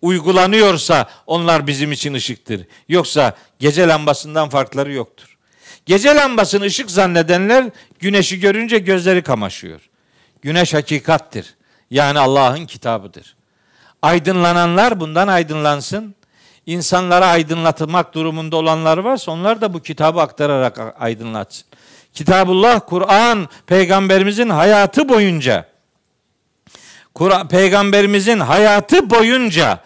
uygulanıyorsa 0.01 1.09
onlar 1.27 1.67
bizim 1.67 1.91
için 1.91 2.13
ışıktır. 2.13 2.67
Yoksa 2.89 3.35
gece 3.59 3.87
lambasından 3.87 4.49
farkları 4.49 4.93
yoktur. 4.93 5.37
Gece 5.85 6.15
lambasını 6.15 6.63
ışık 6.63 6.91
zannedenler 6.91 7.69
güneşi 7.99 8.39
görünce 8.39 8.77
gözleri 8.77 9.23
kamaşıyor. 9.23 9.81
Güneş 10.41 10.73
hakikattir. 10.73 11.55
Yani 11.91 12.19
Allah'ın 12.19 12.65
kitabıdır. 12.65 13.35
Aydınlananlar 14.01 14.99
bundan 14.99 15.27
aydınlansın. 15.27 16.15
İnsanlara 16.65 17.27
aydınlatılmak 17.27 18.13
durumunda 18.13 18.55
olanlar 18.57 18.97
varsa 18.97 19.31
onlar 19.31 19.61
da 19.61 19.73
bu 19.73 19.81
kitabı 19.81 20.21
aktararak 20.21 20.79
aydınlatsın. 20.99 21.68
Kitabullah, 22.13 22.79
Kur'an, 22.87 23.49
peygamberimizin 23.67 24.49
hayatı 24.49 25.09
boyunca 25.09 25.69
Kur'an 27.13 27.47
peygamberimizin 27.47 28.39
hayatı 28.39 29.09
boyunca 29.09 29.79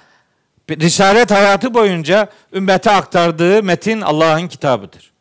risalet 0.69 1.31
hayatı 1.31 1.73
boyunca 1.73 2.29
ümmete 2.53 2.91
aktardığı 2.91 3.63
metin 3.63 4.01
Allah'ın 4.01 4.47
kitabıdır. 4.47 5.11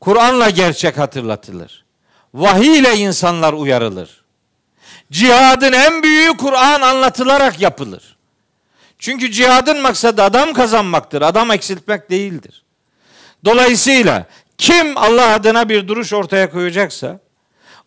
Kur'an'la 0.00 0.50
gerçek 0.50 0.98
hatırlatılır. 0.98 1.84
Vahiy 2.34 2.78
ile 2.78 2.96
insanlar 2.96 3.52
uyarılır. 3.52 4.24
Cihadın 5.12 5.72
en 5.72 6.02
büyüğü 6.02 6.36
Kur'an 6.36 6.80
anlatılarak 6.80 7.60
yapılır. 7.60 8.16
Çünkü 8.98 9.32
cihadın 9.32 9.80
maksadı 9.80 10.22
adam 10.22 10.52
kazanmaktır, 10.52 11.22
adam 11.22 11.50
eksiltmek 11.50 12.10
değildir. 12.10 12.64
Dolayısıyla 13.44 14.26
kim 14.58 14.98
Allah 14.98 15.34
adına 15.34 15.68
bir 15.68 15.88
duruş 15.88 16.12
ortaya 16.12 16.50
koyacaksa 16.50 17.20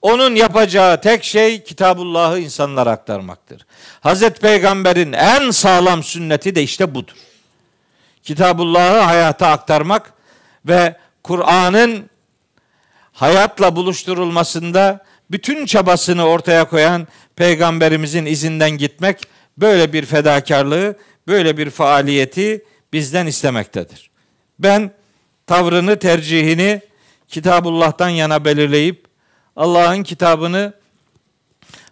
onun 0.02 0.36
yapacağı 0.36 1.02
tek 1.02 1.24
şey 1.24 1.64
Kitabullah'ı 1.64 2.40
insanlara 2.40 2.92
aktarmaktır. 2.92 3.66
Hazreti 4.02 4.42
Peygamber'in 4.42 5.14
en 5.14 5.52
sağlam 5.52 6.04
sünneti 6.04 6.56
de 6.56 6.64
işte 6.64 6.96
budur. 6.96 7.16
Kitabullah'ı 8.24 9.00
hayata 9.00 9.48
aktarmak 9.48 10.14
ve 10.66 10.96
Kur'an'ın 11.24 12.10
hayatla 13.14 13.76
buluşturulmasında 13.76 15.06
bütün 15.32 15.66
çabasını 15.66 16.26
ortaya 16.26 16.70
koyan 16.70 17.08
peygamberimizin 17.36 18.26
izinden 18.26 18.72
gitmek 18.72 19.28
böyle 19.58 19.94
bir 19.94 20.06
fedakarlığı, 20.06 20.98
böyle 21.28 21.58
bir 21.58 21.70
faaliyeti 21.70 22.66
bizden 22.94 23.26
istemektedir. 23.26 24.10
Ben 24.60 24.92
tavrını, 25.50 26.00
tercihini 26.00 26.82
Kitabullah'tan 27.28 28.10
yana 28.10 28.46
belirleyip 28.46 29.06
Allah'ın 29.56 30.04
kitabını 30.04 30.74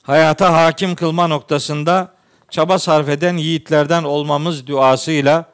hayata 0.02 0.54
hakim 0.54 0.96
kılma 0.96 1.28
noktasında 1.28 2.14
çaba 2.50 2.80
sarf 2.80 3.10
eden 3.10 3.38
yiğitlerden 3.38 4.04
olmamız 4.04 4.68
duasıyla 4.68 5.46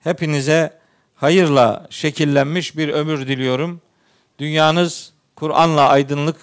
hepinize 0.00 0.78
hayırla 1.14 1.86
şekillenmiş 1.90 2.76
bir 2.76 2.88
ömür 2.88 3.28
diliyorum. 3.28 3.80
Dünyanız 4.38 5.12
Kur'an'la 5.36 5.88
aydınlık, 5.88 6.36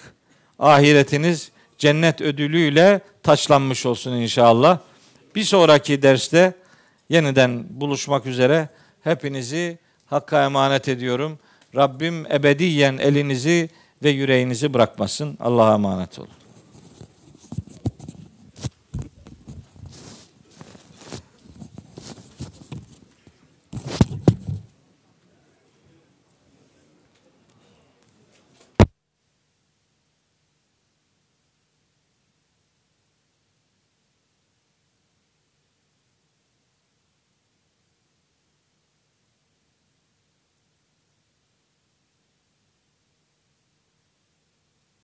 ahiretiniz 0.58 1.50
cennet 1.78 2.20
ödülüyle 2.20 3.00
taçlanmış 3.22 3.86
olsun 3.86 4.12
inşallah. 4.12 4.78
Bir 5.34 5.44
sonraki 5.44 6.02
derste 6.02 6.54
yeniden 7.08 7.64
buluşmak 7.70 8.26
üzere 8.26 8.68
hepinizi 9.04 9.78
Hakk'a 10.10 10.44
emanet 10.44 10.88
ediyorum. 10.88 11.38
Rabbim 11.76 12.26
ebediyen 12.32 12.98
elinizi 12.98 13.68
ve 14.02 14.10
yüreğinizi 14.10 14.74
bırakmasın. 14.74 15.36
Allah'a 15.40 15.74
emanet 15.74 16.18
olun. 16.18 16.37